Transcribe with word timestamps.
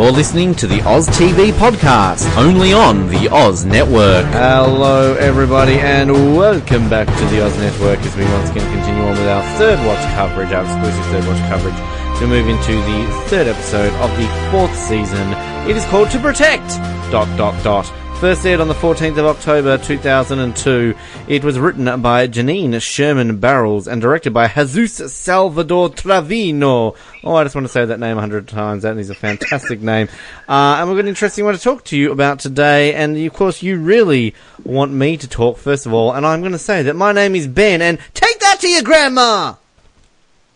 You're 0.00 0.12
listening 0.12 0.54
to 0.54 0.66
the 0.66 0.80
Oz 0.88 1.06
TV 1.08 1.52
podcast, 1.52 2.34
only 2.38 2.72
on 2.72 3.06
the 3.08 3.28
Oz 3.30 3.66
Network. 3.66 4.24
Hello, 4.32 5.12
everybody, 5.16 5.74
and 5.74 6.10
welcome 6.34 6.88
back 6.88 7.06
to 7.06 7.24
the 7.26 7.44
Oz 7.44 7.54
Network 7.58 7.98
as 7.98 8.16
we 8.16 8.24
once 8.24 8.48
again 8.48 8.64
continue 8.72 9.02
on 9.02 9.10
with 9.10 9.28
our 9.28 9.42
third 9.58 9.78
watch 9.86 10.02
coverage, 10.14 10.52
our 10.52 10.64
exclusive 10.64 11.04
third 11.12 11.26
watch 11.28 11.38
coverage. 11.50 11.76
To 12.20 12.26
move 12.26 12.48
into 12.48 12.72
the 12.72 13.24
third 13.28 13.46
episode 13.46 13.92
of 14.00 14.10
the 14.16 14.26
fourth 14.50 14.74
season. 14.74 15.34
It 15.68 15.76
is 15.76 15.84
called 15.84 16.10
To 16.12 16.18
Protect. 16.18 16.66
Dot 17.12 17.28
dot 17.36 17.62
dot. 17.62 17.99
First 18.20 18.44
aired 18.44 18.60
on 18.60 18.68
the 18.68 18.74
14th 18.74 19.16
of 19.16 19.24
October 19.24 19.78
2002. 19.78 20.94
It 21.26 21.42
was 21.42 21.58
written 21.58 22.02
by 22.02 22.28
Janine 22.28 22.78
Sherman 22.82 23.38
Barrels 23.38 23.88
and 23.88 24.02
directed 24.02 24.34
by 24.34 24.46
Jesus 24.46 25.14
Salvador 25.14 25.88
Treviño. 25.88 26.94
Oh, 27.24 27.34
I 27.34 27.44
just 27.44 27.54
want 27.54 27.66
to 27.66 27.72
say 27.72 27.86
that 27.86 27.98
name 27.98 28.18
a 28.18 28.20
hundred 28.20 28.46
times. 28.46 28.82
That 28.82 28.98
is 28.98 29.08
a 29.08 29.14
fantastic 29.14 29.80
name. 29.82 30.08
Uh, 30.46 30.76
and 30.78 30.90
we've 30.90 30.98
got 30.98 31.04
an 31.04 31.08
interesting 31.08 31.46
one 31.46 31.54
to 31.54 31.60
talk 31.60 31.82
to 31.84 31.96
you 31.96 32.12
about 32.12 32.40
today. 32.40 32.92
And 32.92 33.16
of 33.16 33.32
course, 33.32 33.62
you 33.62 33.78
really 33.78 34.34
want 34.64 34.92
me 34.92 35.16
to 35.16 35.26
talk 35.26 35.56
first 35.56 35.86
of 35.86 35.94
all. 35.94 36.12
And 36.12 36.26
I'm 36.26 36.40
going 36.40 36.52
to 36.52 36.58
say 36.58 36.82
that 36.82 36.96
my 36.96 37.12
name 37.12 37.34
is 37.34 37.46
Ben. 37.46 37.80
And 37.80 37.98
take 38.12 38.38
that 38.40 38.58
to 38.60 38.68
your 38.68 38.82
grandma. 38.82 39.54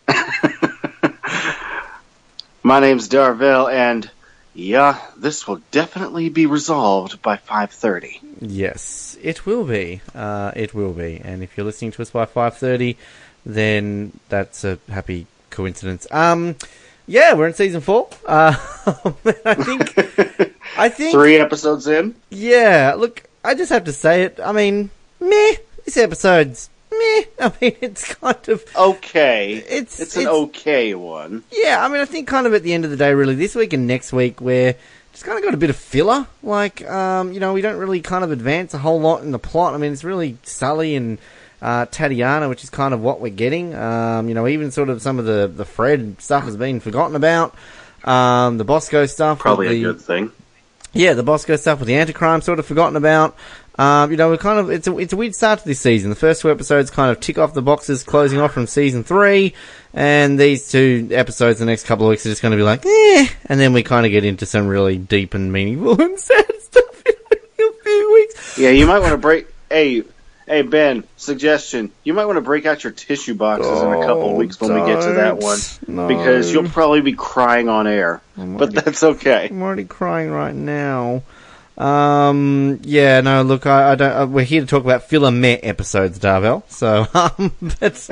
My 2.63 2.81
name's 2.81 3.11
Darvell, 3.11 3.71
and 3.71 4.11
yeah, 4.55 5.01
this 5.17 5.47
will 5.47 5.61
definitely 5.71 6.29
be 6.29 6.47
resolved 6.47 7.21
by 7.23 7.37
5.30. 7.37 8.21
Yes, 8.41 9.17
it 9.23 9.47
will 9.47 9.65
be. 9.65 10.01
Uh, 10.15 10.53
it 10.55 10.75
will 10.75 10.93
be. 10.93 11.21
And 11.23 11.43
if 11.43 11.57
you're 11.57 11.67
listening 11.67 11.91
to 11.93 12.03
us 12.03 12.11
by 12.11 12.27
5:30, 12.27 12.97
then 13.45 14.13
that's 14.29 14.65
a 14.65 14.79
happy 14.89 15.27
coincidence. 15.51 16.07
Um, 16.11 16.57
yeah, 17.07 17.35
we're 17.35 17.49
in 17.49 17.55
season 17.55 17.81
four. 17.81 18.09
Uh, 18.27 18.55
I 19.45 19.55
think. 19.55 19.99
I 20.77 20.89
think. 20.89 21.13
Three 21.13 21.37
episodes 21.37 21.87
in? 21.87 22.15
Yeah. 22.31 22.95
Look, 22.97 23.25
I 23.45 23.55
just 23.55 23.71
have 23.71 23.85
to 23.85 23.93
say 23.93 24.23
it. 24.23 24.41
I 24.43 24.53
mean, 24.53 24.91
meh. 25.21 25.57
This 25.85 25.99
episode's 25.99 26.71
meh. 26.99 27.25
I 27.47 27.53
mean, 27.61 27.77
it's 27.81 28.15
kind 28.15 28.49
of 28.49 28.65
Okay. 28.77 29.55
It's- 29.69 30.01
It's 30.01 30.17
an 30.17 30.23
it's- 30.23 30.35
okay 30.37 30.95
one. 30.95 31.43
Yeah, 31.51 31.85
I 31.85 31.89
mean, 31.89 32.01
I 32.01 32.05
think 32.05 32.29
kind 32.29 32.47
of 32.47 32.55
at 32.55 32.63
the 32.63 32.73
end 32.75 32.85
of 32.85 32.91
the 32.91 32.97
day, 32.97 33.13
really, 33.15 33.35
this 33.35 33.55
week 33.55 33.73
and 33.73 33.87
next 33.87 34.13
week, 34.13 34.41
we're 34.41 34.75
just 35.13 35.25
kind 35.25 35.39
of 35.39 35.45
got 35.45 35.55
a 35.55 35.59
bit 35.59 35.71
of 35.71 35.77
filler. 35.77 36.27
Like, 36.43 36.89
um, 36.91 37.33
you 37.33 37.41
know, 37.41 37.53
we 37.53 37.61
don't 37.61 37.77
really 37.79 38.01
kind 38.01 38.25
of 38.25 38.33
advance 38.33 38.75
a 38.75 38.79
whole 38.79 39.01
lot 39.01 39.23
in 39.23 39.31
the 39.31 39.39
plot. 39.39 39.75
I 39.75 39.77
mean, 39.79 39.93
it's 39.93 40.05
really 40.05 40.39
Sully 40.43 40.97
and 40.97 41.19
uh, 41.63 41.87
Tatiana, 41.87 42.49
which 42.49 42.65
is 42.65 42.71
kind 42.71 42.93
of 42.93 43.01
what 43.01 43.21
we're 43.21 43.31
getting. 43.33 43.75
Um, 43.75 44.29
you 44.29 44.35
know, 44.35 44.47
even 44.49 44.71
sort 44.71 44.89
of 44.91 45.01
some 45.03 45.19
of 45.19 45.25
the, 45.25 45.47
the 45.55 45.65
Fred 45.65 46.21
stuff 46.21 46.45
has 46.45 46.57
been 46.57 46.81
forgotten 46.81 47.17
about. 47.17 47.55
Um, 48.05 48.59
the 48.59 48.65
Bosco 48.65 49.07
stuff. 49.07 49.39
Probably 49.39 49.69
with 49.69 49.77
a 49.79 49.81
good 49.95 50.01
thing. 50.01 50.31
yeah, 50.93 51.15
the 51.15 51.23
Bosco 51.23 51.57
stuff 51.57 51.79
with 51.79 51.89
the 51.89 51.95
anti-crime 51.95 52.43
sort 52.43 52.59
of 52.59 52.67
forgotten 52.67 52.97
about. 52.97 53.35
Um, 53.77 54.11
you 54.13 54.17
know, 54.17 54.29
we're 54.31 54.37
kind 54.39 54.59
of 54.61 54.71
it's 54.71 54.87
a 54.87 54.97
it's 54.99 55.13
a 55.13 55.17
weird 55.17 55.35
start 55.35 55.59
to 55.61 55.65
this 55.65 55.81
season. 55.81 56.11
The 56.11 56.17
first 56.17 56.43
two 56.43 56.51
episodes 56.51 56.91
kind 56.91 57.11
of 57.11 57.19
tick 57.21 57.39
off 57.39 57.55
the 57.55 57.63
boxes, 57.63 58.05
closing 58.05 58.39
off 58.39 58.53
from 58.53 58.67
season 58.69 59.03
three, 59.03 59.53
and 59.93 60.39
these 60.39 60.71
two 60.71 61.09
episodes, 61.11 61.59
the 61.59 61.67
next 61.67 61.85
couple 61.87 62.07
of 62.07 62.11
weeks, 62.11 62.25
are 62.25 62.29
just 62.29 62.41
going 62.43 62.53
to 62.53 62.57
be 62.57 62.63
like, 62.63 62.87
eh, 62.87 63.27
and 63.47 63.59
then 63.59 63.73
we 63.73 63.83
kind 63.83 64.07
of 64.07 64.13
get 64.13 64.25
into 64.25 64.47
some 64.47 64.69
really 64.69 64.97
deep 64.97 65.35
and 65.35 65.53
meaningful 65.53 66.01
and 66.01 66.19
sad 66.21 66.47
stuff 66.61 67.03
in 67.07 67.15
a 67.67 67.73
few 67.83 68.13
weeks. 68.15 68.59
Yeah, 68.59 68.71
you 68.71 68.87
might 68.87 69.01
want 69.01 69.13
to 69.13 69.19
break... 69.19 69.49
Hey, 69.69 70.05
hey, 70.47 70.63
Ben, 70.63 71.03
suggestion. 71.17 71.91
You 72.05 72.15
might 72.15 72.27
want 72.27 72.37
to 72.37 72.43
break 72.43 72.67
out 72.67 72.85
your 72.85 72.93
tissue 72.93 73.35
boxes 73.35 73.81
in 73.83 73.89
a 73.89 74.01
couple 74.03 74.27
of 74.29 74.33
Oh, 74.35 74.37
weeks 74.37 74.61
when 74.61 74.73
we 74.73 74.87
get 74.87 75.03
to 75.03 75.13
that 75.15 75.39
one. 75.39 75.59
don't. 75.87 76.07
Because 76.07 76.53
you'll 76.53 76.69
probably 76.69 77.01
be 77.01 77.15
crying 77.15 77.69
on 77.69 77.89
air. 77.89 78.21
But 78.37 78.73
that's 78.73 79.03
okay. 79.03 79.49
I'm 79.51 79.63
already 79.63 79.85
crying 79.85 80.31
right 80.31 80.55
now. 80.55 81.23
Um, 81.77 82.81
yeah, 82.85 83.21
no, 83.21 83.43
look, 83.43 83.67
I, 83.67 83.93
I 83.93 83.95
don't. 83.95 84.13
Uh, 84.13 84.27
we're 84.27 84.45
here 84.45 84.61
to 84.61 84.67
talk 84.67 84.85
about 84.85 85.09
filler 85.09 85.31
meh 85.31 85.59
episodes, 85.63 86.19
Darvell. 86.19 86.63
So, 86.71 87.07
um, 87.15 87.53
but 87.81 88.11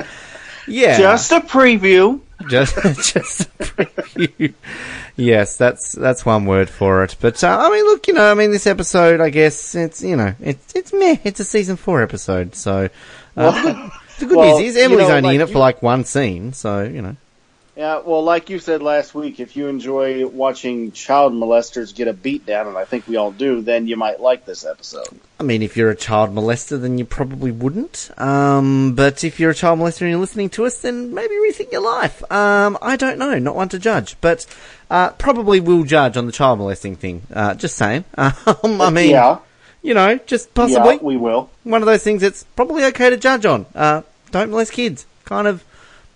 yeah, 0.67 0.97
Just 0.97 1.31
a 1.31 1.39
preview. 1.39 2.19
just 2.49 2.75
just 3.13 3.41
a 3.41 3.45
preview. 3.63 4.53
yes, 5.15 5.55
that's 5.57 5.93
that's 5.93 6.25
one 6.25 6.45
word 6.45 6.69
for 6.69 7.03
it. 7.05 7.15
But 7.21 7.41
uh, 7.43 7.57
I 7.61 7.69
mean, 7.69 7.85
look, 7.85 8.07
you 8.07 8.13
know, 8.13 8.29
I 8.29 8.33
mean, 8.33 8.51
this 8.51 8.67
episode, 8.67 9.21
I 9.21 9.29
guess 9.29 9.75
it's 9.75 10.03
you 10.03 10.15
know, 10.17 10.35
it's 10.41 10.75
it's 10.75 10.91
meh. 10.91 11.17
It's 11.23 11.39
a 11.39 11.45
season 11.45 11.77
four 11.77 12.01
episode, 12.01 12.55
so. 12.55 12.89
Uh, 13.35 13.51
the 13.51 13.73
good, 13.73 13.91
the 14.19 14.25
good 14.27 14.37
Well, 14.37 14.59
news 14.59 14.69
is 14.69 14.75
you 14.75 14.83
Emily's 14.83 15.07
know, 15.07 15.15
only 15.15 15.27
like 15.29 15.35
in 15.35 15.41
it 15.41 15.47
you- 15.47 15.53
for 15.53 15.59
like 15.59 15.81
one 15.81 16.03
scene, 16.03 16.53
so 16.53 16.83
you 16.83 17.01
know. 17.01 17.15
Yeah, 17.75 18.01
well, 18.05 18.23
like 18.23 18.51
you 18.51 18.59
said 18.59 18.83
last 18.83 19.15
week, 19.15 19.39
if 19.39 19.55
you 19.55 19.67
enjoy 19.67 20.27
watching 20.27 20.91
child 20.91 21.33
molesters 21.33 21.93
get 21.95 22.07
a 22.07 22.13
beat 22.13 22.45
down, 22.45 22.67
and 22.67 22.77
I 22.77 22.85
think 22.85 23.07
we 23.07 23.15
all 23.15 23.31
do, 23.31 23.61
then 23.61 23.87
you 23.87 23.97
might 23.97 24.19
like 24.19 24.45
this 24.45 24.63
episode. 24.63 25.07
I 25.39 25.43
mean, 25.43 25.63
if 25.63 25.75
you're 25.75 25.89
a 25.89 25.95
child 25.95 26.35
molester, 26.35 26.79
then 26.79 26.99
you 26.99 27.05
probably 27.05 27.49
wouldn't. 27.49 28.11
Um, 28.17 28.93
but 28.93 29.23
if 29.23 29.39
you're 29.39 29.49
a 29.49 29.55
child 29.55 29.79
molester 29.79 30.01
and 30.01 30.11
you're 30.11 30.19
listening 30.19 30.49
to 30.51 30.65
us, 30.65 30.81
then 30.81 31.15
maybe 31.15 31.33
rethink 31.33 31.71
your 31.71 31.81
life. 31.81 32.21
Um, 32.31 32.77
I 32.79 32.95
don't 32.95 33.17
know, 33.17 33.39
not 33.39 33.55
one 33.55 33.69
to 33.69 33.79
judge, 33.79 34.17
but 34.21 34.45
uh, 34.91 35.09
probably 35.11 35.59
will 35.59 35.83
judge 35.83 36.15
on 36.15 36.27
the 36.27 36.31
child 36.31 36.59
molesting 36.59 36.95
thing. 36.95 37.23
Uh, 37.33 37.55
just 37.55 37.75
saying. 37.75 38.05
Um, 38.45 38.81
I 38.81 38.89
mean, 38.89 39.11
yeah, 39.11 39.39
you 39.81 39.93
know, 39.93 40.17
just 40.25 40.53
possibly 40.53 40.95
yeah, 40.95 41.01
we 41.01 41.17
will. 41.17 41.49
one 41.63 41.81
of 41.81 41.85
those 41.85 42.03
things 42.03 42.21
that's 42.21 42.43
probably 42.55 42.83
okay 42.85 43.09
to 43.09 43.17
judge 43.17 43.45
on. 43.45 43.65
Uh, 43.73 44.03
don't 44.31 44.51
molest 44.51 44.73
kids. 44.73 45.05
Kind 45.25 45.47
of 45.47 45.63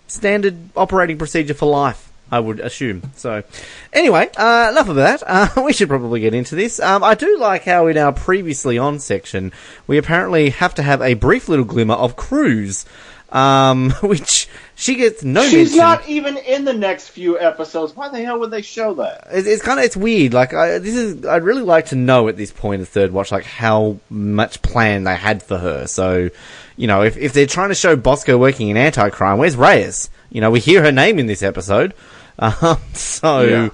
standard 0.08 0.56
operating 0.76 1.18
procedure 1.18 1.54
for 1.54 1.66
life, 1.66 2.10
I 2.30 2.40
would 2.40 2.60
assume. 2.60 3.12
So, 3.16 3.44
anyway, 3.92 4.28
uh, 4.36 4.68
enough 4.72 4.88
of 4.88 4.96
that. 4.96 5.22
Uh, 5.26 5.48
we 5.64 5.72
should 5.72 5.88
probably 5.88 6.20
get 6.20 6.34
into 6.34 6.56
this. 6.56 6.80
Um, 6.80 7.04
I 7.04 7.14
do 7.14 7.38
like 7.38 7.64
how 7.64 7.86
in 7.86 7.96
our 7.96 8.12
previously 8.12 8.76
on 8.78 8.98
section, 8.98 9.52
we 9.86 9.98
apparently 9.98 10.50
have 10.50 10.74
to 10.74 10.82
have 10.82 11.00
a 11.00 11.14
brief 11.14 11.48
little 11.48 11.64
glimmer 11.64 11.94
of 11.94 12.16
Cruz, 12.16 12.84
um, 13.30 13.90
which 14.02 14.48
she 14.74 14.94
gets 14.94 15.22
no 15.22 15.42
She's 15.42 15.70
mention. 15.70 15.78
not 15.78 16.08
even 16.08 16.36
in 16.38 16.64
the 16.64 16.72
next 16.72 17.08
few 17.08 17.38
episodes. 17.38 17.94
Why 17.94 18.08
the 18.08 18.20
hell 18.22 18.38
would 18.40 18.50
they 18.50 18.62
show 18.62 18.94
that? 18.94 19.28
It's, 19.30 19.46
it's 19.46 19.62
kind 19.62 19.78
of 19.78 19.84
it's 19.84 19.96
weird. 19.96 20.32
Like 20.34 20.54
I, 20.54 20.78
this 20.78 20.94
is, 20.96 21.26
I'd 21.26 21.42
really 21.42 21.62
like 21.62 21.86
to 21.86 21.96
know 21.96 22.28
at 22.28 22.36
this 22.36 22.52
point, 22.52 22.80
the 22.80 22.86
third 22.86 23.12
watch, 23.12 23.30
like 23.32 23.44
how 23.44 23.98
much 24.08 24.62
plan 24.62 25.04
they 25.04 25.16
had 25.16 25.42
for 25.42 25.58
her. 25.58 25.86
So, 25.86 26.30
you 26.78 26.86
know, 26.86 27.02
if 27.02 27.16
if 27.18 27.34
they're 27.34 27.46
trying 27.46 27.68
to 27.68 27.74
show 27.74 27.96
Bosco 27.96 28.38
working 28.38 28.68
in 28.68 28.76
anti-crime, 28.78 29.36
where's 29.36 29.56
Reyes? 29.56 30.08
You 30.30 30.40
know, 30.40 30.50
we 30.50 30.60
hear 30.60 30.82
her 30.82 30.92
name 30.92 31.18
in 31.18 31.26
this 31.26 31.42
episode. 31.42 31.92
Um, 32.40 32.78
so, 32.92 33.40
yeah. 33.40 33.68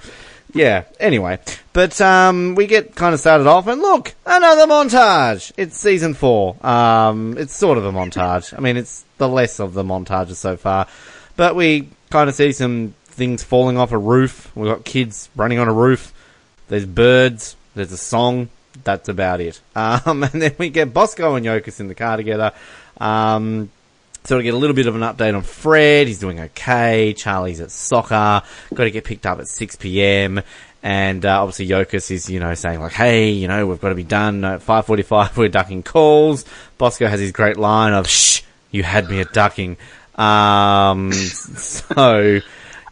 Yeah. 0.51 0.83
Anyway, 0.99 1.37
but 1.71 2.01
um, 2.01 2.55
we 2.55 2.65
get 2.65 2.95
kind 2.95 3.13
of 3.13 3.19
started 3.19 3.45
off, 3.45 3.67
and 3.67 3.79
look, 3.79 4.15
another 4.25 4.65
montage. 4.65 5.51
It's 5.55 5.77
season 5.77 6.15
four. 6.15 6.57
Um, 6.65 7.37
it's 7.37 7.55
sort 7.55 7.77
of 7.77 7.85
a 7.85 7.91
montage. 7.91 8.57
I 8.57 8.61
mean, 8.61 8.75
it's 8.75 9.05
the 9.19 9.29
less 9.29 9.59
of 9.59 9.75
the 9.75 9.83
montages 9.83 10.37
so 10.37 10.57
far, 10.57 10.87
but 11.35 11.55
we 11.55 11.89
kind 12.09 12.27
of 12.27 12.33
see 12.33 12.53
some 12.53 12.95
things 13.05 13.43
falling 13.43 13.77
off 13.77 13.91
a 13.91 13.99
roof. 13.99 14.51
We've 14.55 14.73
got 14.73 14.83
kids 14.83 15.29
running 15.35 15.59
on 15.59 15.67
a 15.67 15.73
roof. 15.73 16.11
There's 16.69 16.87
birds. 16.87 17.55
There's 17.75 17.91
a 17.91 17.97
song. 17.97 18.49
That's 18.83 19.09
about 19.09 19.41
it. 19.41 19.61
Um, 19.75 20.23
and 20.23 20.41
then 20.41 20.55
we 20.57 20.69
get 20.69 20.93
Bosco 20.93 21.35
and 21.35 21.45
Yokas 21.45 21.79
in 21.79 21.87
the 21.87 21.95
car 21.95 22.17
together. 22.17 22.53
Um, 22.97 23.69
sort 24.23 24.39
of 24.39 24.43
get 24.43 24.53
a 24.53 24.57
little 24.57 24.75
bit 24.75 24.87
of 24.87 24.95
an 24.95 25.01
update 25.01 25.35
on 25.35 25.43
Fred. 25.43 26.07
He's 26.07 26.19
doing 26.19 26.39
okay. 26.39 27.13
Charlie's 27.13 27.61
at 27.61 27.71
soccer. 27.71 28.41
Got 28.73 28.83
to 28.83 28.91
get 28.91 29.03
picked 29.03 29.25
up 29.25 29.39
at 29.39 29.47
6 29.47 29.75
p.m. 29.77 30.41
And 30.81 31.25
uh, 31.25 31.41
obviously 31.41 31.67
Yokas 31.67 32.11
is, 32.11 32.29
you 32.29 32.39
know, 32.39 32.53
saying 32.53 32.79
like, 32.79 32.91
"Hey, 32.91 33.31
you 33.31 33.47
know, 33.47 33.65
we've 33.65 33.81
got 33.81 33.89
to 33.89 33.95
be 33.95 34.03
done 34.03 34.43
at 34.45 34.61
5:45. 34.61 35.35
We're 35.37 35.47
ducking 35.49 35.81
calls." 35.83 36.45
Bosco 36.77 37.07
has 37.07 37.19
his 37.19 37.31
great 37.31 37.57
line 37.57 37.93
of, 37.93 38.07
"Shh, 38.07 38.41
you 38.69 38.83
had 38.83 39.09
me 39.09 39.19
at 39.19 39.33
ducking." 39.33 39.77
Um, 40.15 41.11
so 41.13 42.39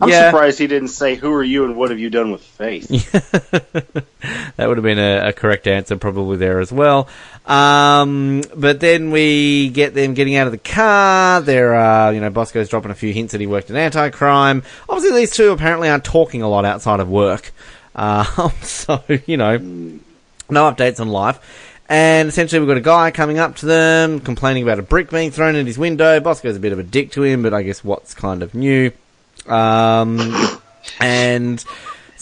I'm 0.02 0.10
yeah, 0.10 0.32
surprised 0.32 0.60
he 0.60 0.68
didn't 0.68 0.90
say, 0.90 1.16
"Who 1.16 1.32
are 1.34 1.44
you 1.44 1.66
and 1.66 1.76
what 1.76 1.92
have 1.92 2.00
you 2.00 2.10
done 2.10 2.32
with 2.32 2.42
Faith?" 2.42 2.88
that 4.58 4.68
would 4.68 4.78
have 4.78 4.84
been 4.84 5.00
a, 5.00 5.30
a 5.30 5.34
correct 5.34 5.68
answer 5.68 5.96
probably 5.96 6.38
there 6.38 6.60
as 6.60 6.72
well. 6.72 7.08
Um, 7.46 8.42
but 8.56 8.80
then 8.80 9.12
we 9.12 9.70
get 9.70 9.94
them 9.94 10.14
getting 10.14 10.36
out 10.36 10.48
of 10.48 10.52
the 10.52 10.58
car. 10.58 11.42
They're, 11.42 11.76
uh, 11.76 12.12
you 12.12 12.22
know, 12.22 12.30
Bosco's 12.30 12.70
dropping 12.70 12.92
a 12.92 12.96
few 12.96 13.12
hints 13.12 13.34
that 13.34 13.42
he 13.42 13.48
worked 13.48 13.70
in 13.70 13.76
anti-crime. 13.76 14.64
Obviously, 14.88 15.20
these 15.20 15.32
two 15.32 15.52
apparently 15.52 15.90
aren't 15.90 16.06
talking 16.06 16.42
a 16.42 16.48
lot 16.48 16.66
outside 16.66 17.00
of 17.00 17.10
work. 17.10 17.52
Um, 17.96 18.52
so, 18.62 19.04
you 19.26 19.38
know, 19.38 19.58
no 19.58 20.72
updates 20.72 21.00
on 21.00 21.10
life. 21.10 21.70
And 21.90 22.30
essentially, 22.30 22.60
we've 22.60 22.70
got 22.70 22.78
a 22.78 22.82
guy 22.82 23.12
coming 23.12 23.40
up 23.40 23.58
to 23.58 23.66
them, 23.66 24.22
complaining 24.22 24.64
about 24.64 24.80
a 24.80 24.84
brick 24.84 25.10
being 25.10 25.32
thrown 25.32 25.56
at 25.56 25.66
his 25.66 25.78
window. 25.78 26.20
Bosco's 26.22 26.56
a 26.56 26.60
bit 26.60 26.72
of 26.72 26.80
a 26.80 26.84
dick 26.84 27.12
to 27.12 27.24
him, 27.24 27.44
but 27.44 27.54
I 27.54 27.62
guess 27.62 27.84
what's 27.84 28.14
kind 28.14 28.42
of 28.42 28.56
new. 28.56 28.92
Um, 29.48 30.62
and 31.00 31.64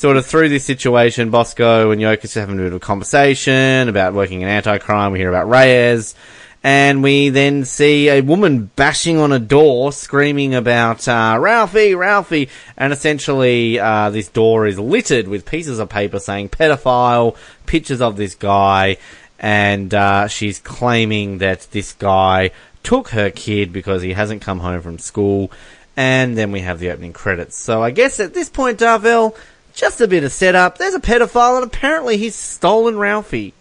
sort 0.01 0.17
of 0.17 0.25
through 0.25 0.49
this 0.49 0.65
situation, 0.65 1.29
Bosco 1.29 1.91
and 1.91 2.01
Yokas 2.01 2.35
are 2.35 2.39
having 2.39 2.55
a 2.55 2.63
bit 2.63 2.67
of 2.69 2.73
a 2.73 2.79
conversation 2.79 3.87
about 3.87 4.15
working 4.15 4.41
in 4.41 4.47
anti-crime. 4.47 5.11
We 5.11 5.19
hear 5.19 5.29
about 5.29 5.47
Reyes, 5.47 6.15
And 6.63 7.01
we 7.01 7.29
then 7.29 7.65
see 7.65 8.09
a 8.09 8.21
woman 8.21 8.69
bashing 8.75 9.17
on 9.17 9.31
a 9.31 9.39
door, 9.39 9.91
screaming 9.91 10.53
about 10.53 11.07
uh, 11.07 11.37
Ralphie, 11.39 11.95
Ralphie, 11.95 12.49
and 12.77 12.93
essentially 12.93 13.79
uh, 13.79 14.11
this 14.11 14.27
door 14.27 14.67
is 14.67 14.77
littered 14.77 15.27
with 15.27 15.45
pieces 15.45 15.79
of 15.79 15.89
paper 15.89 16.19
saying 16.19 16.49
pedophile, 16.49 17.35
pictures 17.65 17.99
of 17.99 18.15
this 18.15 18.35
guy, 18.35 18.97
and 19.39 19.91
uh, 19.93 20.27
she's 20.27 20.59
claiming 20.59 21.39
that 21.39 21.67
this 21.71 21.93
guy 21.93 22.51
took 22.83 23.09
her 23.09 23.31
kid 23.31 23.73
because 23.73 24.03
he 24.03 24.13
hasn't 24.13 24.43
come 24.43 24.59
home 24.59 24.81
from 24.81 24.99
school. 24.99 25.51
And 25.97 26.37
then 26.37 26.51
we 26.51 26.61
have 26.61 26.79
the 26.79 26.91
opening 26.91 27.11
credits. 27.11 27.57
So 27.57 27.83
I 27.83 27.91
guess 27.91 28.19
at 28.19 28.33
this 28.33 28.49
point, 28.49 28.79
Darvell, 28.79 29.35
just 29.73 30.01
a 30.01 30.07
bit 30.07 30.23
of 30.23 30.31
setup. 30.31 30.77
There's 30.77 30.93
a 30.93 30.99
pedophile, 30.99 31.57
and 31.57 31.65
apparently 31.65 32.17
he's 32.17 32.35
stolen 32.35 32.97
Ralphie. 32.97 33.53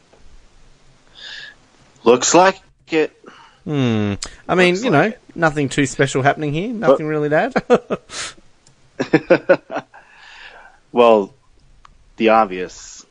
Looks 2.05 2.35
like 2.35 2.61
it. 2.89 3.13
Hmm. 3.65 4.15
I 4.49 4.55
mean, 4.55 4.75
Looks 4.75 4.85
you 4.85 4.91
like 4.91 5.13
know, 5.13 5.17
nothing 5.35 5.69
too 5.69 5.87
special 5.87 6.23
happening 6.23 6.53
here. 6.53 6.73
Nothing 6.73 7.07
really 7.07 7.29
bad. 7.29 7.53
Well, 10.93 11.35
the 12.17 12.31
obvious. 12.31 13.05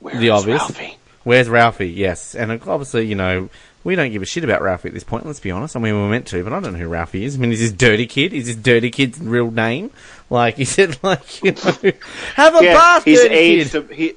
Where 0.00 0.18
The 0.18 0.30
obvious? 0.30 0.60
Ralphie? 0.60 0.98
Where's 1.24 1.48
Ralphie? 1.48 1.90
Yes, 1.90 2.34
and 2.34 2.52
obviously, 2.52 3.06
you 3.06 3.14
know, 3.14 3.48
we 3.86 3.94
don't 3.94 4.10
give 4.10 4.20
a 4.20 4.26
shit 4.26 4.42
about 4.42 4.62
Ralphie 4.62 4.88
at 4.88 4.94
this 4.94 5.04
point. 5.04 5.24
Let's 5.24 5.38
be 5.38 5.52
honest. 5.52 5.76
I 5.76 5.78
mean, 5.78 5.94
we 5.94 6.00
were 6.00 6.08
meant 6.08 6.26
to, 6.28 6.42
but 6.42 6.52
I 6.52 6.58
don't 6.58 6.72
know 6.72 6.78
who 6.78 6.88
Ralphie 6.88 7.24
is. 7.24 7.36
I 7.36 7.38
mean, 7.38 7.52
is 7.52 7.60
this 7.60 7.70
Dirty 7.70 8.06
Kid? 8.06 8.32
Is 8.32 8.46
this 8.46 8.56
Dirty 8.56 8.90
Kid's 8.90 9.20
real 9.20 9.50
name? 9.50 9.92
Like, 10.28 10.58
is 10.58 10.76
it 10.76 11.02
like 11.04 11.42
you 11.44 11.52
know, 11.52 11.92
have 12.34 12.56
a 12.56 12.64
Yeah, 12.64 12.74
bath, 12.74 13.04
he's 13.04 13.22
Dirty 13.22 13.34
aged. 13.34 13.70
Kid? 13.72 13.90
He, 13.92 14.12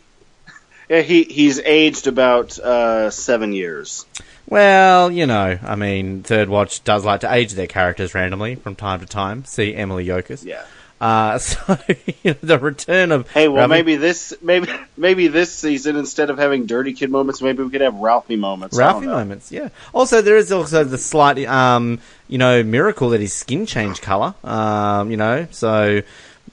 yeah, 0.89 1.01
he 1.01 1.23
he's 1.23 1.59
aged 1.59 2.07
about 2.07 2.57
uh, 2.57 3.11
seven 3.11 3.53
years. 3.53 4.07
Well, 4.47 5.11
you 5.11 5.27
know, 5.27 5.59
I 5.61 5.75
mean, 5.75 6.23
Third 6.23 6.49
Watch 6.49 6.83
does 6.83 7.05
like 7.05 7.21
to 7.21 7.31
age 7.31 7.53
their 7.53 7.67
characters 7.67 8.15
randomly 8.15 8.55
from 8.55 8.75
time 8.75 8.99
to 9.01 9.05
time. 9.05 9.45
See 9.45 9.75
Emily 9.75 10.07
Yokas. 10.07 10.43
Yeah. 10.43 10.63
Uh, 11.01 11.37
so 11.49 11.77
you 12.23 12.31
know, 12.31 12.35
the 12.41 12.59
return 12.59 13.11
of 13.11 13.29
Hey, 13.31 13.47
well, 13.47 13.67
Ralphie- 13.67 13.69
maybe 13.69 13.95
this 13.95 14.33
maybe 14.41 14.67
maybe 14.97 15.27
this 15.29 15.51
season 15.53 15.95
instead 15.95 16.29
of 16.29 16.37
having 16.37 16.65
dirty 16.65 16.93
kid 16.93 17.09
moments, 17.09 17.41
maybe 17.41 17.63
we 17.63 17.69
could 17.69 17.81
have 17.81 17.95
Ralphie 17.95 18.35
moments. 18.35 18.77
Ralphie 18.77 19.07
moments, 19.07 19.51
yeah. 19.51 19.69
Also, 19.93 20.21
there 20.21 20.35
is 20.37 20.51
also 20.51 20.83
the 20.83 20.97
slight, 20.97 21.39
um, 21.47 21.99
you 22.27 22.37
know, 22.37 22.63
miracle 22.63 23.09
that 23.11 23.21
his 23.21 23.33
skin 23.33 23.65
changed 23.65 24.01
color. 24.01 24.33
Um, 24.43 25.09
you 25.11 25.17
know, 25.17 25.47
so 25.51 26.01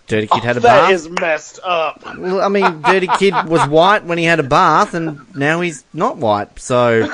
Dirty 0.06 0.28
Kid 0.28 0.44
had 0.44 0.56
a 0.56 0.60
Oh, 0.60 0.62
That 0.62 0.80
bath. 0.82 0.90
is 0.92 1.08
messed 1.10 1.58
up. 1.64 2.02
Well, 2.16 2.40
I 2.40 2.48
mean, 2.48 2.82
Dirty 2.82 3.08
Kid 3.18 3.34
was 3.46 3.66
white 3.68 4.04
when 4.04 4.18
he 4.18 4.24
had 4.24 4.38
a 4.38 4.44
bath, 4.44 4.94
and 4.94 5.20
now 5.34 5.60
he's 5.60 5.84
not 5.92 6.18
white. 6.18 6.56
So 6.60 7.02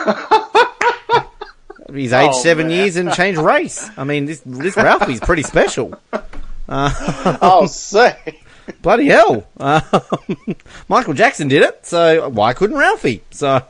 he's 1.94 2.12
aged 2.12 2.34
Oh, 2.34 2.42
seven 2.42 2.68
man. 2.68 2.76
years 2.76 2.96
and 2.96 3.12
changed 3.12 3.40
race. 3.40 3.88
I 3.96 4.04
mean, 4.04 4.26
this 4.26 4.42
this 4.44 4.76
Ralphie's 4.76 5.20
pretty 5.20 5.42
special. 5.42 5.98
I'll 6.68 7.68
say. 7.68 8.38
Bloody 8.80 9.06
hell! 9.08 9.44
Um, 9.58 9.82
Michael 10.88 11.14
Jackson 11.14 11.48
did 11.48 11.62
it, 11.62 11.84
so 11.84 12.28
why 12.28 12.52
couldn't 12.54 12.76
Ralphie? 12.76 13.22
So, 13.30 13.60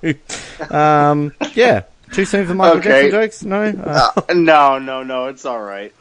um, 0.71 1.33
yeah. 1.55 1.83
Too 2.13 2.27
soon 2.27 2.47
for 2.47 2.55
Michael 2.55 2.79
Okay. 2.79 3.11
Jackson 3.11 3.49
jokes? 3.51 3.77
No. 3.77 3.83
Uh, 3.83 4.11
Uh, 4.29 4.35
no, 4.35 4.79
no, 4.79 5.03
no. 5.03 5.27
It's 5.29 5.47
all 5.47 5.61
right. 5.63 5.95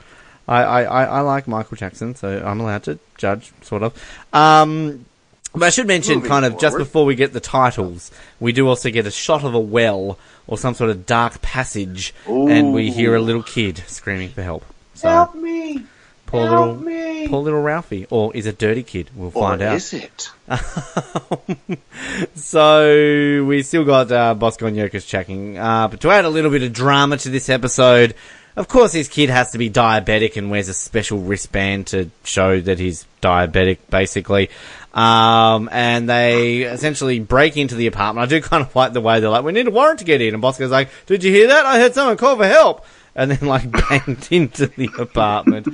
I, 0.47 0.63
I, 0.63 0.83
I, 0.83 1.03
I 1.05 1.19
like 1.21 1.47
Michael 1.47 1.77
Jackson, 1.77 2.15
so 2.15 2.43
I'm 2.45 2.59
allowed 2.59 2.83
to 2.83 2.99
judge, 3.17 3.53
sort 3.61 3.83
of. 3.83 3.93
Um, 4.33 5.05
but 5.53 5.63
I 5.63 5.69
should 5.69 5.87
mention, 5.87 6.15
Moving 6.15 6.29
kind 6.29 6.45
of, 6.45 6.59
just 6.59 6.77
before 6.77 7.05
we 7.05 7.15
get 7.15 7.31
the 7.31 7.39
titles, 7.39 8.11
we 8.41 8.51
do 8.51 8.67
also 8.67 8.89
get 8.89 9.05
a 9.07 9.11
shot 9.11 9.45
of 9.45 9.53
a 9.53 9.59
well 9.59 10.17
or 10.47 10.57
some 10.57 10.73
sort 10.73 10.89
of 10.89 11.05
dark 11.05 11.41
passage, 11.41 12.13
and 12.27 12.73
we 12.73 12.91
hear 12.91 13.15
a 13.15 13.21
little 13.21 13.43
kid 13.43 13.81
screaming 13.87 14.29
for 14.29 14.41
help. 14.43 14.65
So 14.95 15.31
me. 15.33 15.83
Poor 16.31 16.47
help 16.47 16.67
little, 16.79 16.83
me. 16.83 17.27
poor 17.27 17.41
little 17.43 17.61
Ralphie, 17.61 18.07
or 18.09 18.35
is 18.35 18.45
it 18.45 18.57
Dirty 18.57 18.83
Kid? 18.83 19.09
We'll 19.15 19.31
Or 19.33 19.49
find 19.49 19.61
out. 19.61 19.75
is 19.75 19.93
it? 19.93 20.31
so 22.35 23.43
we 23.45 23.63
still 23.63 23.83
got 23.85 24.11
uh, 24.11 24.33
Bosco 24.33 24.67
and 24.67 24.77
Yokas 24.77 25.07
checking. 25.07 25.57
Uh, 25.57 25.87
but 25.87 26.01
to 26.01 26.09
add 26.11 26.25
a 26.25 26.29
little 26.29 26.51
bit 26.51 26.63
of 26.63 26.73
drama 26.73 27.17
to 27.17 27.29
this 27.29 27.49
episode, 27.49 28.15
of 28.55 28.67
course, 28.67 28.91
his 28.91 29.07
kid 29.07 29.29
has 29.29 29.51
to 29.51 29.57
be 29.57 29.69
diabetic 29.69 30.35
and 30.37 30.51
wears 30.51 30.67
a 30.69 30.73
special 30.73 31.19
wristband 31.19 31.87
to 31.87 32.09
show 32.23 32.59
that 32.61 32.79
he's 32.79 33.05
diabetic, 33.21 33.77
basically. 33.89 34.49
Um, 34.93 35.69
and 35.71 36.09
they 36.09 36.63
essentially 36.63 37.19
break 37.19 37.55
into 37.55 37.75
the 37.75 37.87
apartment. 37.87 38.25
I 38.25 38.27
do 38.27 38.41
kind 38.47 38.61
of 38.65 38.75
like 38.75 38.93
the 38.93 39.01
way 39.01 39.19
they're 39.21 39.29
like, 39.29 39.43
"We 39.45 39.53
need 39.53 39.67
a 39.67 39.71
warrant 39.71 39.99
to 39.99 40.05
get 40.05 40.21
in," 40.21 40.33
and 40.33 40.41
Bosco's 40.41 40.71
like, 40.71 40.89
"Did 41.05 41.23
you 41.23 41.31
hear 41.31 41.47
that? 41.47 41.65
I 41.65 41.79
heard 41.79 41.93
someone 41.93 42.17
call 42.17 42.35
for 42.35 42.47
help." 42.47 42.85
And 43.13 43.29
then 43.31 43.47
like 43.47 43.69
banged 43.89 44.27
into 44.31 44.67
the 44.67 44.89
apartment, 44.97 45.67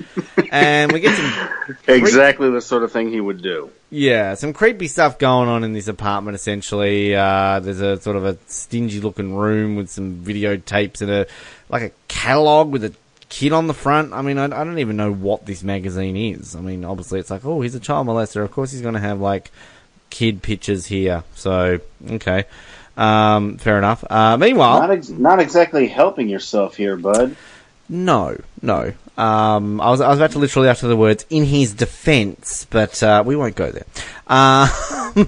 and 0.52 0.92
we 0.92 1.00
get 1.02 1.16
some 1.16 1.76
Exactly 1.88 2.50
the 2.50 2.62
sort 2.62 2.84
of 2.84 2.92
thing 2.92 3.10
he 3.12 3.22
would 3.22 3.42
do. 3.44 3.70
yeah, 3.92 4.34
some 4.34 4.54
creepy 4.54 4.88
stuff 4.88 5.20
going 5.20 5.48
on 5.48 5.64
in 5.64 5.74
this 5.74 5.88
apartment. 5.88 6.34
Essentially, 6.36 7.16
uh, 7.16 7.60
there's 7.60 7.80
a 7.82 8.02
sort 8.02 8.16
of 8.16 8.26
a 8.26 8.38
stingy 8.48 9.00
looking 9.02 9.36
room 9.36 9.76
with 9.76 9.90
some 9.90 10.16
videotapes 10.24 11.02
and 11.02 11.12
a 11.12 11.28
like 11.70 11.84
a 11.84 11.92
catalog 12.08 12.72
with 12.72 12.84
a 12.84 12.94
kid 13.30 13.52
on 13.54 13.68
the 13.68 13.74
front. 13.74 14.14
I 14.14 14.22
mean, 14.24 14.38
I, 14.40 14.46
I 14.46 14.64
don't 14.64 14.80
even 14.80 14.98
know 14.98 15.14
what 15.14 15.46
this 15.46 15.62
magazine 15.62 16.18
is. 16.18 16.56
I 16.56 16.62
mean, 16.62 16.84
obviously, 16.86 17.20
it's 17.20 17.30
like, 17.30 17.46
oh, 17.46 17.62
he's 17.62 17.76
a 17.76 17.80
child 17.80 18.08
molester. 18.08 18.44
Of 18.44 18.52
course, 18.52 18.72
he's 18.72 18.82
going 18.82 18.96
to 18.96 19.00
have 19.00 19.20
like 19.20 19.52
kid 20.10 20.42
pictures 20.42 20.88
here. 20.88 21.24
So, 21.36 21.80
okay, 22.10 22.46
um, 22.98 23.58
fair 23.58 23.78
enough. 23.78 24.04
Uh, 24.10 24.38
meanwhile, 24.38 24.80
Not 24.82 24.92
ex- 24.92 25.10
not 25.10 25.40
exactly 25.40 25.88
helping 25.88 26.28
yourself 26.30 26.76
here, 26.76 26.98
bud. 26.98 27.36
no, 27.88 28.38
no. 28.62 28.94
Um, 29.18 29.82
I 29.82 29.90
was 29.90 30.00
I 30.00 30.10
was 30.10 30.20
about 30.20 30.32
to 30.32 30.40
literally 30.40 30.70
utter 30.70 30.88
the 30.88 30.96
words 30.98 31.26
in 31.32 31.44
his 31.46 31.74
defence, 31.74 32.68
but 32.70 33.02
uh, 33.02 33.24
we 33.26 33.36
won't 33.36 33.56
go 33.56 33.72
there. 33.72 33.86
Uh, 34.28 34.68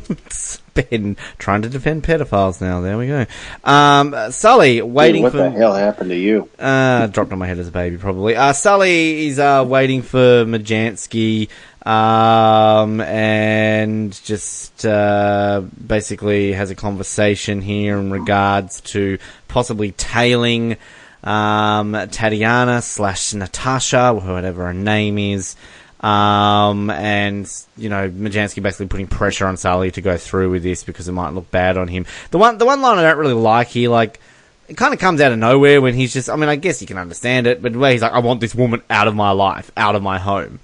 Ben 0.75 1.17
trying 1.39 1.63
to 1.63 1.69
defend 1.69 2.03
pedophiles 2.03 2.61
now. 2.61 2.81
There 2.81 2.97
we 2.99 3.07
go. 3.07 3.25
Um, 3.63 4.13
Sully 4.31 4.81
waiting 4.83 5.23
Dude, 5.23 5.23
what 5.23 5.31
for 5.31 5.37
the 5.49 5.49
hell 5.49 5.73
happened 5.73 6.11
to 6.11 6.15
you? 6.15 6.47
uh, 6.59 7.07
dropped 7.07 7.31
on 7.31 7.39
my 7.39 7.47
head 7.47 7.57
as 7.57 7.67
a 7.67 7.71
baby, 7.71 7.97
probably. 7.97 8.35
Uh, 8.35 8.53
Sully 8.53 9.27
is 9.27 9.39
uh, 9.39 9.65
waiting 9.67 10.03
for 10.03 10.45
Majansky, 10.45 11.49
um, 11.89 13.01
and 13.01 14.11
just 14.23 14.85
uh, 14.85 15.63
basically 15.87 16.53
has 16.53 16.69
a 16.69 16.75
conversation 16.75 17.61
here 17.61 17.97
in 17.97 18.11
regards 18.11 18.81
to 18.81 19.17
possibly 19.47 19.91
tailing 19.93 20.77
um, 21.23 21.93
Tatiana 22.11 22.83
slash 22.83 23.33
Natasha, 23.33 24.13
whatever 24.13 24.67
her 24.67 24.73
name 24.73 25.17
is. 25.17 25.55
Um, 26.01 26.91
and, 26.91 27.51
you 27.75 27.89
know, 27.89 28.07
Majansky 28.07 28.61
basically 28.61 28.85
putting 28.85 29.07
pressure 29.07 29.47
on 29.47 29.57
Sully 29.57 29.89
to 29.91 30.01
go 30.01 30.15
through 30.15 30.51
with 30.51 30.61
this 30.61 30.83
because 30.83 31.07
it 31.07 31.13
might 31.13 31.33
look 31.33 31.49
bad 31.49 31.75
on 31.75 31.87
him. 31.87 32.05
The 32.29 32.37
one, 32.37 32.59
the 32.59 32.67
one 32.67 32.83
line 32.83 32.99
I 32.99 33.01
don't 33.01 33.17
really 33.17 33.33
like 33.33 33.69
here, 33.69 33.89
like, 33.89 34.19
it 34.67 34.77
kind 34.77 34.93
of 34.93 34.99
comes 34.99 35.21
out 35.21 35.31
of 35.31 35.39
nowhere 35.39 35.81
when 35.81 35.95
he's 35.95 36.13
just, 36.13 36.29
I 36.29 36.35
mean, 36.35 36.49
I 36.49 36.55
guess 36.55 36.81
you 36.81 36.87
can 36.87 36.99
understand 36.99 37.47
it, 37.47 37.63
but 37.63 37.75
where 37.75 37.91
he's 37.91 38.03
like, 38.03 38.11
I 38.11 38.19
want 38.19 38.41
this 38.41 38.53
woman 38.53 38.83
out 38.91 39.07
of 39.07 39.15
my 39.15 39.31
life, 39.31 39.71
out 39.75 39.95
of 39.95 40.03
my 40.03 40.19
home. 40.19 40.59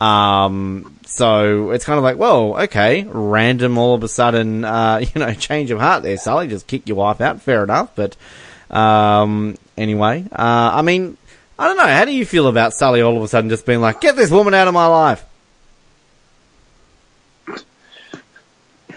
Um, 0.00 0.98
so 1.06 1.70
it's 1.70 1.84
kind 1.84 1.98
of 1.98 2.04
like, 2.04 2.18
well, 2.18 2.62
okay, 2.64 3.04
random 3.08 3.78
all 3.78 3.94
of 3.94 4.02
a 4.02 4.08
sudden, 4.08 4.64
uh, 4.64 4.98
you 5.14 5.20
know, 5.20 5.32
change 5.34 5.70
of 5.70 5.80
heart 5.80 6.02
there, 6.02 6.16
Sully, 6.16 6.48
just 6.48 6.66
kick 6.66 6.88
your 6.88 6.96
wife 6.96 7.20
out, 7.20 7.42
fair 7.42 7.64
enough, 7.64 7.94
but, 7.94 8.16
um, 8.70 9.56
anyway, 9.76 10.24
uh, 10.32 10.70
I 10.74 10.82
mean, 10.82 11.16
I 11.58 11.68
don't 11.68 11.76
know, 11.76 11.86
how 11.86 12.04
do 12.04 12.12
you 12.12 12.26
feel 12.26 12.48
about 12.48 12.74
Sully 12.74 13.00
all 13.00 13.16
of 13.16 13.22
a 13.22 13.28
sudden 13.28 13.48
just 13.48 13.64
being 13.64 13.80
like, 13.80 14.00
get 14.00 14.16
this 14.16 14.30
woman 14.30 14.52
out 14.52 14.68
of 14.68 14.74
my 14.74 14.86
life? 14.86 15.24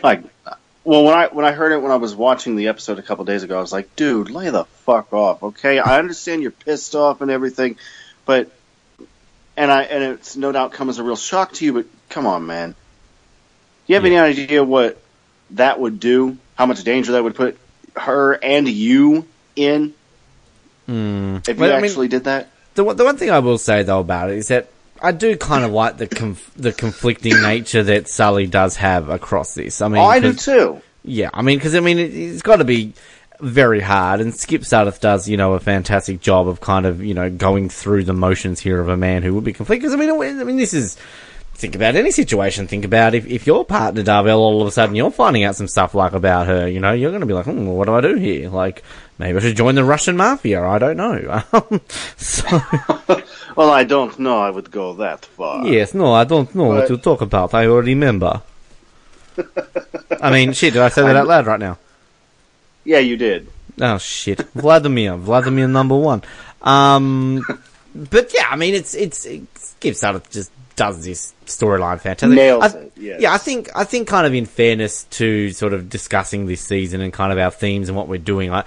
Like, 0.03 0.23
well, 0.83 1.03
when 1.03 1.13
I 1.13 1.27
when 1.27 1.45
I 1.45 1.51
heard 1.51 1.73
it 1.73 1.81
when 1.81 1.91
I 1.91 1.97
was 1.97 2.15
watching 2.15 2.55
the 2.55 2.69
episode 2.69 2.99
a 2.99 3.01
couple 3.01 3.25
days 3.25 3.43
ago, 3.43 3.57
I 3.57 3.61
was 3.61 3.71
like, 3.73 3.95
dude, 3.95 4.29
lay 4.29 4.49
the 4.49 4.63
fuck 4.63 5.13
off, 5.13 5.43
okay? 5.43 5.77
I 5.77 5.99
understand 5.99 6.41
you're 6.41 6.51
pissed 6.51 6.95
off 6.95 7.21
and 7.21 7.29
everything, 7.29 7.77
but 8.25 8.49
and 9.59 9.69
I 9.71 9.83
and 9.83 10.03
it's 10.03 10.35
no 10.37 10.51
doubt 10.51 10.71
come 10.71 10.89
as 10.89 10.97
a 10.97 11.03
real 11.03 11.15
shock 11.15 11.51
to 11.53 11.65
you, 11.65 11.73
but 11.73 11.85
come 12.09 12.25
on, 12.25 12.47
man. 12.47 12.71
Do 12.71 12.75
you 13.87 13.95
have 13.95 14.05
any 14.05 14.17
idea 14.17 14.63
what 14.63 14.97
that 15.51 15.79
would 15.79 15.99
do? 15.99 16.37
How 16.55 16.65
much 16.65 16.83
danger 16.83 17.11
that 17.13 17.23
would 17.23 17.35
put 17.35 17.57
her 17.95 18.33
and 18.33 18.67
you 18.67 19.25
in 19.55 19.93
Hmm. 20.85 21.37
if 21.37 21.49
you 21.49 21.55
Well, 21.55 21.71
I 21.73 21.75
mean- 21.75 21.85
actually 21.85 22.07
did 22.07 22.23
that? 22.23 22.49
The, 22.75 22.83
one- 22.83 22.95
the 22.95 23.03
one 23.05 23.17
thing 23.17 23.29
I 23.29 23.39
will 23.39 23.57
say 23.57 23.83
though 23.83 23.99
about 23.99 24.29
it 24.31 24.37
is 24.37 24.47
that 24.47 24.69
I 25.01 25.11
do 25.11 25.35
kind 25.37 25.63
of 25.63 25.71
like 25.71 25.97
the 25.97 26.07
conf- 26.07 26.51
the 26.55 26.71
conflicting 26.73 27.41
nature 27.41 27.83
that 27.83 28.07
Sully 28.09 28.47
does 28.47 28.75
have 28.77 29.09
across 29.09 29.53
this. 29.53 29.81
I 29.81 29.87
mean, 29.87 30.01
Oh, 30.01 30.05
I 30.05 30.19
do 30.19 30.33
too. 30.33 30.81
Yeah, 31.03 31.29
I 31.33 31.41
mean, 31.41 31.57
because 31.57 31.75
I 31.75 31.79
mean, 31.79 31.99
it, 31.99 32.13
it's 32.13 32.41
got 32.41 32.57
to 32.57 32.65
be 32.65 32.93
very 33.39 33.79
hard, 33.81 34.21
and 34.21 34.33
Skipp 34.33 34.61
Sudduth 34.61 34.99
does, 34.99 35.27
you 35.29 35.37
know, 35.37 35.53
a 35.53 35.59
fantastic 35.59 36.21
job 36.21 36.47
of 36.47 36.59
kind 36.61 36.85
of, 36.85 37.03
you 37.03 37.13
know, 37.13 37.29
going 37.29 37.69
through 37.69 38.03
the 38.03 38.13
motions 38.13 38.59
here 38.59 38.79
of 38.79 38.89
a 38.89 38.97
man 38.97 39.23
who 39.23 39.33
would 39.35 39.43
be 39.43 39.53
complete. 39.53 39.77
Because 39.77 39.93
I 39.93 39.97
mean, 39.97 40.09
I 40.11 40.43
mean, 40.43 40.57
this 40.57 40.73
is 40.73 40.97
think 41.53 41.75
about 41.75 41.95
any 41.95 42.11
situation. 42.11 42.67
Think 42.67 42.85
about 42.85 43.13
if, 43.15 43.25
if 43.27 43.45
your 43.45 43.65
partner 43.65 44.01
Darvell 44.01 44.37
all 44.37 44.61
of 44.61 44.67
a 44.67 44.71
sudden 44.71 44.95
you're 44.95 45.11
finding 45.11 45.43
out 45.43 45.55
some 45.57 45.67
stuff 45.67 45.93
like 45.93 46.13
about 46.13 46.47
her. 46.47 46.67
You 46.67 46.79
know, 46.79 46.93
you're 46.93 47.11
going 47.11 47.19
to 47.21 47.27
be 47.27 47.33
like, 47.33 47.45
hmm, 47.45 47.65
what 47.65 47.85
do 47.85 47.95
I 47.95 48.01
do 48.01 48.15
here? 48.15 48.49
Like, 48.49 48.81
maybe 49.17 49.37
I 49.37 49.41
should 49.41 49.57
join 49.57 49.75
the 49.75 49.83
Russian 49.83 50.15
mafia. 50.15 50.63
I 50.65 50.79
don't 50.79 50.95
know. 50.97 51.43
So, 52.17 52.47
Well, 53.57 53.71
I 53.71 53.83
don't 53.83 54.17
know. 54.19 54.39
I 54.39 54.49
would 54.51 54.71
go 54.71 54.93
that 54.93 55.25
far. 55.25 55.65
yes, 55.67 55.93
no, 55.93 56.13
I 56.13 56.23
don't 56.23 56.53
know 56.55 56.65
what 56.65 56.81
But- 56.81 56.89
you 56.91 56.97
talk 56.97 57.19
about. 57.21 57.53
I 57.53 57.65
already 57.67 57.93
remember. 57.93 58.41
I 60.21 60.31
mean, 60.31 60.53
shit, 60.53 60.73
did 60.73 60.81
I 60.81 60.89
say 60.89 61.01
that 61.01 61.15
out 61.15 61.27
loud 61.27 61.45
right 61.45 61.59
now? 61.59 61.77
Yeah, 62.89 62.97
you 62.97 63.17
did. 63.17 63.47
Oh 63.79 63.99
shit, 63.99 64.39
Vladimir, 64.55 65.15
Vladimir 65.15 65.67
number 65.67 65.95
one. 65.95 66.23
Um, 66.63 67.45
but 67.95 68.33
yeah, 68.33 68.47
I 68.49 68.55
mean, 68.55 68.73
it's 68.73 68.95
it's, 68.95 69.25
it 69.27 69.43
it's 69.55 69.75
Kickstarter 69.79 70.27
just 70.31 70.51
does 70.75 71.05
this 71.05 71.33
storyline 71.45 71.99
fantastic. 72.01 72.35
Nails 72.35 72.63
I- 72.63 72.77
it, 72.79 72.91
yes. 72.97 73.21
Yeah, 73.21 73.31
I 73.33 73.37
think 73.37 73.69
I 73.75 73.83
think 73.83 74.07
kind 74.07 74.25
of 74.25 74.33
in 74.33 74.47
fairness 74.47 75.03
to 75.11 75.51
sort 75.51 75.73
of 75.73 75.87
discussing 75.87 76.47
this 76.47 76.61
season 76.61 77.01
and 77.01 77.13
kind 77.13 77.31
of 77.31 77.37
our 77.37 77.51
themes 77.51 77.89
and 77.89 77.95
what 77.97 78.07
we're 78.07 78.17
doing, 78.17 78.51
I 78.51 78.65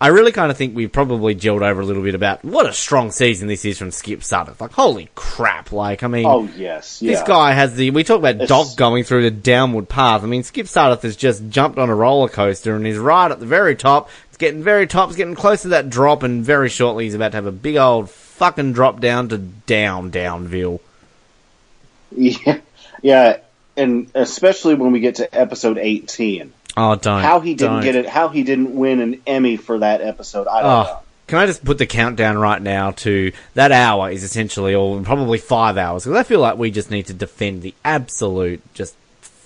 I 0.00 0.08
really 0.08 0.32
kind 0.32 0.50
of 0.50 0.56
think 0.56 0.74
we've 0.76 0.90
probably 0.92 1.34
gelled 1.34 1.62
over 1.62 1.80
a 1.80 1.84
little 1.84 2.02
bit 2.02 2.14
about 2.14 2.44
what 2.44 2.66
a 2.66 2.72
strong 2.72 3.10
season 3.10 3.48
this 3.48 3.64
is 3.64 3.78
from 3.78 3.88
Skipp 3.90 4.18
Sudduth. 4.18 4.60
Like, 4.60 4.72
holy 4.72 5.08
crap! 5.14 5.72
Like, 5.72 6.02
I 6.02 6.08
mean, 6.08 6.26
Oh 6.26 6.48
yes, 6.56 7.00
yeah. 7.00 7.12
this 7.12 7.22
guy 7.22 7.52
has 7.52 7.74
the. 7.76 7.90
We 7.90 8.04
talk 8.04 8.18
about 8.18 8.34
It's- 8.34 8.48
Doc 8.48 8.76
going 8.76 9.04
through 9.04 9.22
the 9.22 9.30
downward 9.30 9.88
path. 9.88 10.22
I 10.22 10.26
mean, 10.26 10.42
Skipp 10.42 10.64
Sudduth 10.64 11.02
has 11.02 11.16
just 11.16 11.48
jumped 11.48 11.78
on 11.78 11.88
a 11.90 11.94
roller 11.94 12.28
coaster 12.28 12.74
and 12.76 12.86
is 12.86 12.98
right 12.98 13.30
at 13.30 13.40
the 13.40 13.46
very 13.46 13.76
top. 13.76 14.10
It's 14.28 14.36
getting 14.36 14.62
very 14.64 14.86
top. 14.86 15.08
It's 15.10 15.16
getting 15.16 15.36
close 15.36 15.62
to 15.62 15.68
that 15.68 15.88
drop, 15.90 16.22
and 16.24 16.44
very 16.44 16.68
shortly 16.68 17.04
he's 17.04 17.14
about 17.14 17.30
to 17.32 17.36
have 17.36 17.46
a 17.46 17.52
big 17.52 17.76
old 17.76 18.10
fucking 18.10 18.72
drop 18.72 19.00
down 19.00 19.28
to 19.28 19.38
down 19.38 20.10
Downville. 20.10 20.80
Yeah, 22.16 22.58
yeah, 23.02 23.36
and 23.76 24.08
especially 24.14 24.74
when 24.74 24.92
we 24.92 25.00
get 25.00 25.16
to 25.16 25.34
episode 25.36 25.78
eighteen, 25.78 26.52
Oh, 26.76 26.96
don't. 26.96 27.22
how 27.22 27.40
he 27.40 27.54
didn't 27.54 27.74
don't. 27.74 27.82
get 27.82 27.96
it, 27.96 28.06
how 28.06 28.28
he 28.28 28.42
didn't 28.42 28.74
win 28.74 29.00
an 29.00 29.22
Emmy 29.26 29.56
for 29.56 29.78
that 29.78 30.00
episode, 30.00 30.48
I 30.48 30.62
don't 30.62 30.70
oh, 30.70 30.82
know. 30.82 30.90
Oh, 30.90 31.00
can 31.26 31.38
I 31.38 31.46
just 31.46 31.64
put 31.64 31.78
the 31.78 31.86
countdown 31.86 32.36
right 32.36 32.60
now 32.60 32.90
to 32.90 33.32
that 33.54 33.72
hour 33.72 34.10
is 34.10 34.22
essentially, 34.22 34.74
or 34.74 35.00
probably 35.02 35.38
five 35.38 35.78
hours, 35.78 36.04
because 36.04 36.18
I 36.18 36.22
feel 36.22 36.40
like 36.40 36.58
we 36.58 36.70
just 36.70 36.90
need 36.90 37.06
to 37.06 37.14
defend 37.14 37.62
the 37.62 37.74
absolute 37.84 38.60
just 38.74 38.94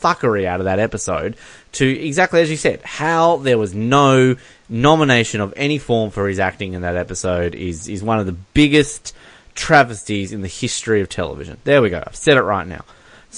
fuckery 0.01 0.45
out 0.45 0.61
of 0.61 0.65
that 0.65 0.79
episode 0.79 1.37
to 1.73 1.87
exactly 1.87 2.41
as 2.41 2.51
you 2.51 2.57
said, 2.57 2.81
how 2.83 3.37
there 3.37 3.59
was 3.59 3.75
no 3.75 4.37
nomination 4.69 5.41
of 5.41 5.53
any 5.57 5.79
form 5.79 6.11
for 6.11 6.29
his 6.29 6.39
acting 6.39 6.73
in 6.73 6.83
that 6.83 6.97
episode 6.97 7.55
is, 7.55 7.89
is 7.89 8.03
one 8.03 8.19
of 8.19 8.27
the 8.27 8.33
biggest 8.33 9.15
travesties 9.55 10.33
in 10.33 10.41
the 10.41 10.49
history 10.49 11.01
of 11.01 11.09
television. 11.09 11.59
There 11.65 11.83
we 11.83 11.91
go. 11.91 12.03
I've 12.07 12.17
said 12.17 12.37
it 12.37 12.43
right 12.43 12.67
now. 12.67 12.85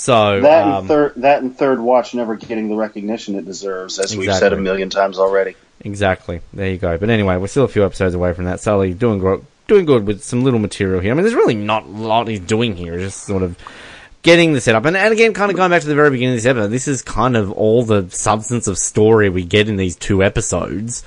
So, 0.01 0.41
That 0.41 0.67
um, 0.67 0.79
and 0.79 0.89
third, 0.89 1.13
that 1.17 1.43
and 1.43 1.55
third 1.55 1.79
watch 1.79 2.15
never 2.15 2.35
getting 2.35 2.71
the 2.71 2.75
recognition 2.75 3.35
it 3.35 3.45
deserves, 3.45 3.99
as 3.99 4.17
we've 4.17 4.35
said 4.35 4.55
a 4.55 4.57
million 4.57 4.89
times 4.89 5.19
already. 5.19 5.57
Exactly. 5.83 6.41
There 6.55 6.71
you 6.71 6.79
go. 6.79 6.97
But 6.97 7.11
anyway, 7.11 7.37
we're 7.37 7.49
still 7.49 7.65
a 7.65 7.69
few 7.69 7.85
episodes 7.85 8.15
away 8.15 8.33
from 8.33 8.47
that. 8.47 8.61
Sully 8.61 8.95
doing 8.95 9.19
gro- 9.19 9.45
doing 9.69 9.85
good 9.85 10.07
with 10.07 10.25
some 10.25 10.43
little 10.43 10.59
material 10.59 11.01
here. 11.01 11.13
I 11.13 11.15
mean, 11.15 11.25
there's 11.25 11.35
really 11.35 11.55
not 11.55 11.85
a 11.85 11.89
lot 11.89 12.29
he's 12.29 12.41
doing 12.41 12.77
here. 12.77 12.99
Just 12.99 13.25
sort 13.25 13.43
of 13.43 13.59
getting 14.23 14.55
the 14.55 14.61
setup. 14.63 14.87
And, 14.87 14.97
and 14.97 15.13
again, 15.13 15.35
kind 15.35 15.51
of 15.51 15.57
going 15.59 15.71
back 15.71 15.83
to 15.83 15.89
the 15.89 15.95
very 15.95 16.11
beginning 16.11 16.35
of 16.35 16.39
this 16.39 16.47
episode, 16.47 16.69
this 16.69 16.89
is 16.89 17.03
kind 17.03 17.37
of 17.37 17.53
all 17.53 17.83
the 17.83 18.09
substance 18.09 18.69
of 18.69 18.79
story 18.79 19.29
we 19.29 19.45
get 19.45 19.69
in 19.69 19.77
these 19.77 19.97
two 19.97 20.23
episodes 20.23 21.05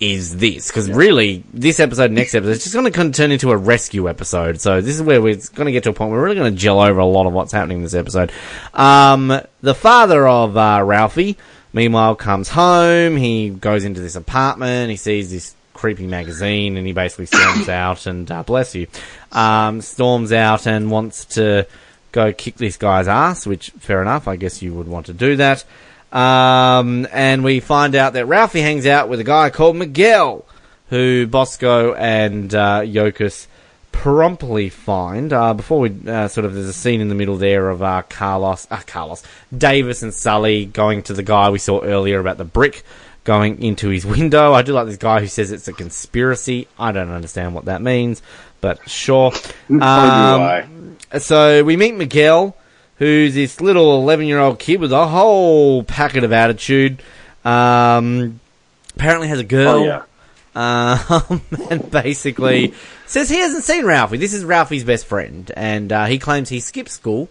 is 0.00 0.36
this. 0.36 0.68
Because 0.68 0.90
really, 0.90 1.44
this 1.52 1.80
episode, 1.80 2.10
next 2.10 2.34
episode, 2.34 2.50
is 2.50 2.62
just 2.62 2.74
going 2.74 2.90
to 2.90 3.10
turn 3.10 3.32
into 3.32 3.50
a 3.50 3.56
rescue 3.56 4.08
episode. 4.08 4.60
So 4.60 4.80
this 4.80 4.94
is 4.94 5.02
where 5.02 5.20
we're 5.20 5.36
going 5.54 5.66
to 5.66 5.72
get 5.72 5.84
to 5.84 5.90
a 5.90 5.92
point 5.92 6.10
where 6.10 6.20
we're 6.20 6.26
really 6.26 6.36
going 6.36 6.52
to 6.52 6.58
gel 6.58 6.80
over 6.80 7.00
a 7.00 7.06
lot 7.06 7.26
of 7.26 7.32
what's 7.32 7.52
happening 7.52 7.78
in 7.78 7.82
this 7.82 7.94
episode. 7.94 8.32
Um, 8.74 9.40
the 9.60 9.74
father 9.74 10.26
of 10.26 10.56
uh, 10.56 10.82
Ralphie, 10.84 11.36
meanwhile, 11.72 12.14
comes 12.14 12.48
home. 12.48 13.16
He 13.16 13.50
goes 13.50 13.84
into 13.84 14.00
this 14.00 14.16
apartment. 14.16 14.90
He 14.90 14.96
sees 14.96 15.30
this 15.30 15.54
creepy 15.74 16.06
magazine, 16.06 16.76
and 16.76 16.86
he 16.86 16.92
basically 16.92 17.26
storms 17.26 17.68
out 17.68 18.06
and 18.06 18.30
uh, 18.30 18.42
bless 18.42 18.74
you, 18.74 18.86
um, 19.32 19.80
storms 19.80 20.32
out 20.32 20.66
and 20.66 20.90
wants 20.90 21.24
to 21.24 21.66
go 22.12 22.32
kick 22.32 22.56
this 22.56 22.76
guy's 22.76 23.08
ass. 23.08 23.46
Which, 23.46 23.70
fair 23.78 24.02
enough, 24.02 24.28
I 24.28 24.36
guess 24.36 24.62
you 24.62 24.74
would 24.74 24.88
want 24.88 25.06
to 25.06 25.12
do 25.12 25.36
that. 25.36 25.64
Um, 26.12 27.06
and 27.12 27.44
we 27.44 27.60
find 27.60 27.94
out 27.94 28.14
that 28.14 28.26
Ralphie 28.26 28.62
hangs 28.62 28.86
out 28.86 29.08
with 29.08 29.20
a 29.20 29.24
guy 29.24 29.50
called 29.50 29.76
Miguel, 29.76 30.44
who 30.88 31.26
Bosco 31.26 31.94
and 31.94 32.54
uh, 32.54 32.80
Yokas 32.80 33.46
promptly 33.92 34.68
find. 34.68 35.32
Uh, 35.32 35.54
before 35.54 35.80
we 35.80 35.94
uh, 36.06 36.28
sort 36.28 36.44
of, 36.44 36.54
there's 36.54 36.66
a 36.66 36.72
scene 36.72 37.00
in 37.00 37.08
the 37.08 37.14
middle 37.14 37.36
there 37.36 37.68
of 37.68 37.82
uh, 37.82 38.02
Carlos, 38.08 38.66
uh, 38.70 38.80
Carlos, 38.86 39.22
Davis 39.56 40.02
and 40.02 40.14
Sully 40.14 40.66
going 40.66 41.02
to 41.04 41.14
the 41.14 41.22
guy 41.22 41.50
we 41.50 41.58
saw 41.58 41.82
earlier 41.82 42.20
about 42.20 42.38
the 42.38 42.44
brick 42.44 42.84
going 43.24 43.62
into 43.62 43.88
his 43.88 44.06
window. 44.06 44.54
I 44.54 44.62
do 44.62 44.72
like 44.72 44.86
this 44.86 44.96
guy 44.96 45.20
who 45.20 45.26
says 45.26 45.52
it's 45.52 45.68
a 45.68 45.72
conspiracy. 45.72 46.68
I 46.78 46.92
don't 46.92 47.10
understand 47.10 47.54
what 47.54 47.66
that 47.66 47.82
means, 47.82 48.22
but 48.60 48.88
sure. 48.88 49.32
Um, 49.68 50.96
so 51.18 51.62
we 51.64 51.76
meet 51.76 51.94
Miguel, 51.94 52.56
who's 52.98 53.34
this 53.34 53.60
little 53.60 54.00
11 54.02 54.26
year 54.26 54.38
old 54.38 54.58
kid 54.58 54.80
with 54.80 54.92
a 54.92 55.06
whole 55.06 55.82
packet 55.84 56.24
of 56.24 56.32
attitude. 56.32 57.02
Um, 57.44 58.40
apparently 58.96 59.28
has 59.28 59.40
a 59.40 59.44
girl. 59.44 59.68
Oh 59.68 59.84
yeah. 59.84 60.02
Um, 60.54 61.42
and 61.70 61.90
basically 61.90 62.74
says 63.06 63.28
he 63.28 63.38
hasn't 63.38 63.64
seen 63.64 63.84
Ralphie. 63.84 64.16
This 64.16 64.34
is 64.34 64.44
Ralphie's 64.44 64.84
best 64.84 65.06
friend, 65.06 65.50
and 65.56 65.92
uh, 65.92 66.06
he 66.06 66.18
claims 66.18 66.48
he 66.48 66.60
skipped 66.60 66.90
school 66.90 67.28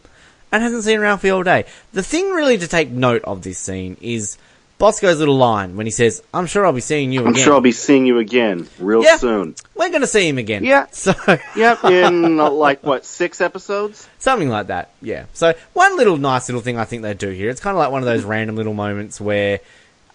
and 0.52 0.64
hasn't 0.64 0.84
seen 0.84 1.00
Ralphie 1.00 1.30
all 1.30 1.44
day. 1.44 1.66
The 1.94 2.04
thing 2.04 2.32
really 2.32 2.58
to 2.58 2.68
take 2.68 2.90
note 2.90 3.24
of 3.24 3.42
this 3.42 3.60
scene 3.60 3.98
is 4.00 4.38
Bosco's 4.78 5.18
little 5.20 5.38
line 5.38 5.76
when 5.76 5.86
he 5.88 5.92
says, 5.92 6.22
"I'm 6.34 6.46
sure 6.46 6.66
I'll 6.66 6.74
be 6.74 6.82
seeing 6.82 7.12
you 7.12 7.22
I'm 7.22 7.28
again." 7.30 7.44
sure 7.44 7.54
I'll 7.54 7.62
be 7.62 7.72
seeing 7.72 8.06
you 8.06 8.20
again 8.20 8.68
real 8.80 9.04
Yeah. 9.04 9.18
soon. 9.18 9.56
We're 9.76 9.90
going 9.90 10.02
to 10.02 10.08
see 10.08 10.28
him 10.28 10.38
again. 10.38 10.64
Yeah. 10.64 10.86
So 10.92 11.14
Yep, 11.56 11.84
in 11.86 12.40
uh, 12.40 12.50
like 12.52 12.84
what 12.84 13.04
six 13.06 13.42
episodes? 13.42 14.08
Something 14.20 14.50
like 14.50 14.68
that, 14.68 14.92
yeah. 15.02 15.26
So 15.34 15.54
one 15.74 15.98
little 15.98 16.18
nice 16.18 16.48
little 16.48 16.62
thing 16.62 16.78
I 16.78 16.86
think 16.86 17.02
they 17.02 17.14
do 17.16 17.30
here. 17.30 17.50
It's 17.50 17.60
kind 17.62 17.76
of 17.76 17.80
like 17.80 17.92
one 17.92 18.02
of 18.02 18.06
those 18.06 18.24
random 18.24 18.56
little 18.56 18.74
moments 18.76 19.20
where, 19.20 19.60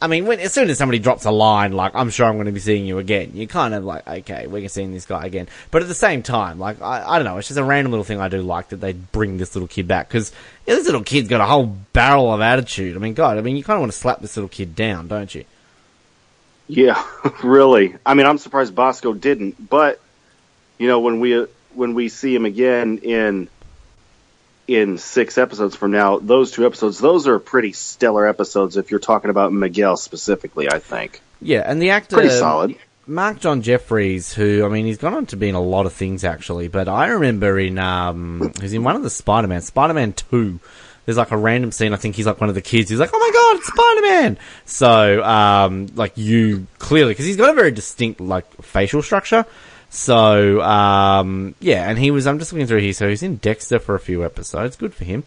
I 0.03 0.09
mean, 0.09 0.27
when 0.27 0.41
as 0.41 0.53
soon 0.53 0.69
as 0.69 0.79
somebody 0.79 0.99
drops 0.99 1.25
a 1.27 1.31
line 1.31 1.71
like 1.73 1.93
"I'm 1.95 2.11
sure 2.11 2.27
I'm 2.27 2.35
going 2.35 2.47
to 2.47 2.53
be 2.53 2.59
seeing 2.59 2.87
you 2.87 2.99
again," 2.99 3.31
you're 3.35 3.47
kind 3.47 3.73
of 3.73 3.85
like, 3.85 4.07
okay, 4.07 4.49
we're 4.49 4.69
seeing 4.69 4.93
this 4.93 5.07
guy 5.07 5.25
again. 5.27 5.47
But 5.71 5.83
at 5.83 5.89
the 5.89 5.95
same 5.95 6.25
time, 6.25 6.59
like 6.59 6.83
I, 6.83 7.05
I 7.09 7.19
don't 7.19 7.25
know, 7.25 7.39
it's 7.39 7.47
just 7.47 7.59
a 7.59 7.63
random 7.63 7.93
little 7.93 8.03
thing 8.05 8.21
I 8.21 8.27
do 8.27 8.43
like 8.43 8.71
that 8.71 8.79
they 8.79 8.95
bring 8.95 9.39
this 9.39 9.55
little 9.55 9.69
kid 9.69 9.87
back 9.87 10.09
because 10.09 10.33
this 10.67 10.87
little 10.87 11.05
kid's 11.05 11.29
got 11.29 11.41
a 11.41 11.47
whole 11.47 11.67
barrel 11.93 12.35
of 12.35 12.41
attitude. 12.41 12.97
I 12.97 12.99
mean, 12.99 13.15
God, 13.15 13.39
I 13.39 13.43
mean, 13.43 13.57
you 13.57 13.63
kind 13.63 13.77
of 13.77 13.83
want 13.83 13.93
to 13.93 13.99
slap 13.99 14.21
this 14.21 14.37
little 14.37 14.49
kid 14.49 14.75
down, 14.75 15.07
don't 15.07 15.33
you? 15.33 15.45
Yeah, 16.67 17.01
really. 17.45 17.95
I 18.05 18.15
mean, 18.15 18.27
I'm 18.27 18.39
surprised 18.39 18.75
Bosco 18.75 19.13
didn't, 19.13 19.71
but 19.71 20.01
you 20.79 20.89
know, 20.89 20.99
when 20.99 21.21
we 21.21 21.39
uh, 21.39 21.47
when 21.75 21.95
we 21.95 22.09
see 22.09 22.35
him 22.35 22.45
again 22.45 22.99
in 22.99 23.49
in 24.69 24.99
six 24.99 25.38
episodes 25.38 25.76
from 25.76 25.90
now, 25.90 26.19
those 26.19 26.52
two 26.52 26.64
episodes, 26.66 26.99
those 26.99 27.26
are 27.26 27.38
pretty 27.38 27.73
stellar 27.73 28.26
episodes. 28.26 28.76
If 28.76 28.90
you're 28.90 29.00
talking 29.00 29.31
about 29.31 29.52
Miguel 29.52 29.97
specifically, 29.97 30.69
I 30.71 30.78
think 30.78 31.21
Yeah, 31.40 31.62
and 31.64 31.81
the 31.81 31.90
actor 31.90 32.16
pretty 32.16 32.31
solid. 32.31 32.76
Marc 33.07 33.40
John 33.40 33.62
Jefferies, 33.62 34.33
who 34.33 34.64
I 34.64 34.69
mean, 34.69 34.87
he's 34.87 34.99
gone 34.99 35.14
on 35.14 35.26
to 35.26 35.37
be 35.37 35.49
in 35.49 35.54
a 35.54 35.61
lot 35.61 35.87
of 35.87 35.92
things 35.92 36.25
actually, 36.25 36.69
but 36.69 36.88
I 36.88 37.09
remember 37.09 37.59
in 37.59 37.78
um, 37.78 38.52
he's 38.61 38.73
in 38.73 38.85
one 38.85 38.97
of 38.97 39.02
the 39.02 39.11
Spider 39.11 39.49
Man, 39.49 39.61
Spider 39.61 39.95
Man 39.95 40.12
Two. 40.12 40.61
There's 41.04 41.19
like 41.19 41.33
a 41.33 41.37
random 41.37 41.73
scene. 41.73 41.92
I 41.92 41.97
think 41.97 42.14
he's 42.14 42.26
like 42.26 42.40
one 42.40 42.49
of 42.49 42.54
the 42.54 42.62
kids. 42.62 42.88
He's 42.88 43.00
like, 43.00 43.11
"Oh 43.12 43.19
my 43.19 43.31
god, 43.33 43.57
it's 43.57 43.66
Spider 43.66 44.00
Man!" 44.02 44.38
So, 44.66 45.25
um, 45.25 45.88
like 45.97 46.16
you 46.16 46.69
clearly 46.78 47.11
because 47.12 47.26
he's 47.26 47.37
got 47.37 47.50
a 47.50 47.54
very 47.54 47.73
distinct 47.73 48.21
like 48.21 48.47
facial 48.62 49.02
structure. 49.02 49.45
So, 49.95 50.63
um, 50.63 51.55
yeah, 51.61 51.87
and 51.87 51.99
he 51.99 52.11
was. 52.11 52.27
I'm 52.27 52.39
just 52.39 52.51
looking 52.51 52.67
through 52.67 52.81
here. 52.81 52.95
So 52.95 53.11
he's 53.11 53.23
in 53.23 53.37
Dexter 53.37 53.79
for 53.79 53.95
a 53.95 54.01
few 54.01 54.25
episodes. 54.25 54.75
Good 54.75 54.95
for 54.95 55.05
him. 55.05 55.23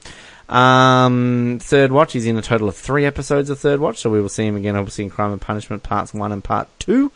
Um, 0.50 1.60
Third 1.62 1.92
Watch. 1.92 2.14
He's 2.14 2.26
in 2.26 2.36
a 2.36 2.42
total 2.42 2.68
of 2.68 2.76
three 2.76 3.06
episodes 3.06 3.52
of 3.52 3.60
Third 3.60 3.80
Watch. 3.80 4.00
So 4.00 4.10
we 4.10 4.20
will 4.20 4.28
see 4.28 4.48
him 4.48 4.56
again, 4.56 4.76
obviously 4.76 5.04
in 5.04 5.12
Crime 5.12 5.32
and 5.32 5.40
Punishment 5.40 5.84
Parts 5.84 6.16
One 6.16 6.32
and 6.32 6.44
Part 6.44 6.68
Two. 6.80 7.12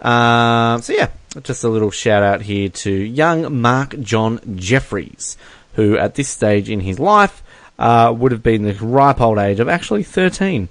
Um, 0.00 0.80
so 0.80 0.94
yeah, 0.94 1.10
just 1.42 1.64
a 1.64 1.68
little 1.68 1.90
shout 1.90 2.22
out 2.22 2.40
here 2.40 2.70
to 2.70 2.90
young 2.90 3.60
Marc 3.60 4.00
John 4.00 4.40
Jefferies, 4.56 5.36
who 5.74 5.98
at 5.98 6.14
this 6.14 6.30
stage 6.30 6.70
in 6.70 6.80
his 6.80 6.98
life 6.98 7.42
uh, 7.78 8.14
would 8.16 8.32
have 8.32 8.42
been 8.42 8.62
the 8.62 8.72
ripe 8.72 9.20
old 9.20 9.36
age 9.36 9.60
of 9.60 9.68
actually 9.68 10.02
13. 10.02 10.70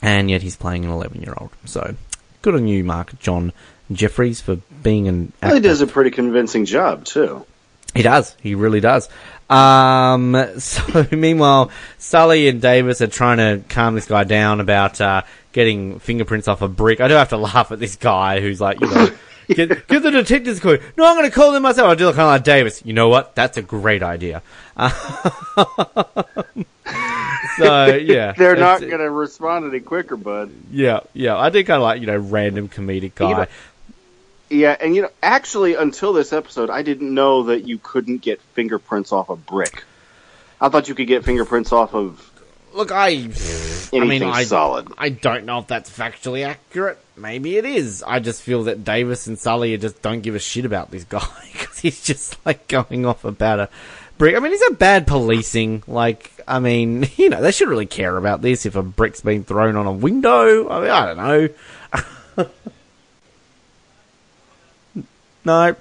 And 0.00 0.30
yet 0.30 0.40
he's 0.40 0.56
playing 0.56 0.86
an 0.86 0.90
11 0.90 1.20
year 1.20 1.34
old. 1.36 1.50
So 1.66 1.94
good 2.40 2.54
on 2.54 2.66
you, 2.66 2.84
Marc 2.84 3.18
John 3.18 3.52
Jefferies, 3.92 4.40
for 4.40 4.56
being 4.82 5.08
an 5.08 5.32
Well, 5.42 5.54
he 5.54 5.60
does 5.60 5.80
a 5.80 5.86
pretty 5.86 6.10
convincing 6.10 6.64
job 6.64 7.04
too. 7.04 7.44
He 7.94 8.02
does. 8.02 8.36
He 8.42 8.54
really 8.54 8.80
does. 8.80 9.08
Um, 9.48 10.36
so 10.58 11.06
meanwhile, 11.12 11.70
Sully 11.98 12.48
and 12.48 12.60
Davis 12.60 13.00
are 13.00 13.06
trying 13.06 13.38
to 13.38 13.62
calm 13.68 13.94
this 13.94 14.06
guy 14.06 14.24
down 14.24 14.60
about 14.60 15.00
uh, 15.00 15.22
getting 15.52 15.98
fingerprints 15.98 16.48
off 16.48 16.62
a 16.62 16.68
brick. 16.68 17.00
I 17.00 17.08
do 17.08 17.14
have 17.14 17.30
to 17.30 17.36
laugh 17.38 17.72
at 17.72 17.78
this 17.78 17.96
guy 17.96 18.40
who's 18.40 18.60
like, 18.60 18.80
you 18.80 18.88
know, 18.88 19.08
get, 19.48 19.86
get 19.88 20.02
the 20.02 20.10
detectives 20.10 20.60
call. 20.60 20.76
No, 20.96 21.06
I'm 21.06 21.16
going 21.16 21.28
to 21.28 21.34
call 21.34 21.52
them 21.52 21.62
myself. 21.62 21.88
I'll 21.88 21.96
do 21.96 22.08
it 22.08 22.12
kind 22.16 22.22
of 22.22 22.28
like 22.28 22.44
Davis. 22.44 22.82
You 22.84 22.92
know 22.92 23.08
what? 23.08 23.34
That's 23.34 23.56
a 23.56 23.62
great 23.62 24.02
idea. 24.02 24.42
so 27.56 27.94
yeah, 27.94 28.32
They're 28.36 28.56
not 28.56 28.80
going 28.80 28.98
to 28.98 29.10
respond 29.10 29.64
any 29.66 29.80
quicker, 29.80 30.16
bud. 30.16 30.50
Yeah, 30.70 31.00
yeah. 31.14 31.36
I 31.36 31.50
do 31.50 31.64
kind 31.64 31.76
of 31.76 31.82
like 31.82 32.00
you 32.00 32.06
know 32.06 32.18
random 32.18 32.68
comedic 32.68 33.14
guy. 33.14 33.28
You 33.30 33.36
know- 33.36 33.46
Yeah, 34.48 34.76
and 34.80 34.94
you 34.94 35.02
know, 35.02 35.10
actually, 35.22 35.74
until 35.74 36.12
this 36.12 36.32
episode, 36.32 36.70
I 36.70 36.82
didn't 36.82 37.12
know 37.12 37.44
that 37.44 37.66
you 37.66 37.78
couldn't 37.82 38.18
get 38.18 38.40
fingerprints 38.54 39.12
off 39.12 39.28
a 39.28 39.36
brick. 39.36 39.84
I 40.60 40.68
thought 40.68 40.88
you 40.88 40.94
could 40.94 41.08
get 41.08 41.24
fingerprints 41.24 41.72
off 41.72 41.94
of 41.94 42.32
Look, 42.76 42.92
I. 42.92 43.12
anything 43.12 44.02
I 44.02 44.04
mean, 44.04 44.22
I 44.22 44.44
solid. 44.44 44.88
I 44.98 45.08
don't 45.08 45.46
know 45.46 45.60
if 45.60 45.66
that's 45.66 45.88
factually 45.88 46.46
accurate. 46.46 46.98
Maybe 47.16 47.56
it 47.56 47.64
is. 47.64 48.04
I 48.06 48.20
just 48.20 48.42
feel 48.42 48.64
that 48.64 48.84
Davis 48.84 49.26
and 49.26 49.38
Sully 49.38 49.74
just 49.78 50.02
don't 50.02 50.20
give 50.20 50.34
a 50.34 50.38
shit 50.38 50.66
about 50.66 50.90
this 50.90 51.04
guy 51.04 51.26
because 51.52 51.78
he's 51.78 52.02
just 52.02 52.36
like 52.44 52.68
going 52.68 53.06
off 53.06 53.24
about 53.24 53.60
a 53.60 53.68
brick. 54.18 54.36
I 54.36 54.40
mean, 54.40 54.52
is 54.52 54.60
that 54.60 54.78
bad 54.78 55.06
policing? 55.06 55.84
Like, 55.86 56.30
I 56.46 56.58
mean, 56.58 57.08
you 57.16 57.30
know, 57.30 57.40
they 57.40 57.50
should 57.50 57.68
really 57.68 57.86
care 57.86 58.14
about 58.14 58.42
this 58.42 58.66
if 58.66 58.76
a 58.76 58.82
brick's 58.82 59.22
been 59.22 59.44
thrown 59.44 59.76
on 59.76 59.86
a 59.86 59.92
window. 59.92 60.68
I 60.68 60.80
mean, 60.80 60.90
I 60.90 61.06
don't 61.06 61.16
know. 62.36 62.50
no. 65.46 65.74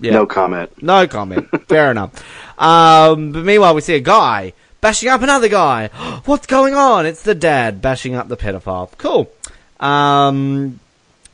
Yeah. 0.00 0.12
No 0.12 0.26
comment. 0.26 0.82
No 0.82 1.06
comment. 1.06 1.48
Fair 1.68 1.90
enough. 1.92 2.10
Um, 2.58 3.30
but 3.32 3.44
meanwhile, 3.44 3.74
we 3.74 3.80
see 3.80 3.94
a 3.94 4.00
guy 4.00 4.52
bashing 4.80 5.08
up 5.08 5.22
another 5.22 5.48
guy. 5.48 5.88
What's 6.24 6.46
going 6.46 6.74
on? 6.74 7.06
It's 7.06 7.22
the 7.22 7.34
dad 7.36 7.80
bashing 7.80 8.14
up 8.16 8.26
the 8.28 8.36
pedophile. 8.36 8.90
Cool. 8.98 9.30
Um, 9.78 10.80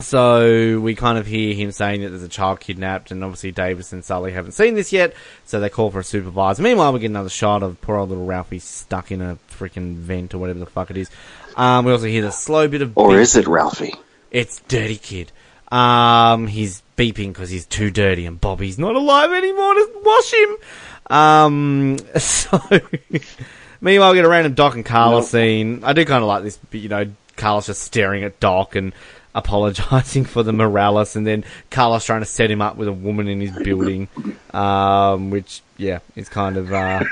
so 0.01 0.79
we 0.81 0.95
kind 0.95 1.19
of 1.19 1.27
hear 1.27 1.55
him 1.55 1.73
saying 1.73 2.03
that 2.03 2.11
there's 2.11 2.23
a 2.23 2.29
child 2.29 2.61
kidnapped, 2.61 3.11
and 3.11 3.25
obviously 3.25 3.51
Davis 3.53 3.93
and 3.93 4.05
Sully 4.05 4.33
haven't 4.33 4.53
seen 4.53 4.75
this 4.75 4.93
yet, 4.93 5.13
so 5.45 5.59
they 5.61 5.69
call 5.69 5.91
for 5.91 6.01
a 6.01 6.05
supervisor. 6.05 6.63
Meanwhile, 6.63 6.93
we 6.93 7.01
get 7.01 7.11
another 7.11 7.29
shot 7.29 7.63
of 7.63 7.81
poor 7.81 7.97
old 7.97 8.11
little 8.11 8.25
Ralphie 8.27 8.61
stuck 8.61 9.11
in 9.11 9.21
a 9.21 9.39
freaking 9.51 9.97
vent 9.97 10.35
or 10.35 10.39
whatever 10.39 10.61
the 10.61 10.67
fuck 10.67 10.91
it 10.91 10.97
is. 10.97 11.11
Um, 11.57 11.85
we 11.85 11.93
also 11.93 12.07
hear 12.07 12.23
the 12.23 12.31
slow 12.31 12.69
bit 12.69 12.83
of 12.83 12.97
Or 12.97 13.09
beep. 13.11 13.19
is 13.19 13.35
it 13.35 13.47
Ralphie? 13.49 13.95
It's 14.31 14.61
Dirty 14.69 14.97
Kid. 14.97 15.33
Um, 15.71 16.47
he's 16.47 16.83
beeping 16.97 17.29
because 17.29 17.51
he's 17.51 17.67
too 17.67 17.91
dirty, 17.91 18.27
and 18.27 18.41
Bobby's 18.41 18.79
not 18.79 18.95
alive 18.97 19.31
anymore 19.33 19.75
to 19.75 19.91
wash 20.03 20.33
him. 20.35 20.57
Um, 21.11 21.99
so 22.19 22.61
meanwhile, 23.81 24.11
we 24.11 24.17
get 24.17 24.25
a 24.25 24.29
random 24.29 24.55
Doc 24.55 24.75
and 24.75 24.85
Carla 24.85 25.21
Nope. 25.21 25.25
scene. 25.25 25.85
I 25.85 25.93
do 25.93 26.05
kind 26.05 26.23
of 26.23 26.29
like 26.29 26.43
this, 26.43 26.59
but, 26.71 26.81
you 26.81 26.89
know, 26.89 27.07
Carla's 27.37 27.67
just 27.67 27.83
staring 27.83 28.25
at 28.25 28.41
Doc 28.41 28.75
and 28.77 28.93
apologizing 29.35 30.25
for 30.25 30.43
the 30.43 30.53
Morales, 30.53 31.15
and 31.15 31.27
then 31.27 31.45
Carlos 31.71 32.05
trying 32.05 32.21
to 32.23 32.27
set 32.27 32.51
him 32.51 32.61
up 32.63 32.77
with 32.77 32.89
a 32.89 32.93
woman 32.93 33.29
in 33.29 33.41
his 33.41 33.53
building, 33.63 34.09
um, 34.53 35.31
which 35.31 35.63
yeah, 35.77 36.01
is 36.17 36.29
kind 36.29 36.57
of 36.57 36.73
uh, 36.73 37.05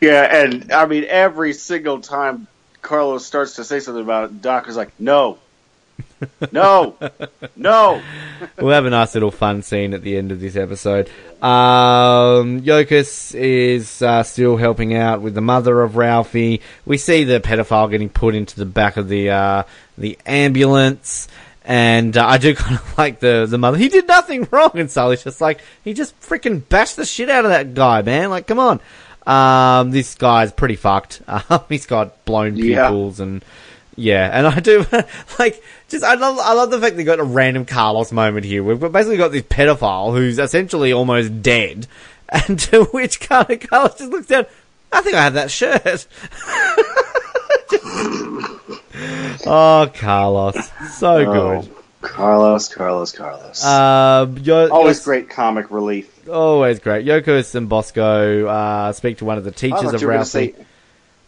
Yeah, 0.00 0.44
and 0.44 0.72
I 0.72 0.86
mean, 0.86 1.04
every 1.08 1.52
single 1.52 2.00
time 2.00 2.46
Carlos 2.82 3.24
starts 3.24 3.56
to 3.56 3.64
say 3.64 3.80
something 3.80 4.02
about 4.02 4.24
it, 4.24 4.42
Doc 4.42 4.68
is 4.68 4.76
like, 4.76 4.90
no. 4.98 5.38
No, 6.52 6.96
no. 7.56 8.02
we'll 8.58 8.74
have 8.74 8.84
a 8.86 8.90
nice 8.90 9.14
little 9.14 9.30
fun 9.30 9.62
scene 9.62 9.94
at 9.94 10.02
the 10.02 10.16
end 10.16 10.32
of 10.32 10.40
this 10.40 10.56
episode. 10.56 11.08
Um, 11.42 12.60
Yokas 12.62 13.34
is 13.34 14.02
uh, 14.02 14.22
still 14.22 14.56
helping 14.56 14.94
out 14.94 15.22
with 15.22 15.34
the 15.34 15.40
mother 15.40 15.80
of 15.82 15.96
Ralphie. 15.96 16.60
We 16.84 16.98
see 16.98 17.24
the 17.24 17.40
pedophile 17.40 17.90
getting 17.90 18.08
put 18.10 18.34
into 18.34 18.56
the 18.58 18.66
back 18.66 18.96
of 18.96 19.08
the 19.08 19.30
uh, 19.30 19.62
the 19.96 20.18
ambulance, 20.26 21.28
and 21.64 22.16
uh, 22.16 22.26
I 22.26 22.38
do 22.38 22.54
kind 22.56 22.76
of 22.76 22.98
like 22.98 23.20
the 23.20 23.46
the 23.48 23.58
mother. 23.58 23.78
He 23.78 23.88
did 23.88 24.06
nothing 24.06 24.46
wrong, 24.50 24.72
and 24.74 24.90
Sully's 24.90 25.24
just 25.24 25.40
like 25.40 25.60
he 25.84 25.94
just 25.94 26.18
freaking 26.20 26.68
bashed 26.68 26.96
the 26.96 27.06
shit 27.06 27.30
out 27.30 27.44
of 27.44 27.50
that 27.50 27.74
guy, 27.74 28.02
man. 28.02 28.30
Like, 28.30 28.46
come 28.46 28.58
on. 28.58 28.80
Um, 29.26 29.90
this 29.90 30.14
guy's 30.14 30.52
pretty 30.52 30.76
fucked. 30.76 31.22
Um, 31.28 31.60
he's 31.68 31.86
got 31.86 32.24
blown 32.24 32.56
Yeah. 32.56 32.88
pupils 32.88 33.20
and 33.20 33.44
yeah, 33.96 34.30
and 34.32 34.46
I 34.46 34.60
do 34.60 34.84
like 35.38 35.62
just 35.88 36.04
I 36.04 36.14
love 36.14 36.38
I 36.38 36.52
love 36.54 36.70
the 36.70 36.80
fact 36.80 36.96
they 36.96 37.04
got 37.04 37.18
a 37.20 37.24
random 37.24 37.64
Carlos 37.66 38.12
moment 38.12 38.46
here. 38.46 38.62
We've 38.62 38.78
basically 38.92 39.16
got 39.16 39.32
this 39.32 39.42
pedophile 39.42 40.12
who's 40.16 40.38
essentially 40.38 40.92
almost 40.92 41.42
dead, 41.42 41.86
and 42.28 42.58
to 42.60 42.84
which 42.86 43.20
Carlos, 43.20 43.58
just 43.98 44.10
looks 44.10 44.26
down. 44.26 44.46
I 44.92 45.02
think 45.02 45.14
I 45.16 45.22
have 45.22 45.34
that 45.34 45.50
shirt. 45.50 46.06
oh, 49.46 49.90
Carlos, 49.94 50.70
so 50.92 51.16
Oh, 51.16 51.62
good. 51.62 51.70
Carlos, 52.02 52.68
Carlos, 52.68 53.12
Carlos. 53.12 53.64
Um, 53.64 54.38
Yo- 54.38 54.68
Always 54.70 54.96
Yos- 54.98 55.04
great 55.04 55.28
comic 55.30 55.70
relief. 55.70 56.26
always 56.28 56.78
great. 56.80 57.04
Yokos 57.06 57.54
and 57.54 57.68
Bosco 57.68 58.46
uh, 58.46 58.92
speak 58.92 59.18
to 59.18 59.24
one 59.26 59.36
of 59.38 59.44
the 59.44 59.50
teachers 59.50 59.92
of 59.92 60.00
you 60.00 60.06
were 60.06 60.12
going 60.14 60.18
Ralphie. 60.24 60.52
to 60.52 60.56
say, 60.58 60.66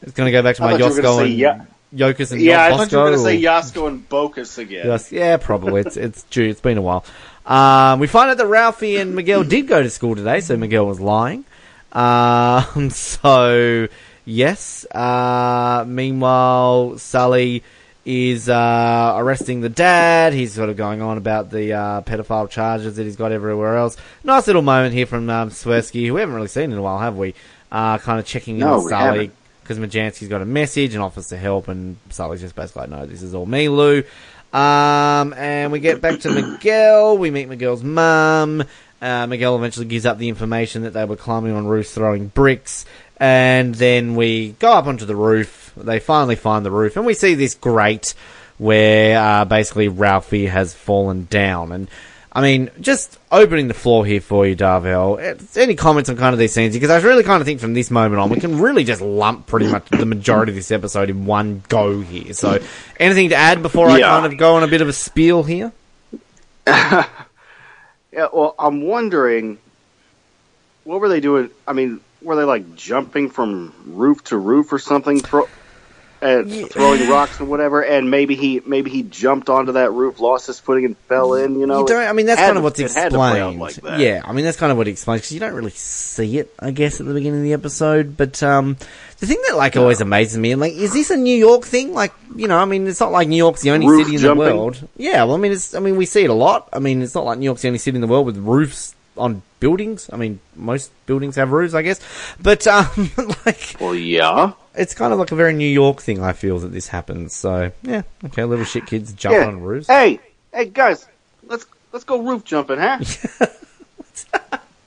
It's 0.03 0.13
going 0.13 0.27
to 0.29 0.33
go 0.33 0.43
back 0.43 0.57
to 0.57 0.65
I 0.65 0.73
my 0.73 0.79
Yosko 0.81 1.03
gonna 1.03 1.27
say 1.27 1.45
and 1.45 1.67
ya- 1.93 2.09
Yokos 2.13 2.33
and 2.33 2.41
yeah, 2.41 2.63
I 2.65 2.71
Bosco. 2.71 2.85
thought 2.85 2.93
you 2.93 2.99
were 2.99 3.05
going 3.05 3.19
to 3.19 3.23
say 3.25 3.37
or- 3.37 3.51
Yasko 3.51 3.89
and 3.89 4.09
Bocus 4.09 4.59
again. 4.59 4.87
Yes, 4.87 5.13
yeah, 5.13 5.37
probably. 5.37 5.83
It's 5.83 5.97
it's 5.97 6.23
due. 6.25 6.49
It's 6.49 6.61
been 6.61 6.79
a 6.79 6.83
while. 6.83 7.05
Um, 7.45 7.99
we 8.01 8.07
find 8.07 8.31
out 8.31 8.37
that 8.39 8.47
Ralphie 8.47 8.97
and 8.97 9.15
Miguel 9.17 9.43
did 9.45 9.67
go 9.67 9.83
to 9.83 9.91
school 9.91 10.15
today, 10.15 10.41
so 10.41 10.57
Miguel 10.57 10.87
was 10.87 11.01
lying. 11.01 11.45
Um, 11.93 12.91
so 12.91 13.89
yes. 14.25 14.87
Uh, 14.91 15.85
meanwhile, 15.87 16.99
Sully 16.99 17.63
is 18.05 18.49
uh, 18.49 19.15
arresting 19.17 19.61
the 19.61 19.69
dad. 19.69 20.33
He's 20.33 20.53
sort 20.53 20.69
of 20.71 20.77
going 20.77 21.03
on 21.03 21.19
about 21.19 21.51
the 21.51 21.73
uh, 21.73 22.01
pedophile 22.03 22.49
charges 22.51 22.97
that 22.97 23.05
he's 23.05 23.17
got 23.17 23.31
everywhere 23.33 23.77
else. 23.77 23.97
Nice 24.25 24.47
little 24.47 24.63
moment 24.63 24.95
here 24.95 25.07
from 25.07 25.29
um, 25.31 25.51
Swersky, 25.51 26.07
who 26.07 26.15
we 26.15 26.21
haven't 26.21 26.35
really 26.35 26.49
seen 26.49 26.73
in 26.73 26.79
a 26.79 26.83
while, 26.83 26.99
have 26.99 27.17
we? 27.17 27.35
Uh, 27.71 27.99
kind 27.99 28.19
of 28.19 28.27
checking 28.27 28.57
in 28.57 28.61
No, 28.61 28.75
on 28.79 28.85
we 28.85 28.91
Sully 28.91 29.05
haven't. 29.19 29.35
Because 29.63 29.79
Majansky's 29.79 30.29
got 30.29 30.43
a 30.43 30.47
message 30.47 30.95
and 30.95 31.03
offers 31.03 31.29
to 31.29 31.37
help, 31.37 31.69
and 31.69 31.97
Sully's 32.11 32.41
just 32.41 32.55
basically 32.55 32.83
like, 32.83 32.91
"No, 32.91 33.07
this 33.07 33.23
is 33.23 33.35
all 33.35 33.47
me, 33.47 33.69
Lou." 33.69 34.03
Um, 34.53 35.33
and 35.33 35.73
we 35.73 35.81
get 35.81 36.01
back 36.01 36.21
to 36.21 36.31
Miguel. 36.31 37.17
We 37.17 37.31
meet 37.31 37.49
Miguel's 37.49 37.83
mum. 37.83 38.65
Uh, 39.01 39.27
Miguel 39.27 39.57
eventually 39.57 39.87
gives 39.87 40.07
up 40.07 40.19
the 40.19 40.29
information 40.29 40.83
that 40.83 40.93
they 40.93 41.05
were 41.05 41.17
climbing 41.17 41.53
on 41.53 41.67
roofs, 41.67 41.93
throwing 41.93 42.29
bricks, 42.29 42.85
and 43.17 43.75
then 43.75 44.15
we 44.15 44.53
go 44.53 44.73
up 44.73 44.87
onto 44.87 45.07
the 45.07 45.17
roof. 45.17 45.73
They 45.77 45.99
finally 45.99 46.37
find 46.37 46.65
the 46.65 46.71
roof, 46.71 46.97
and 46.97 47.07
we 47.07 47.15
see 47.15 47.35
this 47.35 47.55
grate 47.55 48.15
where 48.59 49.19
uh, 49.19 49.45
basically 49.45 49.89
Ralphie 49.89 50.47
has 50.47 50.73
fallen 50.75 51.27
down. 51.31 51.73
And 51.73 51.89
I 52.35 52.41
mean, 52.41 52.71
just 52.81 53.19
opening 53.31 53.69
the 53.69 53.75
floor 53.75 54.07
here 54.07 54.23
for 54.23 54.47
you, 54.47 54.57
Darvell. 54.57 55.57
Any 55.57 55.75
comments 55.75 56.09
on 56.09 56.17
kind 56.17 56.33
of 56.33 56.39
these 56.39 56.53
scenes? 56.53 56.75
Because 56.75 56.89
I 56.89 56.99
really 57.07 57.25
kind 57.25 57.43
of 57.43 57.47
think 57.47 57.61
from 57.61 57.75
this 57.75 57.91
moment 57.91 58.21
on, 58.21 58.31
we 58.31 58.41
can 58.41 58.59
really 58.59 58.85
just 58.85 59.03
lump 59.03 59.47
pretty 59.47 59.67
much 59.71 59.89
the 59.91 60.07
majority 60.07 60.53
of 60.53 60.57
this 60.57 60.71
episode 60.71 61.11
in 61.11 61.27
one 61.27 61.63
go 61.69 62.01
here. 62.01 62.33
So, 62.33 62.59
anything 62.99 63.29
to 63.31 63.35
add 63.35 63.61
before 63.63 63.91
I 63.91 64.01
kind 64.01 64.25
of 64.25 64.39
go 64.39 64.57
on 64.57 64.63
a 64.63 64.69
bit 64.69 64.81
of 64.81 64.89
a 64.89 64.95
spiel 64.95 65.43
here? 65.43 65.73
Yeah, 68.13 68.29
well, 68.31 68.55
I'm 68.59 68.83
wondering, 68.83 69.59
what 70.85 71.01
were 71.01 71.09
they 71.09 71.21
doing? 71.21 71.51
I 71.67 71.73
mean, 71.73 72.01
were 72.21 72.37
they 72.37 72.45
like 72.45 72.77
jumping 72.77 73.31
from 73.31 73.73
roof 73.87 74.23
to 74.25 74.37
roof 74.37 74.71
or 74.73 74.79
something, 74.79 75.21
and 76.23 76.51
Yeah. 76.51 76.67
throwing 76.67 77.09
rocks 77.11 77.41
and 77.41 77.49
whatever? 77.49 77.83
And 77.83 78.11
maybe 78.11 78.35
he 78.37 78.63
maybe 78.65 78.91
he 78.91 79.03
jumped 79.03 79.51
onto 79.51 79.73
that 79.73 79.91
roof, 79.93 80.21
lost 80.21 80.47
his 80.47 80.59
footing, 80.61 80.85
and 80.85 80.97
fell 81.09 81.35
in. 81.35 81.59
You 81.59 81.67
know, 81.67 81.81
you 81.81 81.87
don't. 81.87 82.07
I 82.09 82.13
mean, 82.13 82.27
that's 82.27 82.41
had 82.41 82.47
kind 82.47 82.57
of 82.59 82.63
to- 82.63 82.65
what's 82.65 82.79
it 82.81 82.89
to 82.89 83.07
explained. 83.07 83.59
like 83.59 83.75
that. 83.77 83.99
Yeah, 84.01 84.23
I 84.25 84.33
mean, 84.33 84.45
that's 84.45 84.57
kind 84.57 84.71
of 84.73 84.79
what 84.79 84.87
he 84.87 84.93
explains 84.93 85.23
because 85.23 85.33
you 85.33 85.41
don't 85.41 85.55
really 85.55 85.71
see 85.73 86.39
it, 86.39 86.55
I 86.59 86.71
guess, 86.71 87.01
at 87.01 87.07
the 87.07 87.15
beginning 87.15 87.41
of 87.41 87.45
the 87.45 87.53
episode. 87.53 88.17
But 88.17 88.43
um, 88.43 88.77
the 89.19 89.27
thing 89.27 89.41
that 89.49 89.57
like 89.57 89.77
always 89.77 90.01
amazes 90.01 90.39
me, 90.39 90.53
and 90.53 90.61
like, 90.61 90.73
is 90.75 90.93
this 90.93 91.11
a 91.11 91.17
New 91.17 91.37
York 91.37 91.65
thing? 91.65 91.93
Like, 91.93 92.13
you 92.37 92.49
know, 92.49 92.57
I 92.59 92.65
mean, 92.65 92.87
it's 92.87 93.01
not 93.01 93.13
like 93.13 93.29
New 93.29 93.37
York's 93.37 93.63
the 93.63 93.71
only 93.73 93.87
Roof 93.87 94.05
city 94.07 94.17
in 94.17 94.23
jumping? 94.23 94.47
the 94.47 94.57
world. 94.57 94.89
Yeah, 94.97 95.25
well, 95.25 95.35
I 95.35 95.39
mean, 95.39 95.53
it's. 95.53 95.75
I 95.75 95.81
mean, 95.81 95.97
we 95.97 96.07
see 96.07 96.25
it 96.25 96.31
a 96.31 96.35
lot. 96.35 96.69
I 96.73 96.79
mean, 96.79 97.03
it's 97.03 97.15
not 97.15 97.25
like 97.25 97.39
New 97.39 97.45
York's 97.45 97.63
the 97.63 97.69
only 97.69 97.79
city 97.79 97.97
in 97.97 98.01
the 98.01 98.07
world 98.07 98.27
with 98.27 98.37
roofs 98.39 98.95
on 99.17 99.43
buildings. 99.61 100.09
I 100.13 100.17
mean, 100.17 100.41
most 100.57 100.91
buildings 101.07 101.37
have 101.37 101.53
roofs, 101.53 101.75
I 101.75 101.83
guess. 101.83 102.01
But 102.41 102.67
um, 102.67 103.11
like, 103.47 103.77
Well, 103.79 103.95
yeah, 103.95 104.53
it's 104.75 104.95
kind 104.95 105.13
of 105.13 105.19
like 105.19 105.33
a 105.33 105.37
very 105.37 105.53
New 105.53 105.69
York 105.69 106.01
thing. 106.01 106.23
I 106.23 106.33
feel 106.33 106.59
that 106.61 106.73
this 106.73 106.89
happens. 106.89 107.35
So 107.35 107.73
yeah, 107.83 108.03
okay, 108.25 108.45
little 108.45 108.65
shit 108.65 108.87
kids 108.87 109.13
jump 109.13 109.35
yeah. 109.35 109.47
on 109.47 109.61
roofs. 109.61 109.87
Hey, 109.87 110.21
hey, 110.53 110.67
guys, 110.67 111.07
let's 111.47 111.67
let's 111.93 112.05
go 112.05 112.21
roof 112.21 112.45
jumping, 112.45 112.79
huh? 112.79 112.99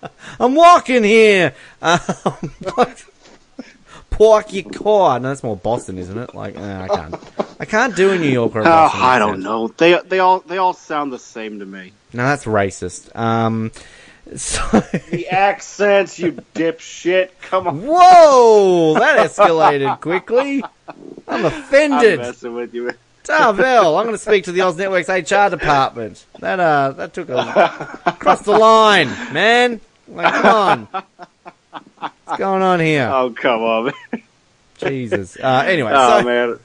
I'm 0.40 0.56
walking 0.56 1.04
here. 1.04 1.54
Um, 1.82 2.52
Pork 4.10 4.54
your 4.54 4.64
car. 4.64 5.20
No, 5.20 5.28
that's 5.28 5.44
more 5.44 5.58
Boston, 5.58 5.98
isn't 5.98 6.18
it? 6.18 6.34
Like, 6.34 6.58
I 6.58 6.88
can't. 6.88 7.16
I 7.60 7.66
can't 7.66 7.96
do 7.98 8.12
a 8.12 8.18
New 8.18 8.30
York 8.30 8.56
or 8.56 8.62
a 8.62 8.64
Oh, 8.66 8.90
I 8.94 9.20
don't 9.20 9.42
know. 9.42 9.68
They 9.68 10.00
they 10.06 10.20
all 10.20 10.40
they 10.40 10.58
all 10.58 10.74
sound 10.74 11.12
the 11.12 11.20
same 11.20 11.60
to 11.60 11.66
me. 11.66 11.92
No, 12.14 12.24
that's 12.24 12.46
racist. 12.46 13.14
Um, 13.14 13.72
so, 14.36 14.62
The 15.12 15.28
accents, 15.30 16.18
you 16.20 16.34
dipshit. 16.54 17.30
Come 17.42 17.68
on. 17.68 17.82
whoa, 17.86 18.96
that 19.00 19.30
escalated 19.30 20.00
quickly. 20.02 20.64
I'm 20.88 21.00
I'm 21.28 21.46
offended. 21.46 22.20
messing 22.20 22.54
with 22.54 22.74
you. 22.74 22.92
Darvell, 23.24 23.98
I'm 23.98 24.06
going 24.06 24.12
to 24.16 24.18
speak 24.20 24.44
to 24.46 24.52
the 24.52 24.62
Oz 24.62 24.78
Network's 24.78 25.10
HR 25.10 25.50
department. 25.50 26.26
That 26.40 26.60
uh, 26.60 26.92
that 26.92 27.14
took 27.14 27.30
a 27.30 28.00
across 28.06 28.42
the 28.44 28.52
line, 28.52 29.08
man. 29.34 29.82
Like, 30.08 30.32
come 30.34 30.46
on, 30.94 31.04
what's 32.26 32.38
going 32.40 32.62
on 32.62 32.80
here? 32.80 33.10
Oh 33.12 33.32
come 33.32 33.62
on, 33.64 33.86
man. 33.86 34.22
Jesus. 34.78 35.38
Uh, 35.38 35.64
anyway, 35.66 35.92
Oh 35.96 36.20
so 36.20 36.26
man, 36.26 36.60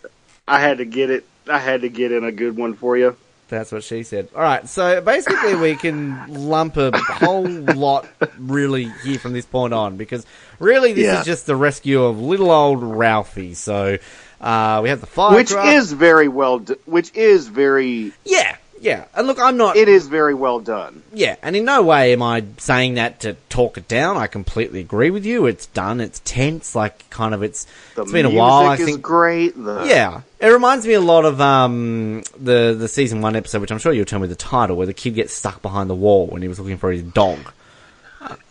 I 0.47 0.61
had 0.61 0.79
to 0.79 0.85
get 0.85 1.09
it. 1.11 1.25
I 1.49 1.59
had 1.59 1.81
to 1.83 1.89
get 1.89 2.13
in 2.13 2.25
a 2.25 2.33
good 2.33 2.57
one 2.57 2.75
for 2.75 2.97
you. 2.99 3.17
That's 3.51 3.73
what 3.73 3.83
she 3.85 4.03
said. 4.03 4.29
All 4.35 4.41
right, 4.43 4.67
so 4.69 5.01
basically 5.01 5.55
we 5.57 5.77
can 5.77 6.49
lump 6.49 6.77
a 6.77 6.97
whole 6.97 7.47
lot 7.49 8.09
really 8.39 8.85
here 9.05 9.19
from 9.19 9.33
this 9.33 9.45
point 9.47 9.75
on 9.75 9.97
because 9.97 10.25
really 10.59 10.93
this 10.93 11.05
Yeah. 11.05 11.21
is 11.21 11.27
just 11.27 11.47
the 11.47 11.57
rescue 11.57 12.03
of 12.03 12.21
little 12.21 12.51
old 12.51 12.83
Ralphie. 12.83 13.55
So 13.55 13.99
uh, 14.41 14.81
we 14.83 14.89
have 14.89 15.01
the 15.01 15.07
fire, 15.07 15.35
Which 15.37 15.53
is 15.53 15.93
very 15.93 16.29
well. 16.29 16.61
D- 16.61 16.75
which 16.87 17.15
is 17.15 17.49
very. 17.49 18.13
yeah, 18.25 18.57
yeah. 18.81 19.05
And 19.15 19.27
look, 19.27 19.39
I'm 19.39 19.57
not 19.57 19.77
It 19.77 19.89
is 19.89 20.09
very 20.09 20.35
well 20.35 20.59
done. 20.59 21.03
Yeah, 21.13 21.37
and 21.43 21.55
in 21.55 21.65
no 21.65 21.83
way 21.83 22.13
am 22.13 22.23
I 22.23 22.45
saying 22.57 22.95
that 22.95 23.21
to 23.21 23.35
talk 23.49 23.77
it 23.77 23.87
down. 23.87 24.17
I 24.17 24.27
completely 24.27 24.81
agree 24.81 25.11
with 25.11 25.25
you. 25.27 25.47
It's 25.47 25.67
done. 25.67 26.01
It's 26.01 26.21
tense. 26.25 26.75
Like 26.75 27.09
kind 27.11 27.35
of. 27.35 27.43
It's 27.43 27.67
The 27.95 28.03
it's 28.03 28.13
been 28.13 28.27
a 28.27 28.31
while. 28.31 28.67
I 28.67 28.75
is 28.75 28.85
think. 28.85 29.03
great. 29.03 29.55
The, 29.55 29.85
Yeah, 29.87 30.23
it 30.41 30.49
reminds 30.49 30.87
me 30.87 30.95
a 30.95 31.01
lot 31.01 31.25
of 31.25 31.41
um 31.41 32.23
the 32.39 32.75
the 32.79 32.89
season 32.89 33.21
one 33.21 33.37
episode, 33.37 33.61
which 33.61 33.71
I'm 33.71 33.79
sure 33.79 33.93
you'll 33.93 34.07
tell 34.07 34.19
me 34.21 34.29
the 34.29 34.35
title, 34.35 34.77
where 34.77 34.87
the 34.87 34.95
kid 34.95 35.15
gets 35.15 35.33
stuck 35.35 35.61
behind 35.63 35.91
the 35.91 35.95
wall 35.95 36.27
when 36.27 36.43
he 36.43 36.49
was 36.49 36.59
looking 36.59 36.79
for 36.79 36.91
his 36.91 37.03
dog. 37.03 37.53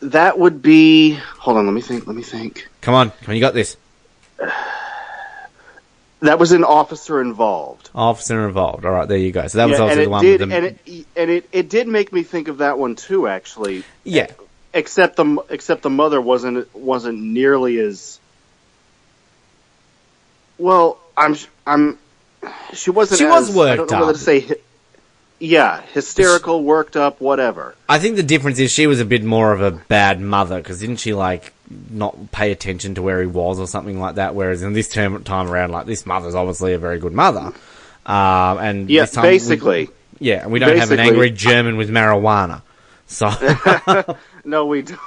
that 0.01 0.37
would 0.39 0.61
be. 0.61 1.13
Hold 1.39 1.57
on, 1.57 1.65
let 1.65 1.73
me 1.73 1.81
think. 1.81 2.07
Let 2.07 2.15
me 2.15 2.23
think. 2.23 2.67
Come 2.81 2.93
on, 2.93 3.09
come 3.11 3.29
on, 3.29 3.35
you 3.35 3.41
got 3.41 3.53
this. 3.53 3.77
That 6.21 6.37
was 6.37 6.51
an 6.51 6.65
officer 6.65 7.21
involved. 7.21 7.89
Officer 7.95 8.45
involved. 8.47 8.85
All 8.85 8.91
right, 8.91 9.07
there 9.07 9.17
you 9.17 9.31
go. 9.31 9.47
So 9.47 9.57
that 9.59 9.69
was 9.69 9.77
Yeah, 9.77 9.83
also 9.85 9.95
and 9.95 10.05
the 10.05 10.09
one 10.09 10.23
did, 10.23 10.41
with 10.41 10.49
the 10.49 10.55
and 10.55 10.65
it 10.65 11.05
and 11.15 11.29
it, 11.31 11.49
it 11.51 11.69
did 11.69 11.87
make 11.87 12.11
me 12.11 12.23
think 12.23 12.49
of 12.49 12.57
that 12.57 12.77
one 12.77 12.95
too. 12.95 13.27
Actually, 13.27 13.83
yeah. 14.03 14.27
except 14.73 15.15
the 15.15 15.43
except 15.49 15.81
the 15.81 15.89
mother 15.89 16.19
wasn't 16.19 16.73
wasn't 16.75 17.19
nearly 17.21 17.79
as 17.79 18.19
well. 20.57 20.99
I'm 21.15 21.35
I'm 21.65 21.97
she 22.73 22.91
wasn't. 22.91 23.19
She 23.19 23.25
was 23.25 23.49
worked 23.55 23.71
I 23.71 23.75
don't 23.77 23.91
know 23.91 23.99
whether 23.99 24.11
up. 24.11 24.15
to 24.15 24.21
say. 24.21 24.55
Yeah, 25.41 25.81
hysterical, 25.93 26.65
worked 26.65 26.97
up, 26.97 27.21
whatever. 27.21 27.73
I 27.87 27.97
think 27.97 28.17
the 28.17 28.23
difference 28.23 28.59
is 28.59 28.73
she 28.73 28.87
was 28.87 28.99
a 28.99 29.05
bit 29.05 29.23
more 29.23 29.53
of 29.53 29.61
a 29.61 29.71
bad 29.71 30.19
mother 30.19 30.57
because 30.57 30.81
didn't 30.81 30.97
she 30.97 31.13
like 31.13 31.53
not 31.89 32.31
pay 32.31 32.51
attention 32.51 32.95
to 32.95 33.01
where 33.01 33.21
he 33.21 33.27
was 33.27 33.59
or 33.59 33.67
something 33.67 33.99
like 33.99 34.15
that? 34.15 34.35
Whereas 34.35 34.61
in 34.63 34.73
this 34.73 34.89
term 34.89 35.23
time 35.23 35.49
around, 35.49 35.71
like 35.71 35.85
this 35.85 36.05
mother's 36.05 36.35
obviously 36.35 36.73
a 36.73 36.79
very 36.79 36.99
good 36.99 37.13
mother. 37.13 37.53
Um, 38.05 38.57
and 38.59 38.89
Yeah, 38.89 39.01
this 39.01 39.11
time 39.11 39.23
we- 39.25 39.29
basically. 39.31 39.89
yeah, 40.19 40.43
and 40.43 40.51
we 40.51 40.59
don't 40.59 40.77
have 40.77 40.91
an 40.91 40.99
angry 40.99 41.29
German 41.31 41.77
with 41.77 41.89
marijuana. 41.89 42.61
So 43.07 43.29
No, 44.45 44.65
we 44.65 44.83
don't. 44.83 44.99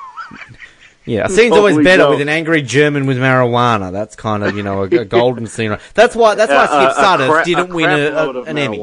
yeah, 1.05 1.27
a 1.27 1.29
scene's 1.29 1.51
No, 1.51 1.59
always 1.59 1.77
better 1.79 2.03
don't. 2.05 2.11
with 2.13 2.21
an 2.21 2.29
angry 2.29 2.63
German 2.63 3.07
with 3.07 3.17
marijuana. 3.19 3.91
That's 3.93 4.15
kind 4.17 4.43
of 4.45 4.57
you 4.57 4.63
know 4.63 4.83
a, 4.83 4.87
a 4.87 5.05
golden 5.05 5.47
scene. 5.47 5.77
That's 5.95 6.15
why 6.15 6.35
that's 6.35 6.51
why 6.53 6.65
A- 6.91 6.95
Skip 6.95 7.31
cra- 7.31 7.45
didn't 7.45 7.75
win 7.75 7.91
a, 7.91 8.43
an 8.43 8.59
Emmy. 8.59 8.81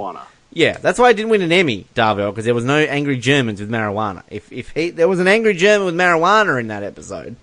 Yeah, 0.51 0.77
that's 0.77 0.97
why 0.97 1.09
I 1.09 1.13
didn't 1.13 1.29
win 1.29 1.41
an 1.43 1.51
Emmy, 1.51 1.85
Darvell, 1.95 2.31
because 2.31 2.45
there 2.45 2.55
was 2.55 2.65
no 2.65 2.77
angry 2.79 3.17
Germans 3.17 3.59
with 3.61 3.69
marijuana. 3.69 4.23
If 4.29 4.51
if 4.51 4.69
he 4.71 4.89
there 4.89 5.07
was 5.07 5.19
an 5.19 5.27
angry 5.27 5.53
German 5.53 5.85
with 5.85 5.95
marijuana 5.95 6.59
in 6.59 6.67
that 6.69 6.81
episode, 6.83 7.35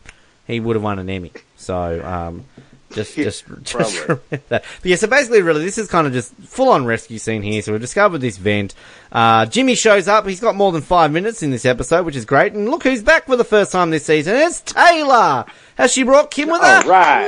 he 0.47 0.61
would 0.61 0.77
have 0.77 0.83
won 0.83 0.99
an 0.99 1.09
Emmy. 1.09 1.33
So 1.57 2.05
um, 2.05 2.45
just 2.93 3.15
just 3.15 3.45
just 3.63 4.01
remember 4.03 4.23
that. 4.49 4.65
But 4.83 4.85
yeah, 4.85 4.97
so 4.97 5.07
basically, 5.07 5.43
really, 5.43 5.65
this 5.65 5.79
is 5.79 5.89
kind 5.89 6.07
of 6.07 6.13
just 6.13 6.35
full 6.35 6.69
on 6.71 6.85
rescue 6.87 7.19
scene 7.19 7.43
here. 7.43 7.63
So 7.63 7.73
we've 7.73 7.81
discovered 7.81 8.19
this 8.19 8.37
vent. 8.39 8.75
Uh, 9.13 9.47
Jimmy 9.47 9.75
shows 9.75 10.09
up. 10.09 10.27
He's 10.27 10.41
got 10.41 10.55
more 10.55 10.73
than 10.73 10.83
five 10.83 11.13
minutes 11.13 11.43
in 11.43 11.51
this 11.51 11.65
episode, 11.65 12.05
which 12.07 12.17
is 12.17 12.25
great. 12.25 12.53
And 12.53 12.69
look 12.69 12.83
who's 12.85 13.03
back 13.03 13.27
for 13.27 13.37
the 13.37 13.45
first 13.45 13.73
time 13.73 13.91
this 13.91 14.07
season. 14.07 14.37
It's 14.37 14.61
Taylor. 14.61 15.45
Has 15.77 15.93
she 15.93 16.03
brought 16.03 16.31
Kim 16.31 16.49
with 16.51 16.63
her? 16.63 16.83
All 16.85 16.91
right. 16.91 17.27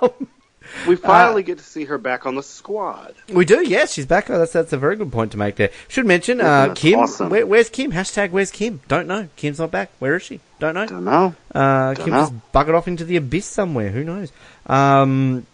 No. 0.00 0.18
We 0.86 0.94
Uh, 0.94 0.98
finally 0.98 1.42
get 1.42 1.58
to 1.58 1.64
see 1.64 1.84
her 1.86 1.98
back 1.98 2.26
on 2.26 2.34
the 2.34 2.42
squad. 2.42 3.14
We 3.28 3.44
do, 3.44 3.66
yes, 3.66 3.92
she's 3.92 4.06
back. 4.06 4.30
Oh, 4.30 4.38
that's 4.38 4.52
that's 4.52 4.72
a 4.72 4.78
very 4.78 4.96
good 4.96 5.10
point 5.10 5.32
to 5.32 5.38
make 5.38 5.56
there. 5.56 5.70
Should 5.88 6.06
mention, 6.06 6.40
uh, 6.40 6.74
Kim. 6.74 7.00
awesome. 7.00 7.30
Where, 7.30 7.46
where's 7.46 7.68
Kim? 7.68 7.92
Hashtag 7.92 8.30
Where's 8.30 8.50
Kim? 8.50 8.80
Don't 8.88 9.06
know. 9.08 9.28
Kim's 9.36 9.58
not 9.58 9.70
back. 9.70 9.90
Where 9.98 10.16
is 10.16 10.22
she? 10.22 10.40
Don't 10.60 10.74
know. 10.74 10.86
Don't 10.86 11.04
know. 11.04 11.34
Uh, 11.54 11.94
Don't 11.94 12.04
Kim 12.04 12.14
know. 12.14 12.20
just 12.20 12.52
buggered 12.52 12.74
off 12.76 12.86
into 12.88 13.04
the 13.04 13.16
abyss 13.16 13.46
somewhere. 13.46 13.90
Who 13.90 14.04
knows? 14.04 14.32
Um, 14.66 15.46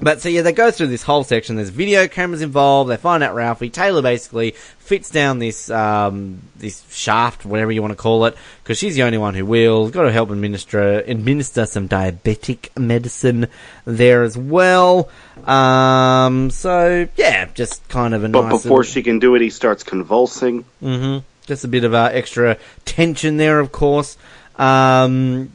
but 0.00 0.20
so 0.20 0.28
yeah, 0.28 0.42
they 0.42 0.52
go 0.52 0.70
through 0.70 0.86
this 0.88 1.02
whole 1.02 1.24
section. 1.24 1.56
There's 1.56 1.70
video 1.70 2.06
cameras 2.08 2.40
involved. 2.42 2.90
They 2.90 2.96
find 2.96 3.22
out 3.22 3.34
Ralphie 3.34 3.70
Taylor 3.70 4.00
basically 4.02 4.52
fits 4.78 5.10
down 5.10 5.38
this 5.38 5.70
um, 5.70 6.40
this 6.56 6.84
shaft, 6.90 7.44
whatever 7.44 7.72
you 7.72 7.82
want 7.82 7.92
to 7.92 7.96
call 7.96 8.24
it, 8.26 8.36
because 8.62 8.78
she's 8.78 8.94
the 8.94 9.02
only 9.02 9.18
one 9.18 9.34
who 9.34 9.44
will. 9.44 9.88
Got 9.90 10.02
to 10.04 10.12
help 10.12 10.30
administer 10.30 11.00
administer 11.00 11.66
some 11.66 11.88
diabetic 11.88 12.68
medicine 12.78 13.48
there 13.84 14.22
as 14.22 14.36
well. 14.38 15.08
Um, 15.46 16.50
so 16.50 17.08
yeah, 17.16 17.46
just 17.54 17.86
kind 17.88 18.14
of 18.14 18.24
a 18.24 18.28
But 18.28 18.42
nice. 18.42 18.62
before 18.62 18.78
little- 18.78 18.82
she 18.92 19.02
can 19.02 19.18
do 19.18 19.34
it, 19.34 19.40
he 19.42 19.50
starts 19.50 19.82
convulsing. 19.82 20.64
hmm 20.80 21.18
Just 21.46 21.64
a 21.64 21.68
bit 21.68 21.84
of 21.84 21.94
uh, 21.94 22.10
extra 22.12 22.56
tension 22.84 23.36
there, 23.36 23.58
of 23.58 23.72
course. 23.72 24.16
Um, 24.56 25.52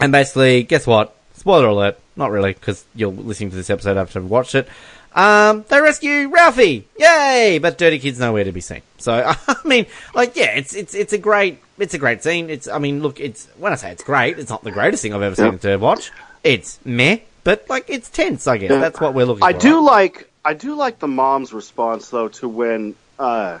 and 0.00 0.12
basically, 0.12 0.62
guess 0.64 0.86
what? 0.86 1.14
Spoiler 1.42 1.66
alert. 1.66 1.98
Not 2.14 2.30
really, 2.30 2.52
because 2.52 2.84
you're 2.94 3.10
listening 3.10 3.50
to 3.50 3.56
this 3.56 3.68
episode 3.68 3.96
after 3.96 4.20
I've 4.20 4.30
watched 4.30 4.54
it. 4.54 4.68
Um, 5.12 5.64
they 5.68 5.80
rescue 5.80 6.28
Ralphie! 6.28 6.86
Yay! 6.96 7.58
But 7.60 7.78
Dirty 7.78 7.98
Kid's 7.98 8.20
nowhere 8.20 8.44
to 8.44 8.52
be 8.52 8.60
seen. 8.60 8.82
So, 8.98 9.12
I 9.48 9.56
mean, 9.64 9.86
like, 10.14 10.36
yeah, 10.36 10.52
it's, 10.52 10.72
it's, 10.72 10.94
it's 10.94 11.12
a 11.12 11.18
great, 11.18 11.58
it's 11.80 11.94
a 11.94 11.98
great 11.98 12.22
scene. 12.22 12.48
It's, 12.48 12.68
I 12.68 12.78
mean, 12.78 13.02
look, 13.02 13.18
it's, 13.18 13.48
when 13.58 13.72
I 13.72 13.74
say 13.74 13.90
it's 13.90 14.04
great, 14.04 14.38
it's 14.38 14.50
not 14.50 14.62
the 14.62 14.70
greatest 14.70 15.02
thing 15.02 15.12
I've 15.12 15.22
ever 15.22 15.34
seen 15.34 15.46
in 15.46 15.58
Third 15.58 15.80
Watch. 15.80 16.12
It's 16.44 16.78
meh, 16.84 17.18
but, 17.42 17.68
like, 17.68 17.90
it's 17.90 18.08
tense, 18.08 18.46
I 18.46 18.58
guess. 18.58 18.70
Yeah. 18.70 18.78
That's 18.78 19.00
what 19.00 19.12
we're 19.12 19.26
looking 19.26 19.42
I 19.42 19.52
for. 19.52 19.58
do 19.58 19.78
right? 19.78 20.12
like 20.12 20.30
I 20.44 20.54
do 20.54 20.76
like 20.76 21.00
the 21.00 21.08
mom's 21.08 21.52
response 21.52 22.08
though 22.08 22.28
to 22.28 22.48
when 22.48 22.94
uh 23.18 23.58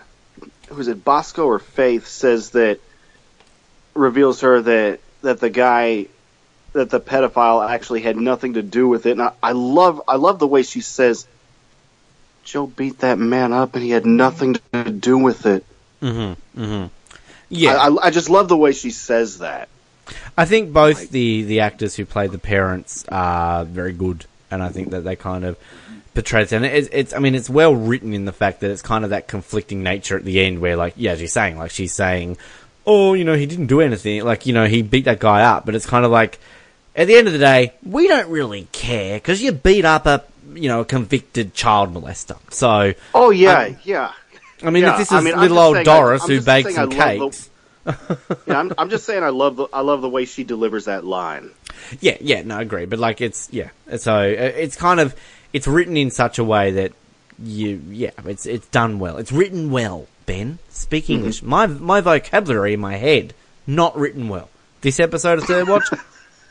who's 0.68 0.86
it 0.86 1.04
Bosco 1.04 1.46
or 1.46 1.58
Faith 1.58 2.06
says 2.06 2.50
that 2.50 2.78
reveals 3.94 4.42
her 4.42 4.62
that 4.62 5.00
that 5.22 5.40
the 5.40 5.50
guy 5.50 6.06
that 6.72 6.90
the 6.90 7.00
pedophile 7.00 7.68
actually 7.68 8.00
had 8.00 8.16
nothing 8.16 8.54
to 8.54 8.62
do 8.62 8.88
with 8.88 9.06
it 9.06 9.12
and 9.12 9.22
I, 9.22 9.32
I 9.42 9.52
love 9.52 10.02
I 10.08 10.16
love 10.16 10.38
the 10.38 10.46
way 10.46 10.62
she 10.62 10.80
says 10.80 11.26
Joe 12.44 12.66
beat 12.66 12.98
that 13.00 13.18
man 13.18 13.52
up 13.52 13.74
and 13.74 13.84
he 13.84 13.90
had 13.90 14.06
nothing 14.06 14.56
to 14.72 14.90
do 14.90 15.16
with 15.18 15.46
it. 15.46 15.64
Mm-hmm, 16.00 16.60
mm-hmm. 16.60 16.86
Yeah. 17.48 17.74
I, 17.74 17.88
I, 17.88 18.06
I 18.06 18.10
just 18.10 18.30
love 18.30 18.48
the 18.48 18.56
way 18.56 18.72
she 18.72 18.90
says 18.90 19.38
that. 19.38 19.68
I 20.36 20.44
think 20.44 20.72
both 20.72 21.10
the, 21.10 21.42
the 21.44 21.60
actors 21.60 21.94
who 21.94 22.04
played 22.04 22.32
the 22.32 22.38
parents 22.38 23.04
are 23.08 23.64
very 23.64 23.92
good, 23.92 24.26
and 24.50 24.62
I 24.62 24.70
think 24.70 24.90
that 24.90 25.02
they 25.02 25.14
kind 25.14 25.44
of 25.44 25.56
portray 26.14 26.42
it. 26.42 26.52
And 26.52 26.64
it's, 26.64 26.88
it's, 26.92 27.14
I 27.14 27.18
mean, 27.18 27.34
it's 27.34 27.48
well 27.48 27.74
written 27.74 28.12
in 28.12 28.24
the 28.24 28.32
fact 28.32 28.60
that 28.60 28.70
it's 28.70 28.82
kind 28.82 29.04
of 29.04 29.10
that 29.10 29.28
conflicting 29.28 29.82
nature 29.82 30.16
at 30.16 30.24
the 30.24 30.40
end, 30.40 30.60
where 30.60 30.76
like, 30.76 30.94
yeah, 30.96 31.14
she's 31.14 31.32
saying, 31.32 31.56
like 31.56 31.70
she's 31.70 31.92
saying, 31.92 32.36
oh, 32.86 33.14
you 33.14 33.24
know, 33.24 33.34
he 33.34 33.46
didn't 33.46 33.66
do 33.66 33.80
anything, 33.80 34.24
like 34.24 34.44
you 34.44 34.52
know, 34.52 34.66
he 34.66 34.82
beat 34.82 35.04
that 35.04 35.20
guy 35.20 35.42
up, 35.42 35.64
but 35.64 35.74
it's 35.74 35.86
kind 35.86 36.04
of 36.04 36.10
like, 36.10 36.40
at 36.94 37.06
the 37.06 37.16
end 37.16 37.26
of 37.26 37.32
the 37.32 37.38
day, 37.38 37.72
we 37.84 38.08
don't 38.08 38.28
really 38.30 38.68
care 38.72 39.16
because 39.16 39.42
you 39.42 39.52
beat 39.52 39.84
up 39.84 40.06
a 40.06 40.22
you 40.54 40.68
know 40.68 40.80
a 40.80 40.84
convicted 40.84 41.54
child 41.54 41.92
molester. 41.94 42.36
So 42.52 42.94
Oh 43.14 43.30
yeah, 43.30 43.64
Um, 43.64 43.76
yeah. 43.84 44.12
I 44.64 44.70
mean, 44.70 44.82
Yeah, 44.84 44.92
if 44.92 44.98
this 44.98 45.08
is 45.12 45.12
I'm 45.12 45.24
little 45.40 45.58
old 45.58 45.76
I- 45.78 45.82
Doris 45.84 46.22
I'm 46.24 46.28
who 46.30 46.40
bakes 46.40 46.74
some 46.74 46.80
I 46.80 46.84
love 46.84 46.90
the- 46.90 47.30
cakes. 47.30 47.48
yeah 48.46 48.60
I'm, 48.60 48.72
I'm 48.78 48.90
just 48.90 49.04
saying 49.06 49.24
I 49.24 49.30
love 49.30 49.56
the 49.56 49.66
I 49.72 49.80
love 49.80 50.02
the 50.02 50.08
way 50.08 50.24
she 50.24 50.44
delivers 50.44 50.84
that 50.84 51.04
line. 51.04 51.50
Yeah, 52.00 52.16
yeah, 52.20 52.42
no, 52.42 52.58
I 52.58 52.62
agree. 52.62 52.86
But 52.86 53.00
like, 53.00 53.20
it's 53.20 53.48
yeah, 53.52 53.70
so 53.96 54.14
uh, 54.14 54.22
it's 54.24 54.76
kind 54.76 55.00
of 55.00 55.16
it's 55.52 55.66
written 55.66 55.96
in 55.96 56.10
such 56.12 56.38
a 56.38 56.44
way 56.44 56.70
that 56.72 56.92
you, 57.42 57.82
yeah, 57.90 58.10
it's 58.24 58.46
it's 58.46 58.68
done 58.68 59.00
well. 59.00 59.16
It's 59.16 59.32
written 59.32 59.70
well. 59.72 60.06
Ben, 60.26 60.60
speak 60.70 61.04
Mm-hmm. 61.04 61.12
English. 61.14 61.42
My 61.42 61.66
my 61.66 62.00
vocabulary 62.00 62.74
in 62.74 62.80
my 62.80 62.94
head 62.96 63.34
not 63.66 63.96
written 63.98 64.28
well. 64.28 64.48
This 64.82 65.00
episode 65.00 65.38
of 65.40 65.44
Third 65.46 65.66
Watch, 65.68 65.88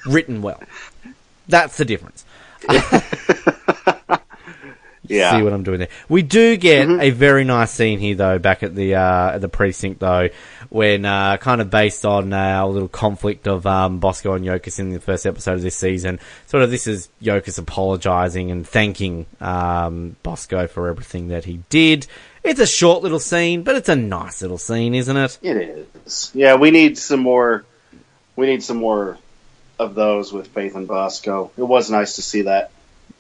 written 0.06 0.42
well. 0.42 0.62
That's 1.48 1.78
the 1.78 1.86
difference. 1.86 2.26
Yeah. 5.04 5.36
See 5.38 5.44
what 5.44 5.52
I'm 5.52 5.64
doing 5.64 5.80
there. 5.80 5.90
We 6.08 6.22
do 6.22 6.56
get 6.56 6.88
Mm-hmm. 6.88 7.02
a 7.02 7.10
very 7.10 7.44
nice 7.44 7.72
scene 7.72 8.00
here, 8.00 8.16
though, 8.16 8.40
back 8.40 8.64
at 8.64 8.76
the 8.76 8.96
uh, 8.96 9.32
at 9.32 9.42
the 9.42 9.50
precinct, 9.50 10.00
though, 10.00 10.30
when 10.70 11.04
uh, 11.04 11.36
kind 11.38 11.60
of 11.60 11.70
based 11.70 12.06
on 12.06 12.32
uh, 12.32 12.38
our 12.38 12.70
little 12.70 12.88
conflict 12.88 13.46
of 13.46 13.66
um, 13.68 14.00
Bosco 14.00 14.36
and 14.36 14.46
Yokas 14.46 14.80
in 14.80 14.92
the 14.92 15.02
first 15.02 15.26
episode 15.26 15.56
of 15.56 15.64
this 15.64 15.76
season. 15.76 16.20
Sort 16.48 16.64
of, 16.64 16.72
this 16.72 16.88
is 16.88 17.10
Yokas 17.22 17.60
apologising 17.60 18.52
and 18.52 18.66
thanking 18.66 19.26
um, 19.42 20.16
Bosco 20.24 20.68
for 20.68 20.88
everything 20.88 21.28
that 21.30 21.44
he 21.44 21.62
did. 21.68 22.08
It's 22.44 22.62
a 22.62 22.68
short 22.68 23.04
little 23.04 23.20
scene, 23.20 23.64
but 23.64 23.76
it's 23.76 23.90
a 23.90 23.96
nice 23.98 24.42
little 24.42 24.60
scene, 24.60 24.96
isn't 24.96 25.18
it? 25.18 25.40
It 25.42 25.88
is. 26.06 26.32
Yeah, 26.34 26.56
we 26.56 26.72
need 26.72 26.98
some 26.98 27.20
more. 27.20 27.66
We 28.38 28.46
need 28.46 28.64
some 28.64 28.78
more 28.78 29.18
of 29.82 29.96
those 29.96 30.32
with 30.32 30.48
Faith 30.48 30.76
and 30.76 30.88
Bosco. 30.88 31.52
It 31.58 31.64
was 31.64 31.90
nice 31.90 32.16
to 32.16 32.22
see 32.22 32.44
that. 32.44 32.72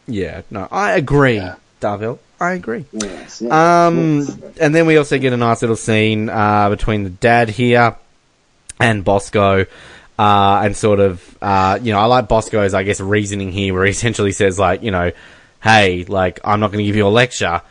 Yeah, 0.08 0.41
no, 0.50 0.67
I 0.71 0.93
agree. 0.93 1.36
Yeah. 1.36 1.56
Darvell. 1.82 2.19
I 2.39 2.54
agree. 2.54 2.86
Yes, 2.91 3.41
yeah. 3.41 3.86
Um, 3.88 4.28
and 4.60 4.74
then 4.74 4.86
we 4.88 4.97
also 4.97 5.19
get 5.19 5.34
a 5.34 5.38
nice 5.38 5.62
little 5.62 5.76
scene 5.76 6.30
uh, 6.30 6.69
between 6.69 7.04
the 7.04 7.10
dad 7.10 7.50
here 7.50 7.95
and 8.80 9.04
Bosco, 9.04 9.65
uh, 10.17 10.62
and 10.63 10.76
sort 10.76 11.00
of, 11.00 11.38
uh, 11.41 11.78
you 11.82 11.91
know, 11.93 12.00
I 12.00 12.06
like 12.06 12.28
Bosco's, 12.28 12.74
I 12.74 12.84
guess, 12.84 13.00
reasoning 13.00 13.52
here, 13.52 13.74
where 13.74 13.86
he 13.86 13.91
essentially 13.91 14.32
says, 14.32 14.58
like, 14.58 14.82
you 14.82 14.91
know, 14.91 15.12
hey, 15.62 16.04
like, 16.06 16.39
I'm 16.43 16.60
not 16.60 16.71
going 16.71 16.80
to 16.80 16.86
give 16.86 16.95
you 16.95 17.08
a 17.08 17.10
lecture. 17.10 17.62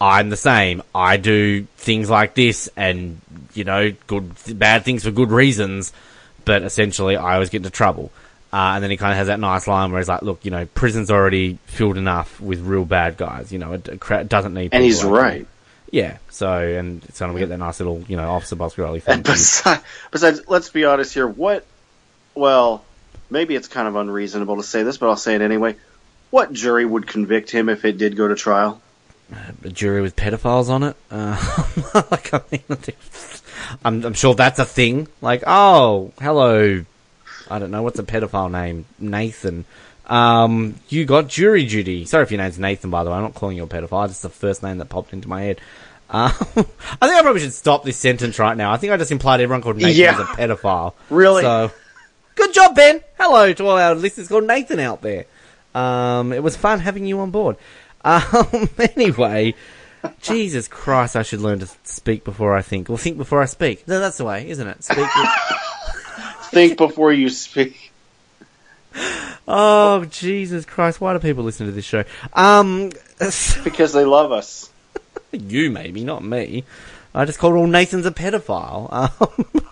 I'm 0.00 0.28
the 0.30 0.36
same. 0.36 0.82
I 0.94 1.16
do 1.16 1.64
things 1.76 2.08
like 2.08 2.34
this, 2.34 2.68
and 2.76 3.20
you 3.54 3.64
know, 3.64 3.92
good, 4.06 4.32
bad 4.54 4.84
things 4.84 5.04
for 5.04 5.10
good 5.10 5.30
reasons. 5.30 5.92
But 6.44 6.62
essentially, 6.62 7.16
I 7.16 7.34
always 7.34 7.50
get 7.50 7.58
into 7.58 7.70
trouble. 7.70 8.12
Uh, 8.52 8.72
and 8.74 8.82
then 8.82 8.90
he 8.90 8.96
kind 8.96 9.12
of 9.12 9.18
has 9.18 9.26
that 9.26 9.40
nice 9.40 9.66
line 9.66 9.90
where 9.90 10.00
he's 10.00 10.08
like, 10.08 10.22
"Look, 10.22 10.44
you 10.44 10.50
know, 10.50 10.64
prison's 10.66 11.10
already 11.10 11.58
filled 11.66 11.98
enough 11.98 12.40
with 12.40 12.60
real 12.60 12.84
bad 12.84 13.16
guys. 13.16 13.52
You 13.52 13.58
know, 13.58 13.74
it, 13.74 13.88
it 13.88 14.28
doesn't 14.28 14.54
need." 14.54 14.70
and 14.72 14.82
he's 14.82 15.04
like 15.04 15.12
right. 15.12 15.40
you." 15.40 15.46
Yeah. 15.90 16.18
So, 16.30 16.50
and 16.50 17.04
it's 17.04 17.18
going 17.18 17.32
to 17.32 17.38
get 17.38 17.48
that 17.48 17.58
nice 17.58 17.80
little, 17.80 18.02
you 18.08 18.16
know, 18.16 18.30
Officer 18.30 18.56
Boscarelli 18.56 19.02
And 19.06 19.24
thing. 19.24 19.34
besides, 19.34 19.82
besides, 20.10 20.42
let's 20.48 20.68
be 20.70 20.84
honest 20.84 21.14
here. 21.14 21.26
What? 21.26 21.66
Well, 22.34 22.84
maybe 23.30 23.54
it's 23.54 23.68
kind 23.68 23.88
of 23.88 23.96
unreasonable 23.96 24.56
to 24.56 24.62
say 24.62 24.82
this, 24.82 24.98
but 24.98 25.08
I'll 25.08 25.16
say 25.16 25.34
it 25.34 25.42
anyway. 25.42 25.76
What 26.30 26.52
jury 26.52 26.84
would 26.84 27.06
convict 27.06 27.50
him 27.50 27.68
if 27.68 27.84
it 27.84 27.98
did 27.98 28.16
go 28.16 28.28
to 28.28 28.34
trial? 28.34 28.80
a 29.64 29.68
jury 29.68 30.02
with 30.02 30.16
pedophiles 30.16 30.68
on 30.68 30.82
it. 30.82 30.96
Uh, 31.10 32.02
like, 32.10 32.34
I 32.34 32.40
mean, 32.52 32.62
I'm, 33.84 34.04
I'm 34.04 34.14
sure 34.14 34.34
that's 34.34 34.58
a 34.58 34.64
thing. 34.64 35.08
Like, 35.20 35.42
oh, 35.46 36.12
hello. 36.20 36.84
I 37.50 37.58
don't 37.58 37.70
know 37.70 37.82
what's 37.82 37.98
a 37.98 38.02
pedophile 38.04 38.50
name. 38.50 38.84
Nathan. 38.98 39.64
Um, 40.06 40.76
you 40.88 41.04
got 41.04 41.28
jury 41.28 41.66
duty. 41.66 42.04
Sorry 42.06 42.22
if 42.22 42.30
your 42.30 42.38
name's 42.40 42.58
Nathan, 42.58 42.90
by 42.90 43.04
the 43.04 43.10
way. 43.10 43.16
I'm 43.16 43.22
not 43.22 43.34
calling 43.34 43.56
you 43.56 43.64
a 43.64 43.66
pedophile. 43.66 44.06
It's 44.06 44.22
the 44.22 44.28
first 44.30 44.62
name 44.62 44.78
that 44.78 44.86
popped 44.88 45.12
into 45.12 45.28
my 45.28 45.42
head. 45.42 45.60
Uh, 46.10 46.30
I 46.40 46.42
think 46.42 46.66
I 47.02 47.20
probably 47.22 47.40
should 47.42 47.52
stop 47.52 47.84
this 47.84 47.98
sentence 47.98 48.38
right 48.38 48.56
now. 48.56 48.72
I 48.72 48.78
think 48.78 48.92
I 48.92 48.96
just 48.96 49.12
implied 49.12 49.40
everyone 49.40 49.60
called 49.62 49.76
Nathan 49.76 49.94
Yeah. 49.96 50.14
is 50.14 50.20
a 50.20 50.24
pedophile. 50.24 50.94
Really? 51.10 51.42
So, 51.42 51.70
good 52.36 52.54
job, 52.54 52.74
Ben. 52.74 53.02
Hello 53.18 53.52
to 53.52 53.66
all 53.66 53.76
our 53.76 53.94
listeners 53.94 54.28
called 54.28 54.44
Nathan 54.46 54.80
out 54.80 55.02
there. 55.02 55.26
Um, 55.74 56.32
it 56.32 56.42
was 56.42 56.56
fun 56.56 56.80
having 56.80 57.04
you 57.04 57.20
on 57.20 57.30
board. 57.30 57.56
Um, 58.04 58.70
anyway, 58.96 59.54
Jesus 60.22 60.68
Christ, 60.68 61.16
I 61.16 61.22
should 61.22 61.40
learn 61.40 61.58
to 61.58 61.68
speak 61.84 62.24
before 62.24 62.56
I 62.56 62.62
think. 62.62 62.88
Well, 62.88 62.96
think 62.96 63.18
before 63.18 63.42
I 63.42 63.46
speak. 63.46 63.86
No, 63.86 64.00
that's 64.00 64.16
the 64.16 64.24
way, 64.24 64.48
isn't 64.48 64.66
it? 64.66 64.82
Speak. 64.84 65.06
Think 66.50 66.76
before 66.76 67.12
you 67.12 67.28
speak. 67.30 67.92
oh, 69.46 70.04
Jesus 70.10 70.64
Christ, 70.64 71.00
why 71.00 71.12
do 71.12 71.18
people 71.18 71.44
listen 71.44 71.66
to 71.66 71.72
this 71.72 71.84
show? 71.84 72.04
Um, 72.32 72.90
Because 73.64 73.92
they 73.92 74.04
love 74.04 74.32
us. 74.32 74.70
you 75.32 75.70
maybe, 75.70 76.04
not 76.04 76.22
me. 76.24 76.64
I 77.14 77.24
just 77.24 77.38
called 77.38 77.54
all 77.54 77.66
Nathans 77.66 78.06
a 78.06 78.10
pedophile. 78.10 78.88
Um, 78.92 79.10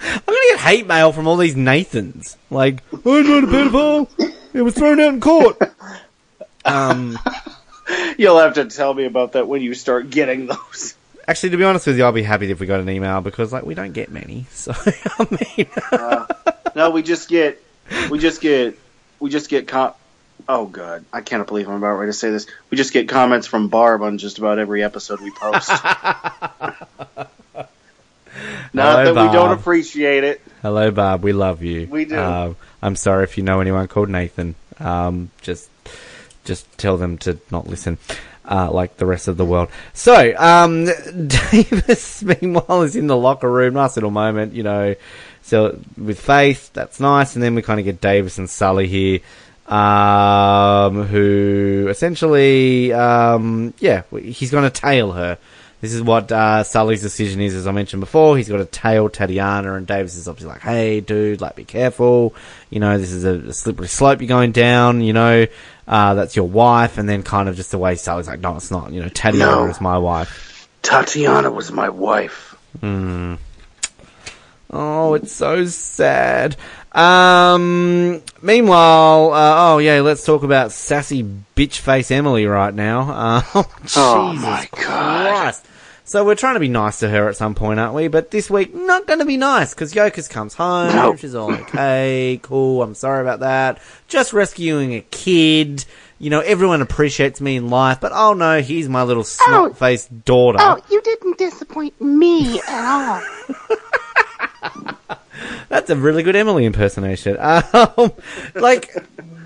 I'm 0.00 0.20
gonna 0.26 0.38
get 0.50 0.60
hate 0.60 0.86
mail 0.86 1.12
from 1.12 1.26
all 1.26 1.36
these 1.36 1.56
Nathans. 1.56 2.36
Like, 2.50 2.82
I'm 2.92 3.26
not 3.26 3.44
a 3.44 3.46
pedophile. 3.46 4.32
It 4.54 4.62
was 4.62 4.74
thrown 4.74 5.00
out 5.00 5.14
in 5.14 5.20
court. 5.20 5.58
Um, 6.64 7.18
You'll 8.18 8.38
have 8.38 8.54
to 8.54 8.64
tell 8.66 8.92
me 8.94 9.04
about 9.04 9.32
that 9.32 9.46
when 9.48 9.62
you 9.62 9.74
start 9.74 10.10
getting 10.10 10.46
those. 10.46 10.94
Actually, 11.28 11.50
to 11.50 11.56
be 11.56 11.64
honest 11.64 11.86
with 11.86 11.96
you, 11.98 12.04
I'll 12.04 12.12
be 12.12 12.22
happy 12.22 12.50
if 12.50 12.60
we 12.60 12.66
got 12.66 12.80
an 12.80 12.88
email 12.88 13.20
because, 13.20 13.52
like, 13.52 13.64
we 13.64 13.74
don't 13.74 13.92
get 13.92 14.10
many. 14.10 14.46
So, 14.50 14.72
I 14.76 15.26
mean, 15.56 15.66
No, 16.74 16.90
we 16.90 17.02
just 17.02 17.28
get, 17.28 17.62
we 18.10 18.18
just 18.18 18.40
get, 18.40 18.78
we 19.20 19.30
just 19.30 19.48
get 19.48 19.66
com- 19.68 19.94
Oh 20.48 20.66
god, 20.66 21.04
I 21.12 21.22
can't 21.22 21.46
believe 21.46 21.68
I'm 21.68 21.76
about 21.76 21.94
ready 21.96 22.10
to 22.10 22.16
say 22.16 22.30
this. 22.30 22.46
We 22.70 22.76
just 22.76 22.92
get 22.92 23.08
comments 23.08 23.46
from 23.46 23.68
Barb 23.68 24.02
on 24.02 24.18
just 24.18 24.38
about 24.38 24.58
every 24.58 24.84
episode 24.84 25.20
we 25.20 25.30
post. 25.30 25.70
Not 28.74 28.98
Hello, 28.98 29.14
that 29.14 29.26
we 29.26 29.32
don't 29.32 29.58
appreciate 29.58 30.22
it. 30.24 30.42
hello, 30.60 30.90
Barb. 30.90 31.22
We 31.22 31.32
love 31.32 31.62
you. 31.62 31.86
We 31.86 32.04
do. 32.04 32.18
Um, 32.18 32.56
I'm 32.82 32.94
sorry 32.94 33.24
if 33.24 33.38
you 33.38 33.42
know 33.42 33.60
anyone 33.60 33.88
called 33.88 34.10
Nathan. 34.10 34.54
Um, 34.78 35.30
just, 35.40 35.70
just 36.44 36.66
tell 36.76 36.98
them 36.98 37.16
to 37.18 37.38
not 37.50 37.66
listen. 37.66 37.96
Uh, 38.48 38.70
like 38.70 38.96
the 38.96 39.06
rest 39.06 39.26
of 39.26 39.36
the 39.36 39.44
world. 39.44 39.68
So, 39.92 40.32
um, 40.38 40.84
Davis, 41.26 42.22
meanwhile, 42.22 42.82
is 42.82 42.94
in 42.94 43.08
the 43.08 43.16
locker 43.16 43.50
room. 43.50 43.74
Nice 43.74 43.96
little 43.96 44.12
moment, 44.12 44.54
you 44.54 44.62
know. 44.62 44.94
So, 45.42 45.80
with 45.96 46.20
Faith, 46.20 46.72
that's 46.72 47.00
nice. 47.00 47.34
And 47.34 47.42
then 47.42 47.56
we 47.56 47.62
kind 47.62 47.80
of 47.80 47.84
get 47.84 48.00
Davis 48.00 48.38
and 48.38 48.48
Sully 48.48 48.86
here, 48.86 49.20
um, 49.66 51.06
who 51.06 51.88
essentially, 51.90 52.92
um, 52.92 53.74
yeah, 53.80 54.02
he's 54.12 54.52
going 54.52 54.64
to 54.64 54.70
tail 54.70 55.12
her. 55.12 55.38
This 55.80 55.92
is 55.92 56.02
what 56.02 56.32
uh, 56.32 56.62
Sully's 56.62 57.02
decision 57.02 57.40
is, 57.40 57.54
as 57.54 57.66
I 57.66 57.70
mentioned 57.70 58.00
before. 58.00 58.36
He's 58.36 58.48
got 58.48 58.56
to 58.56 58.64
tail 58.64 59.10
Tatiana, 59.10 59.74
and 59.74 59.86
Davis 59.86 60.16
is 60.16 60.26
obviously 60.26 60.52
like, 60.52 60.62
"Hey, 60.62 61.00
dude, 61.00 61.40
like, 61.42 61.54
be 61.54 61.64
careful. 61.64 62.34
You 62.70 62.80
know, 62.80 62.96
this 62.98 63.12
is 63.12 63.24
a, 63.24 63.50
a 63.50 63.52
slippery 63.52 63.86
slope 63.86 64.20
you're 64.20 64.28
going 64.28 64.52
down. 64.52 65.02
You 65.02 65.12
know, 65.12 65.46
uh, 65.88 66.14
that's 66.14 66.36
your 66.36 66.48
wife." 66.48 66.98
And 66.98 67.08
then 67.08 67.22
kind 67.22 67.48
of 67.48 67.56
just 67.56 67.70
the 67.70 67.78
way 67.78 67.94
Sully's 67.96 68.26
like, 68.28 68.40
"No, 68.40 68.56
it's 68.56 68.70
not. 68.70 68.92
You 68.92 69.02
know, 69.02 69.08
Tatiana 69.08 69.50
No. 69.64 69.66
is 69.68 69.80
my 69.80 69.98
wife." 69.98 70.68
Tatiana 70.82 71.50
was 71.50 71.72
my 71.72 71.88
wife. 71.88 72.54
Oh, 74.68 75.14
it's 75.14 75.32
so 75.32 75.64
sad. 75.66 76.56
Um, 76.92 78.22
meanwhile, 78.42 79.32
uh, 79.32 79.72
oh 79.74 79.78
yeah, 79.78 80.00
let's 80.00 80.24
talk 80.24 80.42
about 80.42 80.72
sassy 80.72 81.22
bitch 81.54 81.76
face 81.78 82.10
Emily 82.10 82.46
right 82.46 82.74
now. 82.74 83.10
Uh, 83.54 83.62
Jesus 83.82 83.96
Oh, 83.96 84.32
my 84.32 84.68
God. 84.72 85.30
Christ. 85.42 85.66
So 86.06 86.24
we're 86.24 86.36
trying 86.36 86.54
to 86.54 86.60
be 86.60 86.68
nice 86.68 87.00
to 87.00 87.08
her 87.08 87.28
at 87.28 87.34
some 87.34 87.56
point, 87.56 87.80
aren't 87.80 87.94
we? 87.94 88.06
But 88.06 88.30
this 88.30 88.48
week, 88.48 88.72
not 88.72 89.08
going 89.08 89.18
to 89.18 89.24
be 89.24 89.36
nice 89.36 89.74
because 89.74 89.92
Yokas 89.92 90.30
comes 90.30 90.54
home. 90.54 90.94
No. 90.94 91.16
She's 91.16 91.34
all 91.34 91.52
okay, 91.52 92.38
cool. 92.42 92.80
I'm 92.84 92.94
sorry 92.94 93.22
about 93.22 93.40
that. 93.40 93.82
Just 94.06 94.32
rescuing 94.32 94.94
a 94.94 95.00
kid. 95.00 95.84
You 96.20 96.30
know, 96.30 96.38
everyone 96.38 96.80
appreciates 96.80 97.40
me 97.40 97.56
in 97.56 97.70
life, 97.70 98.00
but 98.00 98.12
oh 98.14 98.34
no, 98.34 98.62
here's 98.62 98.88
my 98.88 99.02
little 99.02 99.24
snot 99.24 99.76
faced 99.76 100.24
daughter. 100.24 100.58
Oh, 100.60 100.80
you 100.88 101.02
didn't 101.02 101.38
disappoint 101.38 102.00
me 102.00 102.60
at 102.60 102.84
all. 102.84 103.22
That's 105.68 105.90
a 105.90 105.96
really 105.96 106.22
good 106.22 106.36
Emily 106.36 106.64
impersonation. 106.66 107.36
Um, 107.72 108.12
like, 108.54 108.94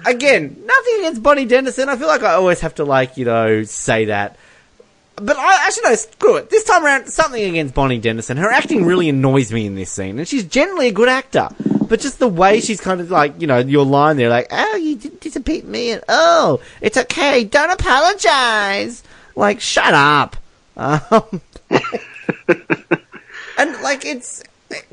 again, 0.07 0.63
nothing 0.65 0.95
against 0.99 1.23
Bonnie 1.23 1.47
Dennison. 1.47 1.89
I 1.89 1.97
feel 1.97 2.07
like 2.07 2.23
I 2.23 2.35
always 2.35 2.61
have 2.61 2.75
to, 2.77 2.85
like, 2.85 3.17
you 3.17 3.25
know, 3.25 3.63
say 3.65 4.05
that. 4.07 4.37
But 5.17 5.37
I 5.37 5.67
actually 5.67 5.91
no, 5.91 5.95
screw 5.97 6.37
it. 6.37 6.51
This 6.51 6.65
time 6.65 6.85
around, 6.85 7.09
something 7.09 7.43
against 7.43 7.75
Bonnie 7.75 7.99
Dennison. 7.99 8.37
Her 8.37 8.51
acting 8.51 8.85
really 8.85 9.09
annoys 9.09 9.53
me 9.53 9.67
in 9.67 9.75
this 9.75 9.91
scene, 9.91 10.19
and 10.19 10.27
she's 10.27 10.45
generally 10.45 10.89
a 10.89 10.93
good 10.93 11.09
actor. 11.09 11.49
But 11.89 12.01
just 12.01 12.19
the 12.19 12.29
way 12.29 12.61
she's 12.61 12.81
kind 12.81 13.01
of 13.01 13.11
like, 13.11 13.41
you 13.41 13.47
know, 13.47 13.59
your 13.59 13.85
line 13.85 14.17
there, 14.17 14.29
like, 14.29 14.47
oh, 14.51 14.77
you 14.77 14.97
didn't 14.97 15.21
disappoint 15.21 15.69
me, 15.69 15.91
and 15.91 16.03
oh, 16.09 16.61
it's 16.81 16.97
okay, 16.97 17.45
don't 17.45 17.71
apologize. 17.71 19.03
Like, 19.35 19.61
shut 19.61 19.93
up. 19.93 20.37
Um, 20.77 21.41
and 23.59 23.83
like, 23.83 24.05
it's. 24.05 24.43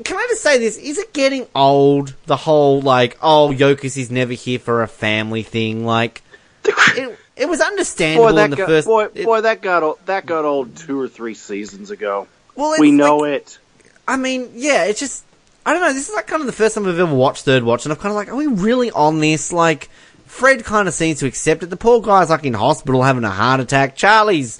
Can 0.02 0.16
I 0.16 0.26
just 0.28 0.42
say 0.42 0.58
this? 0.58 0.76
Is 0.76 0.98
it 0.98 1.12
getting 1.12 1.46
old? 1.54 2.14
The 2.26 2.36
whole 2.36 2.80
like, 2.80 3.16
oh, 3.22 3.54
Yokas 3.56 3.96
is 3.96 4.10
never 4.10 4.32
here 4.32 4.58
for 4.58 4.82
a 4.82 4.88
family 4.88 5.44
thing. 5.44 5.86
Like, 5.86 6.22
it, 6.64 7.16
it 7.38 7.48
was 7.48 7.60
understandable 7.60 8.26
Boy, 8.28 8.32
that 8.32 8.44
in 8.46 8.50
the 8.50 8.56
got, 8.56 8.66
first. 8.66 8.86
boy, 8.86 9.04
it- 9.14 9.24
boy, 9.24 9.40
that 9.42 9.62
got 9.62 9.82
old, 9.82 9.98
that 10.06 10.26
got 10.26 10.44
old 10.44 10.76
two 10.76 11.00
or 11.00 11.08
three 11.08 11.34
seasons 11.34 11.90
ago. 11.90 12.26
well, 12.54 12.74
We 12.78 12.90
know 12.90 13.18
like- 13.18 13.32
it. 13.32 13.58
I 14.06 14.16
mean, 14.16 14.50
yeah, 14.54 14.84
it's 14.84 15.00
just 15.00 15.24
I 15.66 15.72
don't 15.74 15.82
know. 15.82 15.92
This 15.92 16.08
is 16.08 16.14
like 16.14 16.26
kind 16.26 16.40
of 16.40 16.46
the 16.46 16.52
first 16.52 16.74
time 16.74 16.86
I've 16.86 16.98
ever 16.98 17.14
watched 17.14 17.44
Third 17.44 17.62
Watch, 17.62 17.84
and 17.84 17.92
I'm 17.92 17.98
kind 17.98 18.10
of 18.10 18.16
like, 18.16 18.28
are 18.28 18.36
we 18.36 18.46
really 18.46 18.90
on 18.92 19.20
this? 19.20 19.52
Like, 19.52 19.90
Fred 20.24 20.64
kind 20.64 20.88
of 20.88 20.94
seems 20.94 21.18
to 21.20 21.26
accept 21.26 21.62
it. 21.62 21.66
The 21.66 21.76
poor 21.76 22.00
guy's 22.00 22.30
like 22.30 22.44
in 22.44 22.54
hospital 22.54 23.02
having 23.02 23.24
a 23.24 23.30
heart 23.30 23.60
attack. 23.60 23.94
Charlie's 23.94 24.58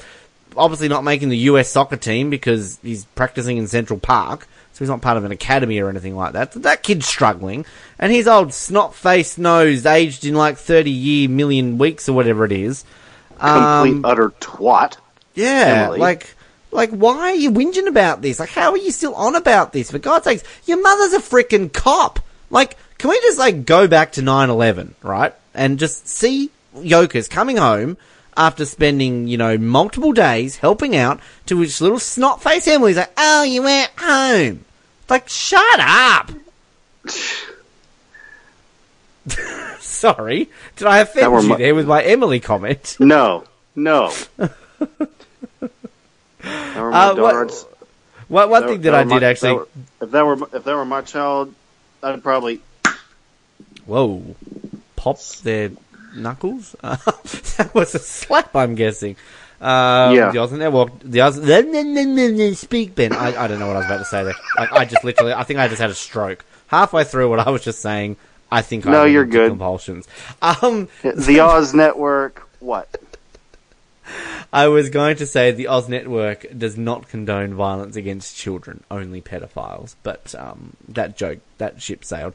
obviously 0.56 0.88
not 0.88 1.04
making 1.04 1.30
the 1.30 1.36
US 1.38 1.70
soccer 1.70 1.96
team 1.96 2.28
because 2.30 2.78
he's 2.82 3.04
practicing 3.14 3.56
in 3.56 3.68
Central 3.68 3.98
Park, 3.98 4.46
so 4.78 4.84
he's 4.84 4.88
not 4.88 5.00
part 5.00 5.16
of 5.16 5.24
an 5.24 5.32
academy 5.32 5.80
or 5.80 5.88
anything 5.88 6.14
like 6.14 6.34
that. 6.34 6.54
So 6.54 6.60
that 6.60 6.84
kid's 6.84 7.04
struggling, 7.04 7.66
and 7.98 8.12
his 8.12 8.28
old 8.28 8.54
snot-faced 8.54 9.36
nose, 9.36 9.84
aged 9.84 10.24
in 10.24 10.36
like 10.36 10.56
30 10.56 10.88
year 10.92 11.28
million 11.28 11.78
weeks 11.78 12.08
or 12.08 12.12
whatever 12.12 12.44
it 12.44 12.52
is. 12.52 12.84
Complete 13.40 13.94
Um, 13.96 14.04
utter 14.04 14.30
twat. 14.40 14.98
yeah, 15.34 15.84
Emily. 15.86 15.98
like, 15.98 16.32
like, 16.70 16.90
why 16.90 17.16
are 17.30 17.34
you 17.34 17.50
whinging 17.50 17.88
about 17.88 18.22
this? 18.22 18.38
Like, 18.38 18.50
how 18.50 18.70
are 18.70 18.76
you 18.78 18.92
still 18.92 19.14
on 19.16 19.34
about 19.34 19.72
this? 19.72 19.90
For 19.90 19.98
God's 19.98 20.24
sakes, 20.26 20.44
your 20.66 20.80
mother's 20.80 21.14
a 21.14 21.18
freaking 21.18 21.72
cop. 21.72 22.20
Like, 22.50 22.76
can 22.98 23.10
we 23.10 23.18
just 23.20 23.38
like 23.38 23.64
go 23.66 23.88
back 23.88 24.12
to 24.12 24.22
9-11, 24.22 24.92
right? 25.02 25.34
And 25.54 25.78
just 25.80 26.06
see 26.06 26.50
Yokas 26.76 27.28
coming 27.28 27.56
home 27.56 27.96
after 28.36 28.64
spending, 28.64 29.26
you 29.26 29.36
know, 29.36 29.58
multiple 29.58 30.12
days 30.12 30.56
helping 30.58 30.94
out 30.94 31.18
to 31.46 31.56
which 31.56 31.80
little 31.80 31.98
snot 31.98 32.40
face 32.42 32.68
Emily's 32.68 32.96
like, 32.96 33.12
oh, 33.16 33.42
you 33.42 33.62
went 33.64 33.90
home. 33.98 34.64
Like, 35.08 35.28
shut 35.28 35.80
up. 35.80 36.30
Sorry, 39.80 40.48
did 40.76 40.86
I 40.86 40.98
offend 41.00 41.42
you 41.42 41.48
my- 41.48 41.56
there 41.56 41.74
with 41.74 41.86
my 41.86 42.02
Emily 42.02 42.40
comment? 42.40 42.96
No, 42.98 43.44
No. 43.74 44.12
That 46.40 46.76
were 46.76 46.90
my 46.92 47.04
Uh, 47.08 47.14
what- 47.16 47.32
darts. 47.32 47.64
One, 48.28 48.50
That- 48.50 48.68
thing 48.68 48.80
that, 48.82 48.90
that 48.90 48.94
I 48.94 49.02
were 49.04 49.20
my- 49.20 49.26
actually. 49.26 49.48
that 49.50 49.56
were- 49.56 49.68
if 50.02 50.10
that 50.10 50.26
were 50.26 50.56
if 50.58 50.64
that 50.64 50.74
were 50.76 50.84
my 50.84 51.00
child, 51.02 51.54
I'd 52.02 52.22
probably 52.22 52.60
Whoa. 53.86 54.36
Pop 54.96 55.18
their 55.42 55.70
knuckles? 56.14 56.76
That 56.82 57.70
was 57.74 57.94
a 57.94 57.98
slap, 57.98 58.54
I'm 58.54 58.74
guessing. 58.76 59.16
Um, 59.60 60.14
Yeah. 60.14 60.30
The 60.30 60.38
Oz 60.38 60.52
Network. 60.52 60.90
The 61.00 61.20
Oz. 61.22 62.58
Speak, 62.58 62.94
Ben. 62.94 63.12
I, 63.12 63.44
I 63.44 63.48
don't 63.48 63.58
know 63.58 63.66
what 63.66 63.76
I 63.76 63.80
was 63.80 63.86
about 63.86 63.98
to 63.98 64.04
say 64.04 64.24
there. 64.24 64.34
Like, 64.58 64.72
I 64.72 64.84
just 64.84 65.04
literally. 65.04 65.32
I 65.32 65.42
think 65.44 65.58
I 65.60 65.68
just 65.68 65.80
had 65.80 65.90
a 65.90 65.94
stroke. 65.94 66.44
Halfway 66.68 67.04
through 67.04 67.30
what 67.30 67.40
I 67.40 67.50
was 67.50 67.64
just 67.64 67.80
saying, 67.80 68.16
I 68.52 68.62
think 68.62 68.86
I 68.86 68.92
No, 68.92 69.00
went 69.00 69.12
you're 69.12 69.24
good. 69.24 69.50
Compulsions. 69.50 70.06
Um, 70.42 70.88
the 71.02 71.40
Oz 71.40 71.74
Network. 71.74 72.48
What? 72.60 72.96
I 74.52 74.68
was 74.68 74.88
going 74.88 75.16
to 75.16 75.26
say 75.26 75.50
the 75.50 75.68
Oz 75.68 75.88
Network 75.88 76.46
does 76.56 76.78
not 76.78 77.08
condone 77.08 77.52
violence 77.54 77.96
against 77.96 78.36
children, 78.36 78.82
only 78.90 79.20
pedophiles. 79.20 79.96
But 80.02 80.34
um, 80.38 80.74
that 80.88 81.16
joke, 81.16 81.40
that 81.58 81.82
ship 81.82 82.04
sailed. 82.04 82.32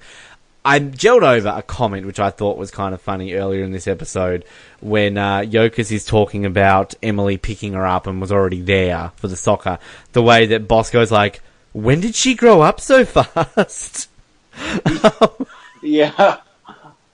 I 0.66 0.80
gelled 0.80 1.24
over 1.24 1.50
a 1.50 1.62
comment 1.62 2.06
which 2.06 2.20
I 2.20 2.30
thought 2.30 2.58
was 2.58 2.72
kind 2.72 2.94
of 2.94 3.02
funny 3.02 3.34
earlier 3.34 3.64
in 3.64 3.72
this 3.74 3.88
episode 3.88 4.46
when 4.80 5.18
uh, 5.18 5.42
is 5.42 6.06
talking 6.06 6.46
about 6.46 6.94
Emily 7.04 7.38
picking 7.38 7.74
her 7.74 7.86
up 7.86 8.08
and 8.08 8.22
was 8.22 8.32
already 8.32 8.62
there 8.62 9.12
for 9.18 9.28
the 9.28 9.36
soccer. 9.36 9.78
The 10.14 10.22
way 10.22 10.46
that 10.48 10.68
Bosco's 10.68 11.12
like, 11.12 11.42
when 11.74 12.00
did 12.00 12.16
she 12.16 12.34
grow 12.36 12.62
up 12.62 12.80
so 12.80 13.04
fast? 13.06 14.10
Yeah, 15.82 16.38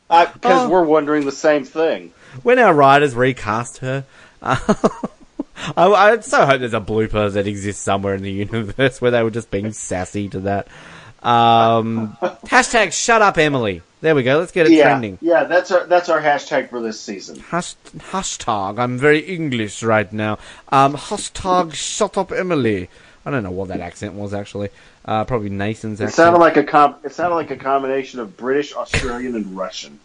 because 0.07 0.35
Oh. 0.43 0.69
we're 0.69 0.83
wondering 0.83 1.25
the 1.25 1.31
same 1.31 1.63
thing. 1.65 2.13
when 2.43 2.59
our 2.59 2.73
writers 2.73 3.15
recast 3.15 3.79
her. 3.79 4.05
I, 4.41 4.57
I 5.75 6.19
so 6.21 6.45
hope 6.45 6.59
there's 6.61 6.73
a 6.73 6.79
blooper 6.79 7.31
that 7.33 7.47
exists 7.47 7.81
somewhere 7.83 8.15
in 8.15 8.21
the 8.23 8.31
universe 8.31 9.01
where 9.01 9.11
they 9.11 9.23
were 9.23 9.31
just 9.31 9.51
being 9.51 9.71
sassy 9.73 10.29
to 10.29 10.39
that. 10.41 10.67
Um, 11.23 12.17
hashtag 12.21 12.91
shut 12.93 13.21
up 13.21 13.37
Emily. 13.37 13.81
There 14.01 14.15
we 14.15 14.23
go. 14.23 14.39
Let's 14.39 14.53
get 14.53 14.67
it 14.67 14.71
yeah, 14.71 14.83
trending. 14.83 15.17
yeah. 15.21 15.43
That's 15.43 15.71
our 15.71 15.85
that's 15.85 16.07
our 16.07 16.21
hashtag 16.21 16.69
for 16.69 16.81
this 16.81 16.99
season. 16.99 17.39
Hash, 17.39 17.75
hashtag. 17.97 18.79
I'm 18.79 18.97
very 18.97 19.19
English 19.19 19.83
right 19.83 20.11
now. 20.13 20.39
Um, 20.69 20.95
hashtag 20.95 21.73
shut 21.73 22.17
up 22.17 22.31
Emily. 22.31 22.89
I 23.25 23.31
don't 23.31 23.43
know 23.43 23.51
what 23.51 23.67
that 23.67 23.81
accent 23.81 24.13
was 24.13 24.33
actually. 24.33 24.69
Uh, 25.03 25.25
probably 25.25 25.49
Nathan's 25.49 25.99
It 25.99 26.05
accent. 26.05 26.15
sounded 26.15 26.39
like 26.39 26.55
a 26.55 26.63
com- 26.63 26.95
It 27.03 27.11
sounded 27.11 27.35
like 27.35 27.51
a 27.51 27.57
combination 27.57 28.19
of 28.21 28.37
British, 28.37 28.73
Australian, 28.73 29.35
and 29.35 29.57
Russian. 29.57 29.99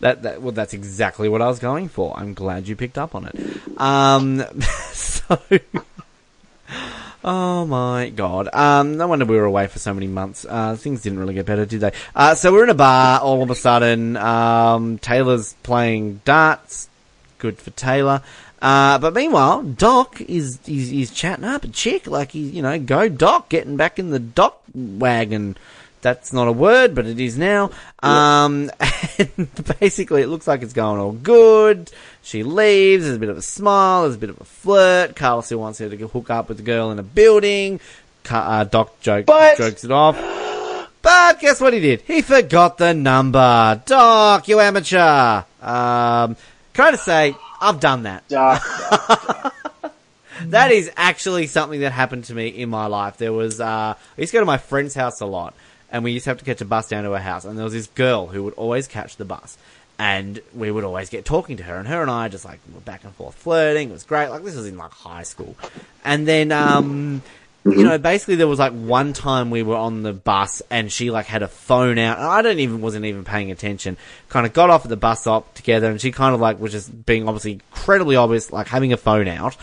That, 0.00 0.22
that 0.22 0.42
well, 0.42 0.52
that's 0.52 0.74
exactly 0.74 1.30
what 1.30 1.40
I 1.40 1.48
was 1.48 1.58
going 1.58 1.88
for. 1.88 2.14
I'm 2.18 2.34
glad 2.34 2.68
you 2.68 2.76
picked 2.76 2.98
up 2.98 3.14
on 3.14 3.26
it. 3.26 3.80
Um, 3.80 4.44
so, 4.92 5.40
oh 7.26 7.66
my 7.66 8.08
god. 8.10 8.48
Um, 8.52 8.96
no 8.96 9.08
wonder 9.08 9.26
we 9.26 9.36
were 9.36 9.44
away 9.44 9.66
for 9.66 9.78
so 9.78 9.92
many 9.92 10.06
months. 10.06 10.46
Uh, 10.48 10.76
things 10.76 11.02
didn't 11.02 11.18
really 11.18 11.34
get 11.34 11.44
better, 11.44 11.66
did 11.66 11.80
they? 11.80 11.92
Uh, 12.14 12.34
so 12.34 12.52
we're 12.52 12.64
in 12.64 12.70
a 12.70 12.74
bar. 12.74 13.20
All 13.20 13.42
of 13.42 13.50
a 13.50 13.54
sudden, 13.54 14.16
um, 14.16 14.98
Taylor's 14.98 15.54
playing 15.62 16.22
darts. 16.24 16.88
Good 17.38 17.58
for 17.58 17.70
Taylor. 17.72 18.22
Uh, 18.62 18.98
but 18.98 19.12
meanwhile, 19.12 19.62
Doc 19.62 20.20
is, 20.22 20.58
is 20.66 20.90
is 20.90 21.10
chatting 21.10 21.44
up 21.44 21.64
a 21.64 21.68
chick 21.68 22.06
like 22.06 22.32
he's 22.32 22.54
you 22.54 22.62
know 22.62 22.78
go 22.78 23.08
Doc, 23.08 23.50
getting 23.50 23.76
back 23.76 23.98
in 23.98 24.10
the 24.10 24.18
Doc 24.18 24.62
wagon. 24.74 25.56
That's 26.06 26.32
not 26.32 26.46
a 26.46 26.52
word, 26.52 26.94
but 26.94 27.04
it 27.04 27.18
is 27.18 27.36
now. 27.36 27.72
Um, 28.00 28.70
and 29.18 29.48
basically, 29.80 30.22
it 30.22 30.28
looks 30.28 30.46
like 30.46 30.62
it's 30.62 30.72
going 30.72 31.00
all 31.00 31.10
good. 31.10 31.90
She 32.22 32.44
leaves. 32.44 33.02
There's 33.02 33.16
a 33.16 33.18
bit 33.18 33.28
of 33.28 33.36
a 33.36 33.42
smile. 33.42 34.02
There's 34.02 34.14
a 34.14 34.18
bit 34.18 34.30
of 34.30 34.40
a 34.40 34.44
flirt. 34.44 35.16
Carl 35.16 35.42
still 35.42 35.58
wants 35.58 35.80
her 35.80 35.88
to 35.88 35.96
hook 36.06 36.30
up 36.30 36.48
with 36.48 36.58
the 36.58 36.62
girl 36.62 36.92
in 36.92 37.00
a 37.00 37.02
building. 37.02 37.80
Uh, 38.30 38.62
Doc 38.62 39.00
joke, 39.00 39.26
But- 39.26 39.58
jokes 39.58 39.82
it 39.82 39.90
off. 39.90 40.16
But 41.02 41.40
guess 41.40 41.60
what 41.60 41.72
he 41.72 41.80
did? 41.80 42.02
He 42.02 42.22
forgot 42.22 42.78
the 42.78 42.94
number. 42.94 43.82
Doc, 43.84 44.46
you 44.46 44.60
amateur. 44.60 44.98
Um, 45.60 46.36
I 46.78 46.90
just 46.92 47.04
say, 47.04 47.34
I've 47.60 47.80
done 47.80 48.04
that. 48.04 48.28
Doc, 48.28 48.62
That 50.42 50.70
is 50.70 50.90
actually 50.96 51.46
something 51.46 51.80
that 51.80 51.92
happened 51.92 52.24
to 52.26 52.34
me 52.34 52.48
in 52.48 52.68
my 52.68 52.86
life. 52.86 53.16
There 53.16 53.32
was, 53.32 53.60
uh, 53.60 53.94
I 53.96 53.96
used 54.20 54.30
to 54.32 54.36
go 54.36 54.40
to 54.40 54.46
my 54.46 54.58
friend's 54.58 54.94
house 54.94 55.20
a 55.20 55.26
lot, 55.26 55.54
and 55.90 56.04
we 56.04 56.12
used 56.12 56.24
to 56.24 56.30
have 56.30 56.38
to 56.38 56.44
catch 56.44 56.60
a 56.60 56.64
bus 56.64 56.88
down 56.88 57.04
to 57.04 57.12
her 57.12 57.18
house, 57.18 57.44
and 57.44 57.56
there 57.56 57.64
was 57.64 57.72
this 57.72 57.86
girl 57.88 58.26
who 58.26 58.44
would 58.44 58.54
always 58.54 58.86
catch 58.88 59.16
the 59.16 59.24
bus, 59.24 59.56
and 59.98 60.40
we 60.54 60.70
would 60.70 60.84
always 60.84 61.08
get 61.08 61.24
talking 61.24 61.56
to 61.58 61.62
her, 61.62 61.76
and 61.76 61.88
her 61.88 62.02
and 62.02 62.10
I 62.10 62.28
just 62.28 62.44
like 62.44 62.60
were 62.72 62.80
back 62.80 63.04
and 63.04 63.14
forth 63.14 63.34
flirting. 63.34 63.90
It 63.90 63.92
was 63.92 64.04
great. 64.04 64.28
Like 64.28 64.44
this 64.44 64.56
was 64.56 64.66
in 64.66 64.76
like 64.76 64.92
high 64.92 65.22
school, 65.22 65.56
and 66.04 66.26
then, 66.26 66.52
um, 66.52 67.22
you 67.64 67.82
know, 67.82 67.98
basically 67.98 68.36
there 68.36 68.46
was 68.46 68.58
like 68.58 68.72
one 68.72 69.12
time 69.12 69.50
we 69.50 69.62
were 69.62 69.76
on 69.76 70.02
the 70.02 70.12
bus 70.12 70.62
and 70.70 70.92
she 70.92 71.10
like 71.10 71.26
had 71.26 71.42
a 71.42 71.48
phone 71.48 71.98
out 71.98 72.18
I 72.18 72.40
don't 72.42 72.60
even, 72.60 72.80
wasn't 72.80 73.06
even 73.06 73.24
paying 73.24 73.50
attention. 73.50 73.96
Kind 74.28 74.46
of 74.46 74.52
got 74.52 74.70
off 74.70 74.84
at 74.84 74.88
the 74.88 74.96
bus 74.96 75.22
stop 75.22 75.52
together 75.54 75.90
and 75.90 76.00
she 76.00 76.12
kind 76.12 76.34
of 76.34 76.40
like 76.40 76.60
was 76.60 76.72
just 76.72 77.04
being 77.06 77.26
obviously 77.26 77.52
incredibly 77.52 78.14
obvious, 78.14 78.52
like 78.52 78.68
having 78.68 78.92
a 78.92 78.96
phone 78.96 79.26
out. 79.26 79.56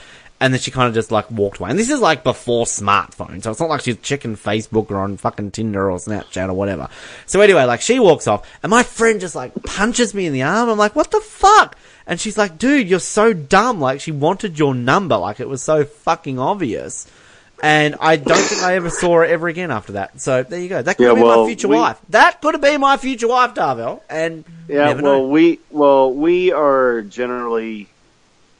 And 0.44 0.54
then 0.54 0.60
she 0.60 0.72
kind 0.72 0.90
of 0.90 0.94
just 0.94 1.10
like 1.10 1.32
walked 1.32 1.60
away. 1.60 1.70
And 1.70 1.80
this 1.80 1.90
is 1.90 2.02
like 2.02 2.22
before 2.26 2.66
smartphones. 2.66 3.44
So 3.44 3.52
it's 3.52 3.62
not 3.62 3.70
like 3.70 3.80
she's 3.80 3.96
checking 4.00 4.36
Facebook 4.36 4.92
or 4.92 4.98
on 4.98 5.16
fucking 5.16 5.52
Tinder 5.52 5.90
or 5.90 5.98
Snapchat 6.00 6.50
or 6.50 6.54
whatever. 6.54 6.90
So 7.26 7.40
anyway, 7.40 7.64
like 7.64 7.80
she 7.80 7.98
walks 7.98 8.28
off 8.28 8.46
and 8.62 8.70
my 8.70 8.84
friend 8.84 9.22
just 9.22 9.36
like 9.36 9.54
punches 9.64 10.14
me 10.14 10.26
in 10.26 10.34
the 10.34 10.44
arm. 10.44 10.68
I'm 10.68 10.78
like, 10.78 10.98
what 10.98 11.12
the 11.12 11.22
fuck? 11.22 11.78
And 12.06 12.20
she's 12.20 12.38
like, 12.38 12.58
dude, 12.58 12.90
you're 12.90 13.00
so 13.00 13.32
dumb. 13.32 13.80
Like 13.80 14.02
she 14.02 14.12
wanted 14.12 14.60
your 14.60 14.76
number. 14.76 15.16
Like 15.16 15.40
it 15.40 15.48
was 15.48 15.64
so 15.64 15.86
fucking 15.86 16.38
obvious. 16.40 17.10
And 17.62 17.96
I 18.02 18.18
don't 18.18 18.38
think 18.38 18.64
I 18.64 18.76
ever 18.76 18.90
saw 18.90 19.14
her 19.20 19.26
ever 19.26 19.48
again 19.48 19.72
after 19.72 19.94
that. 19.94 20.20
So 20.20 20.44
there 20.44 20.60
you 20.60 20.68
go. 20.68 20.82
That 20.82 20.98
could 20.98 21.04
Yeah, 21.04 21.10
have 21.12 21.16
been 21.20 21.26
well, 21.26 21.44
my 21.44 21.48
future 21.48 21.70
we- 21.70 21.78
wife. 21.78 22.02
That 22.10 22.42
could 22.42 22.54
have 22.56 22.62
been 22.62 22.82
my 22.82 22.98
future 22.98 23.30
wife, 23.30 23.54
Darvell. 23.54 24.02
And 24.10 24.44
yeah. 24.68 24.92
well, 24.96 25.02
know. 25.02 25.28
we 25.30 25.62
well 25.72 26.14
we 26.14 26.52
are 26.52 27.02
generally, 27.04 27.88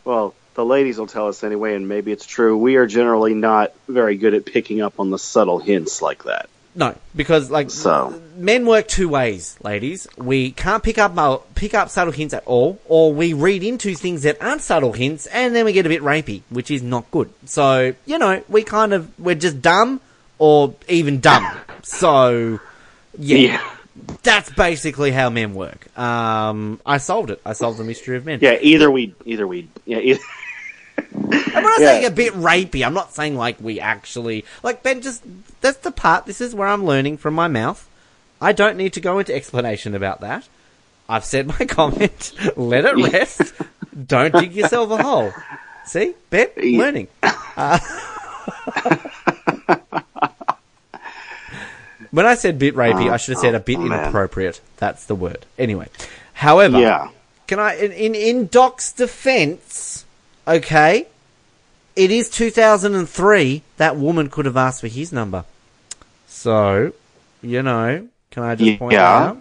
well, 0.06 0.34
the 0.54 0.66
ladies 0.66 0.98
will 0.98 1.08
tell 1.08 1.28
us 1.28 1.44
anyway, 1.44 1.76
and 1.76 1.88
maybe 1.88 2.12
it's 2.12 2.26
true. 2.26 2.58
We 2.58 2.76
are 2.76 2.86
generally 2.86 3.34
not 3.34 3.74
very 3.88 4.18
good 4.18 4.34
at 4.34 4.46
picking 4.46 4.82
up 4.82 5.00
on 5.00 5.10
the 5.10 5.20
subtle 5.20 5.60
hints 5.60 6.02
like 6.02 6.24
that. 6.26 6.50
No, 6.76 6.96
because 7.16 7.52
like 7.52 7.70
So. 7.70 8.20
men 8.36 8.66
work 8.66 8.88
two 8.88 9.08
ways, 9.08 9.58
ladies. 9.64 10.08
We 10.18 10.52
can't 10.52 10.82
pick 10.82 10.98
up 10.98 11.16
uh, 11.18 11.38
pick 11.54 11.76
up 11.76 11.90
subtle 11.90 12.12
hints 12.14 12.34
at 12.34 12.44
all, 12.46 12.80
or 12.86 13.14
we 13.14 13.34
read 13.34 13.64
into 13.64 13.94
things 13.94 14.24
that 14.24 14.42
aren't 14.42 14.62
subtle 14.62 14.92
hints, 14.94 15.28
and 15.28 15.56
then 15.56 15.66
we 15.66 15.74
get 15.74 15.86
a 15.86 15.90
bit 15.90 16.02
rapey, 16.02 16.42
which 16.50 16.72
is 16.72 16.82
not 16.82 17.10
good. 17.12 17.30
So 17.46 17.94
you 18.08 18.18
know, 18.18 18.44
we 18.50 18.64
kind 18.64 18.94
of 18.94 19.08
we're 19.20 19.36
just 19.36 19.62
dumb, 19.62 20.02
or 20.40 20.74
even 20.88 21.20
dumb. 21.20 21.46
so 21.84 22.60
yeah, 23.20 23.62
that's 24.24 24.50
basically 24.50 25.12
how 25.12 25.30
men 25.30 25.54
work. 25.54 25.96
Um, 25.96 26.80
I 26.84 26.98
solved 26.98 27.30
it. 27.30 27.40
I 27.46 27.54
solved 27.54 27.78
the 27.78 27.84
mystery 27.84 28.18
of 28.18 28.26
men. 28.26 28.40
Yeah, 28.42 28.58
either 28.60 28.90
we, 28.90 29.14
either 29.26 29.46
we, 29.46 29.68
yeah, 29.86 30.00
either, 30.00 30.20
I'm 30.98 31.64
not 31.64 31.80
Yeah. 31.80 31.88
saying 31.88 32.06
a 32.06 32.12
bit 32.12 32.34
rapey. 32.34 32.86
I'm 32.86 32.94
not 32.94 33.14
saying 33.14 33.36
like 33.36 33.58
we 33.60 33.80
actually 33.80 34.46
like 34.64 34.84
Ben. 34.84 35.02
Just 35.02 35.24
that's 35.62 35.78
the 35.80 35.92
part. 35.92 36.26
This 36.26 36.42
is 36.42 36.54
where 36.56 36.68
I'm 36.68 36.86
learning 36.86 37.18
from 37.18 37.34
my 37.34 37.48
mouth. 37.48 37.88
I 38.42 38.52
don't 38.52 38.78
need 38.78 38.94
to 38.94 39.00
go 39.02 39.20
into 39.20 39.34
explanation 39.34 39.96
about 39.96 40.22
that. 40.22 40.48
I've 41.08 41.26
said 41.26 41.48
my 41.48 41.66
comment. 41.68 42.34
Let 42.56 42.86
it 42.86 42.96
rest. 43.12 43.54
don't 44.08 44.34
dig 44.34 44.54
yourself 44.54 44.92
a 44.92 45.02
hole. 45.04 45.32
See, 45.86 46.14
Ben, 46.30 46.48
Yeah. 46.58 46.80
learning. 46.80 47.08
Uh, 47.58 47.80
when 52.12 52.26
I 52.26 52.36
said 52.36 52.60
bit 52.60 52.76
rapey, 52.76 53.12
I 53.12 53.18
should 53.18 53.34
have 53.34 53.42
said 53.42 53.56
a 53.56 53.60
bit 53.60 53.78
Oh, 53.78 53.82
man. 53.82 54.00
inappropriate. 54.04 54.62
That's 54.78 55.06
the 55.06 55.16
word. 55.16 55.46
Anyway, 55.58 55.88
however, 56.34 56.80
yeah. 56.80 57.10
can 57.48 57.60
I, 57.60 57.76
in, 57.76 57.92
in, 57.92 58.16
in 58.16 58.48
Doc's 58.48 58.92
defense, 58.92 59.93
okay, 60.48 61.08
it 61.96 62.12
is 62.12 62.30
2003. 62.30 63.62
That 63.78 63.96
woman 63.98 64.30
could 64.30 64.46
have 64.46 64.58
asked 64.58 64.82
for 64.82 64.88
his 64.88 65.12
number. 65.12 65.46
So, 66.28 66.94
you 67.42 67.62
know, 67.62 68.08
can 68.32 68.44
I 68.44 68.56
just 68.56 68.80
point 68.80 68.94
Yeah. 68.94 69.02
that 69.02 69.28
out? 69.30 69.38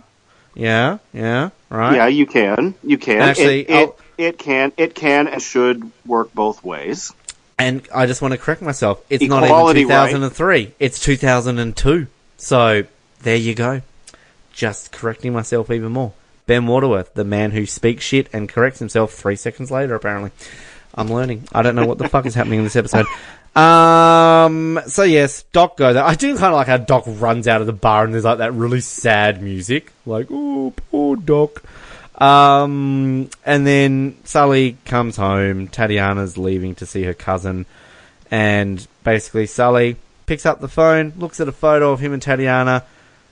Yeah, 0.55 0.99
yeah, 1.15 1.51
right. 1.71 1.97
Yeah, 1.97 2.07
you 2.09 2.27
can. 2.27 2.75
You 2.85 2.99
can. 2.99 3.23
Actually, 3.23 3.61
it, 3.63 3.71
it, 3.71 3.95
it 4.19 4.39
can. 4.39 4.73
It 4.77 4.95
can 4.95 5.27
and 5.29 5.41
should 5.41 5.91
work 6.05 6.33
both 6.35 6.63
ways. 6.63 7.13
And 7.59 7.87
I 7.95 8.07
just 8.07 8.21
want 8.21 8.33
to 8.33 8.39
correct 8.39 8.61
myself. 8.61 9.03
It's 9.09 9.25
not 9.25 9.39
even 9.45 9.45
Equality, 9.45 9.83
2003. 9.85 10.75
It's 10.79 10.99
2002. 11.01 12.07
So, 12.37 12.83
there 13.23 13.37
you 13.37 13.55
go. 13.55 13.81
Just 14.53 14.93
correcting 14.93 15.33
myself 15.33 15.71
even 15.71 15.93
more. 15.93 16.13
Ben 16.47 16.67
Waterworth, 16.67 17.15
the 17.15 17.25
man 17.25 17.53
who 17.53 17.65
speaks 17.65 18.05
shit 18.05 18.29
and 18.33 18.49
corrects 18.49 18.81
himself 18.81 19.13
three 19.15 19.37
seconds 19.37 19.71
later, 19.71 19.95
apparently. 19.95 20.33
I'm 20.95 21.09
learning. 21.09 21.49
I 21.53 21.63
don't 21.63 21.75
know 21.75 21.87
what 21.87 21.99
the 21.99 22.09
fuck 22.09 22.27
is 22.27 22.35
happening 22.35 22.59
in 22.59 22.65
this 22.65 22.77
episode. 22.77 23.07
Um, 23.55 24.81
so 24.87 25.03
yes, 25.03 25.43
Doc 25.53 25.77
go 25.77 25.93
there. 25.93 26.05
I 26.05 26.15
do 26.15 26.37
kind 26.37 26.53
of 26.53 26.55
like 26.55 26.67
how 26.67 26.79
Doc 26.79 27.05
runs 27.07 27.47
out 27.49 27.61
of 27.61 27.67
the 27.67 27.73
bar 27.73 28.05
and 28.05 28.15
there's 28.15 28.25
like 28.25 28.39
that 28.39 28.55
really 28.55 28.81
sad 28.81 29.43
music. 29.43 29.93
Like, 30.07 30.29
oh, 30.31 30.73
poor 30.91 31.17
Doc. 31.17 31.63
Um, 32.21 33.31
and 33.45 33.67
then 33.67 34.17
Sully 34.25 34.77
comes 34.85 35.17
home. 35.17 35.69
Tatiana's 35.69 36.39
leaving 36.39 36.75
to 36.77 36.87
see 36.87 37.03
her 37.05 37.15
cousin, 37.15 37.67
and 38.31 38.87
basically 39.03 39.47
Sully 39.47 39.97
picks 40.27 40.47
up 40.47 40.61
the 40.61 40.69
phone, 40.69 41.15
looks 41.17 41.41
at 41.41 41.49
a 41.49 41.53
photo 41.53 41.91
of 41.91 42.01
him 42.01 42.13
and 42.13 42.23
Tatiana, 42.23 42.85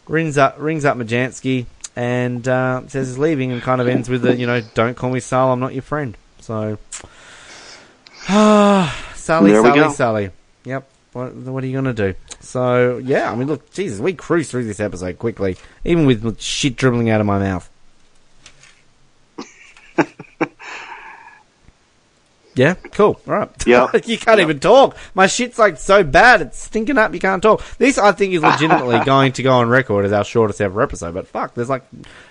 rings 0.09 0.37
up 0.37 0.57
rings 0.59 0.85
up 0.85 0.97
Majansky, 0.97 1.67
and 1.95 2.47
uh, 2.49 2.83
says 2.89 3.09
he's 3.09 3.19
leaving, 3.19 3.53
and 3.53 3.63
kind 3.63 3.81
of 3.81 3.87
ends 3.87 4.09
with 4.09 4.23
the 4.23 4.35
you 4.35 4.47
know, 4.47 4.61
"Don't 4.75 4.97
call 4.97 5.11
me 5.11 5.21
Sal, 5.21 5.53
I'm 5.53 5.61
not 5.61 5.73
your 5.73 5.83
friend." 5.83 6.17
So, 6.41 6.79
Sully, 9.15 9.53
There 9.53 9.63
Sally. 9.63 9.95
Sully. 9.95 10.31
Yep. 10.65 10.89
What, 11.13 11.35
what 11.35 11.65
are 11.65 11.67
you 11.67 11.75
gonna 11.75 11.93
do? 11.93 12.15
So 12.41 12.99
yeah, 12.99 13.31
I 13.33 13.35
mean, 13.35 13.49
look, 13.49 13.73
Jesus, 13.73 13.99
we 13.99 14.13
cruised 14.13 14.51
through 14.51 14.65
this 14.65 14.79
episode 14.81 15.19
quickly, 15.19 15.57
even 15.85 16.07
with 16.07 16.41
shit 16.41 16.77
dribbling 16.77 17.11
out 17.11 17.21
of 17.21 17.27
my 17.27 17.39
mouth. 17.39 17.69
yeah, 22.55 22.75
cool. 22.93 23.21
All 23.27 23.35
right. 23.35 23.67
Yep. 23.67 23.91
you 24.07 24.19
can't 24.19 24.39
even 24.41 24.61
talk. 24.61 24.97
My 25.15 25.27
shit's 25.27 25.59
like 25.59 25.79
so 25.79 26.05
bad, 26.05 26.43
it's 26.43 26.63
stinking 26.63 26.99
up. 26.99 27.13
You 27.13 27.21
can't 27.21 27.43
talk. 27.43 27.65
This, 27.79 27.99
I 27.99 28.13
think, 28.13 28.33
is 28.35 28.43
legitimately 28.43 29.01
going 29.05 29.33
to 29.33 29.43
go 29.43 29.53
on 29.53 29.69
record 29.69 30.05
as 30.05 30.13
our 30.13 30.25
shortest 30.25 30.61
ever 30.61 30.81
episode. 30.81 31.15
But 31.15 31.27
fuck, 31.27 31.55
there's 31.55 31.69
like 31.71 31.85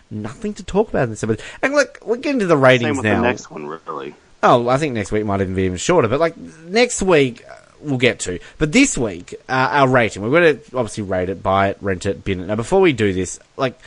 nothing 0.10 0.54
to 0.54 0.64
talk 0.64 0.90
about 0.90 1.04
in 1.04 1.10
this 1.10 1.24
episode. 1.24 1.44
And 1.62 1.74
look, 1.74 2.00
we're 2.06 2.18
getting 2.18 2.40
to 2.40 2.48
the 2.48 2.58
ratings 2.58 2.88
Same 2.88 2.96
with 2.98 3.06
now. 3.06 3.22
the 3.22 3.28
next 3.28 3.52
one, 3.52 3.68
really. 3.68 4.16
Oh, 4.42 4.68
I 4.70 4.78
think 4.78 4.94
next 4.94 5.12
week 5.12 5.26
might 5.26 5.42
even 5.42 5.56
be 5.56 5.64
even 5.64 5.78
shorter. 5.78 6.08
But 6.08 6.20
like 6.20 6.38
next 6.38 7.02
week, 7.02 7.44
uh, 7.50 7.56
we'll 7.82 7.98
get 7.98 8.20
to. 8.22 8.40
But 8.58 8.72
this 8.72 8.98
week, 8.98 9.36
uh, 9.50 9.52
our 9.72 9.88
rating, 9.90 10.22
we're 10.22 10.30
going 10.30 10.58
to 10.60 10.78
obviously 10.78 11.04
rate 11.04 11.30
it, 11.30 11.44
buy 11.44 11.70
it, 11.70 11.78
rent 11.82 12.06
it, 12.06 12.24
bin 12.24 12.40
it. 12.40 12.46
Now, 12.48 12.56
before 12.56 12.80
we 12.82 12.94
do 12.94 13.12
this, 13.12 13.40
like 13.58 13.78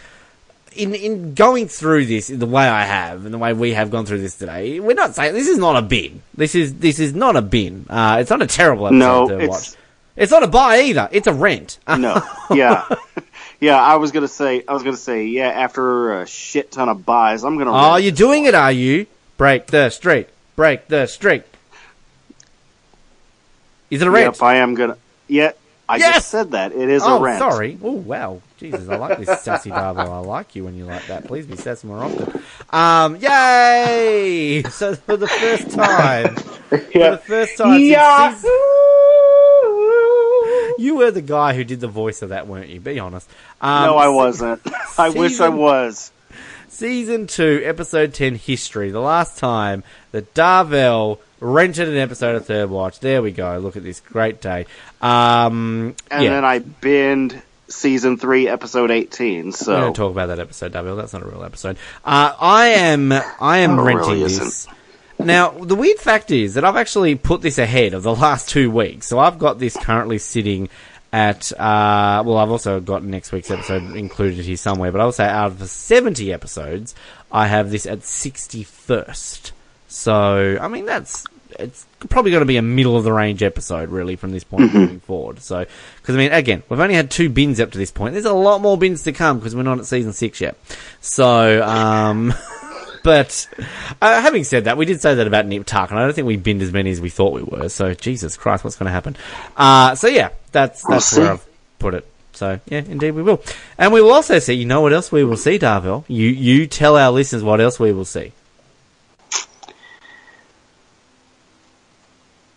in 0.76 0.94
in 0.94 1.34
going 1.34 1.68
through 1.68 2.06
this 2.06 2.28
in 2.30 2.38
the 2.38 2.46
way 2.46 2.66
I 2.66 2.84
have 2.84 3.24
and 3.24 3.32
the 3.32 3.38
way 3.38 3.52
we 3.52 3.72
have 3.72 3.90
gone 3.90 4.04
through 4.06 4.20
this 4.20 4.36
today, 4.36 4.78
we're 4.80 4.94
not 4.94 5.14
saying 5.14 5.32
this 5.34 5.48
is 5.48 5.58
not 5.58 5.76
a 5.76 5.82
bin. 5.82 6.22
This 6.34 6.54
is 6.54 6.74
this 6.74 6.98
is 6.98 7.14
not 7.14 7.36
a 7.36 7.42
bin. 7.42 7.86
Uh, 7.88 8.18
it's 8.20 8.30
not 8.30 8.42
a 8.42 8.46
terrible 8.46 8.86
episode 8.88 8.98
No, 8.98 9.28
to 9.28 9.34
it's- 9.36 9.48
watch. 9.48 9.78
It's 10.14 10.30
not 10.30 10.42
a 10.42 10.46
buy 10.46 10.82
either. 10.82 11.08
It's 11.10 11.26
a 11.26 11.32
rent. 11.32 11.78
No, 11.88 12.22
yeah, 12.50 12.86
yeah. 13.60 13.80
I 13.82 13.96
was 13.96 14.12
gonna 14.12 14.28
say, 14.28 14.62
I 14.68 14.74
was 14.74 14.82
gonna 14.82 14.98
say, 14.98 15.24
yeah. 15.24 15.48
After 15.48 16.20
a 16.20 16.26
shit 16.26 16.70
ton 16.70 16.90
of 16.90 17.06
buys, 17.06 17.44
I'm 17.44 17.56
gonna. 17.56 17.72
oh, 17.72 17.92
rent 17.94 18.02
you're 18.04 18.12
doing 18.12 18.42
one. 18.42 18.48
it, 18.50 18.54
are 18.54 18.70
you? 18.72 19.06
Break 19.38 19.68
the 19.68 19.88
streak. 19.88 20.28
Break 20.56 20.88
the 20.88 21.06
streak. 21.06 21.44
Is 23.90 24.02
it 24.02 24.08
a 24.08 24.10
rent? 24.10 24.36
Yep, 24.36 24.42
I 24.42 24.56
am 24.56 24.74
gonna. 24.74 24.96
Yeah, 25.28 25.52
I 25.88 25.96
Yes! 25.96 26.14
just 26.16 26.28
said 26.30 26.50
that. 26.52 26.72
It 26.72 26.88
is 26.88 27.02
oh, 27.04 27.18
a 27.18 27.20
rent. 27.20 27.38
sorry. 27.38 27.78
Oh, 27.82 27.92
wow. 27.92 28.40
Jesus, 28.58 28.88
I 28.88 28.96
like 28.96 29.18
this 29.18 29.40
sassy 29.42 29.70
Darvo. 29.70 30.08
I 30.08 30.18
like 30.18 30.54
you 30.54 30.64
when 30.64 30.76
you 30.76 30.84
like 30.84 31.06
that. 31.08 31.24
Please 31.26 31.46
be 31.46 31.56
sassy 31.56 31.86
more 31.88 31.98
often. 32.04 32.42
Um, 32.70 33.16
yay! 33.16 34.62
So 34.70 34.94
for 34.94 35.16
the 35.16 35.26
first 35.26 35.70
time, 35.70 36.36
for 36.36 36.76
the 36.78 37.20
first 37.26 37.58
time 37.58 37.80
Yeah. 37.80 38.34
season- 38.34 38.50
you 40.78 40.96
were 40.96 41.10
the 41.10 41.22
guy 41.22 41.54
who 41.54 41.64
did 41.64 41.80
the 41.80 41.88
voice 41.88 42.22
of 42.22 42.30
that, 42.30 42.46
weren't 42.46 42.68
you? 42.68 42.80
Be 42.80 42.98
honest. 42.98 43.28
Um, 43.60 43.84
No, 43.84 43.96
I 43.98 44.08
wasn't. 44.08 44.60
I 44.98 45.10
wish 45.10 45.40
I 45.40 45.48
was. 45.48 46.10
Season 46.76 47.26
2, 47.26 47.62
Episode 47.66 48.14
10 48.14 48.34
History. 48.36 48.90
The 48.90 48.98
last 49.00 49.36
time 49.38 49.84
that 50.12 50.32
Darvell 50.32 51.18
rented 51.38 51.86
an 51.86 51.98
episode 51.98 52.34
of 52.34 52.46
Third 52.46 52.70
Watch. 52.70 52.98
There 53.00 53.20
we 53.20 53.30
go. 53.30 53.58
Look 53.58 53.76
at 53.76 53.82
this. 53.82 54.00
Great 54.00 54.40
day. 54.40 54.64
Um, 55.02 55.94
And 56.10 56.24
yeah. 56.24 56.30
then 56.30 56.44
I 56.46 56.60
binned 56.60 57.42
season 57.68 58.16
three, 58.16 58.48
episode 58.48 58.90
eighteen. 58.90 59.46
We 59.46 59.52
So 59.52 59.78
don't 59.78 59.94
talk 59.94 60.12
about 60.12 60.26
that 60.28 60.38
episode, 60.40 60.72
Darvell. 60.72 60.96
That's 60.96 61.12
not 61.12 61.22
a 61.22 61.26
real 61.26 61.44
episode. 61.44 61.76
Uh, 62.06 62.34
I 62.40 62.68
am, 62.68 63.12
I 63.12 63.58
am 63.58 63.78
Oh, 63.78 63.84
renting 63.84 64.08
really 64.12 64.22
this. 64.22 64.66
Now, 65.18 65.50
the 65.50 65.74
weird 65.76 65.98
fact 65.98 66.30
is 66.30 66.54
that 66.54 66.64
I've 66.64 66.76
actually 66.76 67.14
put 67.16 67.42
this 67.42 67.58
ahead 67.58 67.92
of 67.92 68.02
the 68.02 68.14
last 68.14 68.48
two 68.48 68.70
weeks. 68.70 69.06
So 69.06 69.18
I've 69.18 69.38
got 69.38 69.58
this 69.58 69.76
currently 69.76 70.16
sitting 70.18 70.70
at, 71.12 71.52
uh, 71.52 72.22
well, 72.24 72.38
I've 72.38 72.50
also 72.50 72.80
got 72.80 73.04
next 73.04 73.32
week's 73.32 73.50
episode 73.50 73.94
included 73.96 74.44
here 74.44 74.56
somewhere, 74.56 74.90
but 74.90 75.00
I 75.00 75.04
will 75.04 75.12
say 75.12 75.26
out 75.26 75.46
of 75.48 75.58
the 75.58 75.68
70 75.68 76.32
episodes, 76.32 76.94
I 77.30 77.46
have 77.48 77.70
this 77.70 77.84
at 77.86 78.00
61st. 78.00 79.52
So, 79.88 80.58
I 80.60 80.68
mean, 80.68 80.86
that's, 80.86 81.24
it's 81.58 81.86
probably 82.08 82.30
going 82.30 82.40
to 82.40 82.46
be 82.46 82.56
a 82.56 82.62
middle 82.62 82.96
of 82.96 83.04
the 83.04 83.12
range 83.12 83.42
episode, 83.42 83.90
really, 83.90 84.16
from 84.16 84.30
this 84.30 84.44
point 84.44 84.72
moving 84.72 85.00
forward. 85.00 85.40
So, 85.40 85.66
because 86.00 86.14
I 86.14 86.18
mean, 86.18 86.32
again, 86.32 86.62
we've 86.68 86.80
only 86.80 86.94
had 86.94 87.10
two 87.10 87.28
bins 87.28 87.60
up 87.60 87.72
to 87.72 87.78
this 87.78 87.90
point. 87.90 88.14
There's 88.14 88.24
a 88.24 88.32
lot 88.32 88.62
more 88.62 88.78
bins 88.78 89.02
to 89.02 89.12
come 89.12 89.38
because 89.38 89.54
we're 89.54 89.62
not 89.62 89.78
at 89.78 89.86
season 89.86 90.14
six 90.14 90.40
yet. 90.40 90.56
So, 91.02 91.62
um, 91.62 92.32
but 93.02 93.48
uh, 94.00 94.20
having 94.22 94.44
said 94.44 94.64
that, 94.64 94.76
we 94.76 94.84
did 94.86 95.00
say 95.00 95.14
that 95.14 95.26
about 95.26 95.46
Nip 95.46 95.64
Tuck, 95.66 95.90
and 95.90 95.98
I 95.98 96.04
don't 96.04 96.12
think 96.14 96.26
we 96.26 96.36
binned 96.36 96.62
as 96.62 96.72
many 96.72 96.90
as 96.90 97.00
we 97.00 97.08
thought 97.10 97.32
we 97.32 97.42
were. 97.42 97.68
So, 97.68 97.94
Jesus 97.94 98.36
Christ, 98.36 98.64
what's 98.64 98.76
going 98.76 98.86
to 98.86 98.92
happen? 98.92 99.16
Uh, 99.56 99.94
so 99.94 100.06
yeah, 100.08 100.30
that's 100.52 100.82
that's 100.86 101.16
where. 101.16 101.32
I've 101.32 101.46
put 101.78 101.94
it. 101.94 102.06
So 102.34 102.58
yeah, 102.66 102.78
indeed 102.78 103.10
we 103.10 103.22
will, 103.22 103.42
and 103.76 103.92
we 103.92 104.00
will 104.00 104.12
also 104.12 104.38
see. 104.38 104.54
You 104.54 104.64
know 104.64 104.80
what 104.80 104.92
else 104.92 105.12
we 105.12 105.22
will 105.24 105.36
see, 105.36 105.58
Darvell? 105.58 106.04
You 106.08 106.28
you 106.28 106.66
tell 106.66 106.96
our 106.96 107.10
listeners 107.12 107.42
what 107.42 107.60
else 107.60 107.78
we 107.78 107.92
will 107.92 108.04
see. 108.06 108.32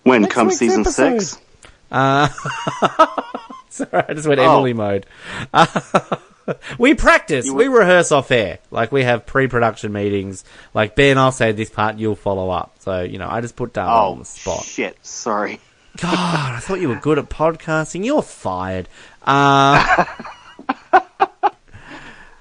when 0.04 0.22
Next 0.22 0.34
comes 0.34 0.58
season 0.58 0.82
episode. 0.82 1.20
six? 1.22 1.41
Uh, 1.91 2.28
sorry, 3.70 4.06
I 4.08 4.14
just 4.14 4.28
went 4.28 4.39
Oh. 4.39 4.58
Emily 4.58 4.74
mode. 4.74 5.06
we 6.78 6.93
practice, 6.93 7.50
we 7.50 7.68
rehearse 7.68 8.12
off 8.12 8.32
air. 8.32 8.60
Like 8.72 8.91
we 8.91 9.04
have 9.04 9.26
pre-production 9.26 9.91
meetings. 9.93 10.43
Like 10.74 10.96
Ben, 10.96 11.18
I'll 11.18 11.32
say 11.32 11.52
this 11.52 11.70
part, 11.70 11.98
you'll 11.98 12.16
follow 12.16 12.50
up. 12.50 12.76
So 12.80 13.02
you 13.02 13.18
know, 13.20 13.28
I 13.30 13.41
just 13.41 13.56
put 13.56 13.78
on 13.78 13.89
Oh 13.89 14.20
the 14.20 14.26
spot. 14.26 14.64
shit! 14.64 14.98
Sorry. 15.06 15.60
God, 15.98 16.54
I 16.56 16.60
thought 16.60 16.82
you 16.82 16.89
were 16.89 16.96
good 16.96 17.18
at 17.20 17.30
podcasting. 17.30 18.04
You're 18.06 18.22
fired. 18.22 18.89
Uh, 19.26 20.06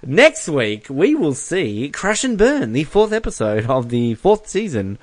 next 0.07 0.49
week, 0.49 0.87
we 0.91 1.15
will 1.15 1.35
see 1.35 1.89
Crash 1.91 2.25
and 2.25 2.37
Burn, 2.37 2.73
the 2.73 2.85
fourth 2.85 3.13
episode 3.13 3.67
of 3.67 3.89
the 3.91 4.15
fourth 4.15 4.49
season 4.49 4.99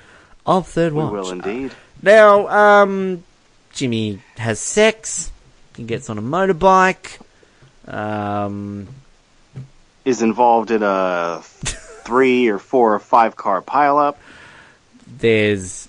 of 0.46 0.68
Third 0.68 0.92
Watch. 0.92 1.12
We 1.12 1.18
will 1.18 1.30
indeed. 1.32 1.72
Now, 2.02 2.48
um, 2.48 3.24
Jimmy 3.72 4.20
has 4.36 4.60
sex. 4.60 5.30
He 5.76 5.84
gets 5.84 6.10
on 6.10 6.18
a 6.18 6.22
motorbike. 6.22 7.18
Um, 7.88 8.88
Is 10.04 10.22
involved 10.22 10.70
in 10.70 10.82
a 10.82 11.40
three 11.42 12.48
or 12.48 12.58
four 12.58 12.94
or 12.94 12.98
five 12.98 13.36
car 13.36 13.62
pileup. 13.62 14.16
there's 15.06 15.88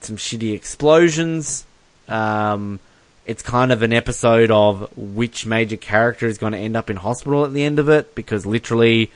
some 0.00 0.16
shitty 0.16 0.54
explosions. 0.54 1.64
Um, 2.08 2.80
it's 3.24 3.42
kind 3.42 3.70
of 3.70 3.82
an 3.82 3.92
episode 3.92 4.50
of 4.50 4.90
which 4.96 5.46
major 5.46 5.76
character 5.76 6.26
is 6.26 6.38
going 6.38 6.52
to 6.52 6.58
end 6.58 6.76
up 6.76 6.90
in 6.90 6.96
hospital 6.96 7.44
at 7.44 7.52
the 7.52 7.62
end 7.62 7.78
of 7.78 7.88
it 7.88 8.14
because 8.16 8.44
literally, 8.44 9.12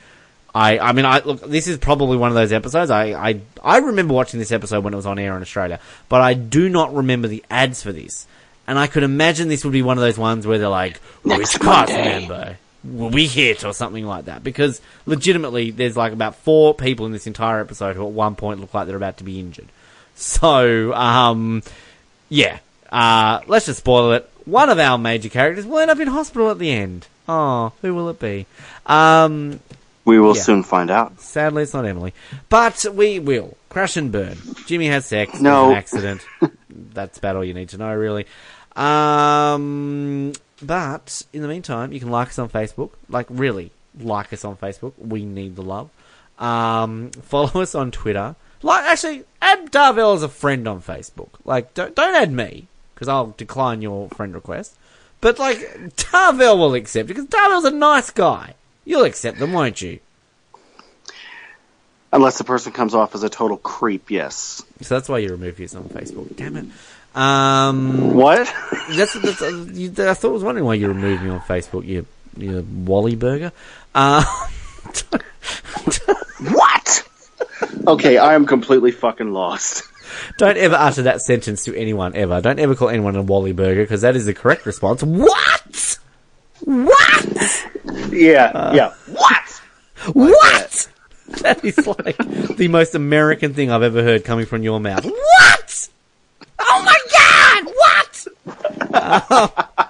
I 0.55 0.79
I 0.79 0.91
mean 0.93 1.05
I 1.05 1.19
look 1.19 1.41
this 1.41 1.67
is 1.67 1.77
probably 1.77 2.15
one 2.17 2.29
of 2.29 2.35
those 2.35 2.53
episodes 2.53 2.89
I 2.89 3.11
I 3.11 3.41
I 3.61 3.77
remember 3.79 4.13
watching 4.13 4.39
this 4.39 4.51
episode 4.53 4.83
when 4.83 4.93
it 4.93 4.95
was 4.95 5.05
on 5.05 5.19
air 5.19 5.35
in 5.35 5.41
Australia, 5.41 5.79
but 6.07 6.21
I 6.21 6.33
do 6.33 6.69
not 6.69 6.95
remember 6.95 7.27
the 7.27 7.43
ads 7.49 7.83
for 7.83 7.91
this. 7.91 8.25
And 8.67 8.77
I 8.77 8.87
could 8.87 9.03
imagine 9.03 9.47
this 9.47 9.63
would 9.63 9.73
be 9.73 9.81
one 9.81 9.97
of 9.97 10.01
those 10.01 10.17
ones 10.17 10.45
where 10.45 10.57
they're 10.59 10.67
like, 10.67 10.97
which 11.23 11.37
Next 11.39 11.57
cast 11.59 11.91
member 11.93 12.57
will 12.83 13.09
we 13.09 13.25
hit 13.27 13.63
or 13.65 13.73
something 13.73 14.05
like 14.05 14.25
that 14.25 14.43
because 14.43 14.79
legitimately 15.05 15.71
there's 15.71 15.97
like 15.97 16.13
about 16.13 16.35
four 16.35 16.73
people 16.73 17.05
in 17.05 17.11
this 17.11 17.27
entire 17.27 17.59
episode 17.59 17.95
who 17.95 18.05
at 18.05 18.11
one 18.11 18.35
point 18.35 18.59
look 18.59 18.73
like 18.73 18.87
they're 18.87 18.95
about 18.97 19.17
to 19.17 19.23
be 19.23 19.39
injured. 19.39 19.67
So, 20.15 20.93
um, 20.93 21.63
yeah, 22.29 22.59
uh, 22.91 23.41
let's 23.47 23.65
just 23.67 23.79
spoil 23.79 24.11
it. 24.13 24.29
One 24.45 24.69
of 24.69 24.79
our 24.79 24.97
major 24.97 25.29
characters 25.29 25.65
will 25.65 25.79
end 25.79 25.91
up 25.91 25.99
in 25.99 26.07
hospital 26.07 26.49
at 26.49 26.59
the 26.59 26.71
end. 26.71 27.07
Oh, 27.29 27.73
who 27.81 27.93
will 27.93 28.09
it 28.09 28.19
be? 28.19 28.45
Um, 28.85 29.59
We 30.05 30.19
will 30.19 30.35
Yeah. 30.35 30.41
soon 30.41 30.63
find 30.63 30.89
out. 30.89 31.19
sadly, 31.19 31.63
it's 31.63 31.73
not 31.73 31.85
Emily, 31.85 32.13
but 32.49 32.85
we 32.93 33.19
will 33.19 33.57
crash 33.69 33.97
and 33.97 34.11
burn. 34.11 34.37
Jimmy 34.65 34.87
has 34.87 35.05
sex. 35.05 35.39
No. 35.41 35.71
an 35.71 35.75
accident. 35.77 36.21
That's 36.69 37.17
about 37.17 37.35
all 37.35 37.43
you 37.43 37.53
need 37.53 37.69
to 37.69 37.77
know, 37.77 37.93
really. 37.93 38.25
Um, 38.77 40.33
but 40.61 41.23
in 41.33 41.41
the 41.41 41.47
meantime, 41.47 41.91
you 41.91 41.99
can 41.99 42.11
like 42.11 42.29
us 42.29 42.39
on 42.39 42.49
Facebook. 42.49 42.91
Like, 43.09 43.25
really, 43.29 43.71
like 43.99 44.31
us 44.31 44.45
on 44.45 44.55
Facebook. 44.55 44.93
We 44.97 45.25
need 45.25 45.55
the 45.55 45.63
love. 45.63 45.89
Um, 46.39 47.11
follow 47.23 47.61
us 47.61 47.75
on 47.75 47.91
Twitter. 47.91 48.35
Like, 48.61 48.85
actually, 48.85 49.23
add 49.41 49.71
Darvell 49.71 50.15
as 50.15 50.23
a 50.23 50.29
friend 50.29 50.67
on 50.67 50.81
Facebook. 50.81 51.29
Like, 51.43 51.73
don't 51.73 51.95
don't 51.95 52.15
add 52.15 52.31
me 52.31 52.67
because 52.93 53.07
I'll 53.07 53.33
decline 53.37 53.81
your 53.81 54.09
friend 54.09 54.33
request. 54.33 54.75
But 55.21 55.39
like, 55.39 55.59
Darvell 55.95 56.57
will 56.57 56.75
accept 56.75 57.07
because 57.07 57.25
Darvell's 57.25 57.65
a 57.65 57.71
nice 57.71 58.11
guy. 58.11 58.53
You'll 58.85 59.03
accept 59.03 59.39
them, 59.39 59.53
won't 59.53 59.81
you? 59.81 59.99
Unless 62.13 62.37
the 62.37 62.43
person 62.43 62.71
comes 62.71 62.95
off 62.95 63.15
as 63.15 63.23
a 63.23 63.29
total 63.29 63.57
creep, 63.57 64.09
yes. 64.09 64.63
So 64.81 64.95
that's 64.95 65.09
why 65.09 65.17
you 65.19 65.29
remove 65.29 65.59
yours 65.59 65.75
on 65.75 65.83
Facebook. 65.85 66.35
Damn 66.35 66.55
it. 66.55 66.65
Um, 67.17 68.13
What? 68.13 68.53
that's, 68.91 69.13
that's 69.13 69.41
uh, 69.41 69.65
you, 69.73 69.89
I 69.97 70.13
thought 70.13 70.29
I 70.29 70.33
was 70.33 70.43
wondering 70.43 70.65
why 70.65 70.75
you 70.75 70.87
removed 70.87 71.23
me 71.23 71.31
on 71.31 71.39
Facebook. 71.41 71.83
You, 71.85 72.05
you 72.37 72.65
Wally 72.85 73.15
Burger. 73.15 73.51
Uh, 73.95 74.23
what? 76.41 77.07
Okay, 77.87 78.19
I 78.19 78.35
am 78.35 78.45
completely 78.45 78.91
fucking 78.91 79.33
lost. 79.33 79.83
Don't 80.37 80.57
ever 80.57 80.75
utter 80.75 81.01
that 81.03 81.21
sentence 81.21 81.63
to 81.63 81.75
anyone 81.75 82.15
ever. 82.15 82.39
Don't 82.39 82.59
ever 82.59 82.75
call 82.75 82.89
anyone 82.89 83.15
a 83.15 83.23
Wally 83.23 83.51
Burger 83.51 83.83
because 83.83 84.01
that 84.01 84.15
is 84.15 84.25
the 84.25 84.35
correct 84.35 84.67
response. 84.67 85.01
What? 85.01 85.97
What? 86.59 87.65
yeah, 88.11 88.73
yeah. 88.75 88.93
What? 89.07 89.61
What? 90.13 90.89
That 91.41 91.63
is 91.65 91.85
like 91.85 92.17
the 92.55 92.69
most 92.69 92.95
American 92.95 93.53
thing 93.53 93.69
I've 93.69 93.83
ever 93.83 94.01
heard 94.01 94.23
coming 94.23 94.45
from 94.45 94.63
your 94.63 94.79
mouth. 94.79 95.03
What? 95.03 95.89
Oh 96.57 96.83
my 96.85 96.97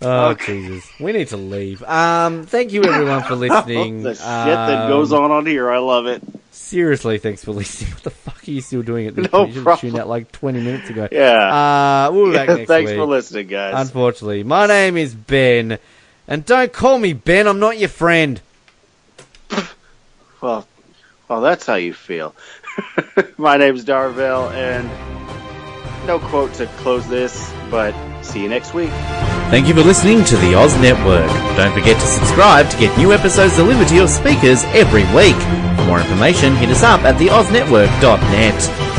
oh 0.00 0.34
Jesus, 0.34 0.88
we 1.00 1.12
need 1.12 1.28
to 1.28 1.36
leave. 1.36 1.82
Um, 1.82 2.44
thank 2.44 2.72
you 2.72 2.84
everyone 2.84 3.22
for 3.24 3.34
listening. 3.46 4.02
the 4.02 4.14
shit 4.14 4.22
that 4.24 4.82
Um, 4.84 4.88
goes 4.88 5.12
on 5.12 5.30
on 5.30 5.46
here, 5.46 5.70
I 5.70 5.78
love 5.78 6.06
it. 6.06 6.22
Seriously, 6.50 7.18
thanks 7.18 7.44
for 7.44 7.52
listening. 7.52 7.92
What 7.94 8.02
the 8.04 8.10
fuck 8.10 8.46
are 8.46 8.50
you 8.50 8.60
still 8.60 8.82
doing 8.82 9.06
at 9.06 9.16
this 9.16 9.24
No 9.24 9.30
point? 9.44 9.54
You 9.54 9.62
should 9.64 9.78
tuned 9.78 9.98
out 9.98 10.08
like 10.08 10.30
20 10.32 10.60
minutes 10.60 10.90
ago. 10.90 11.08
Yeah. 11.10 12.06
Uh, 12.08 12.12
we'll 12.12 12.26
be 12.26 12.32
back 12.32 12.48
next 12.48 12.68
Thanks 12.68 12.90
week. 12.90 12.98
for 12.98 13.06
listening, 13.06 13.46
guys. 13.48 13.74
Unfortunately, 13.76 14.44
my 14.44 14.66
name 14.66 14.96
is 14.96 15.14
Ben, 15.14 15.78
and 16.26 16.44
don't 16.44 16.72
call 16.72 16.98
me 16.98 17.12
Ben. 17.12 17.46
I'm 17.46 17.60
not 17.60 17.78
your 17.78 17.88
friend. 17.88 18.40
well, 20.40 20.66
well, 21.28 21.40
that's 21.40 21.66
how 21.66 21.74
you 21.74 21.92
feel. 21.94 22.34
My 23.36 23.56
name's 23.56 23.84
Darvell, 23.84 24.50
and 24.52 24.88
no 26.08 26.18
quote 26.18 26.52
to 26.54 26.66
close 26.78 27.06
this, 27.06 27.52
but 27.70 27.94
see 28.22 28.42
you 28.42 28.48
next 28.48 28.72
week. 28.72 28.90
Thank 29.52 29.68
you 29.68 29.74
for 29.74 29.82
listening 29.82 30.24
to 30.24 30.36
the 30.38 30.54
Oz 30.54 30.74
Network. 30.80 31.28
Don't 31.56 31.72
forget 31.72 32.00
to 32.00 32.06
subscribe 32.06 32.68
to 32.70 32.78
get 32.78 32.96
new 32.98 33.12
episodes 33.12 33.56
delivered 33.56 33.88
to 33.88 33.94
your 33.94 34.08
speakers 34.08 34.64
every 34.72 35.04
week. 35.14 35.36
For 35.76 35.84
more 35.84 36.00
information, 36.00 36.56
hit 36.56 36.70
us 36.70 36.82
up 36.82 37.02
at 37.02 37.16
theoznetwork.net. 37.16 38.97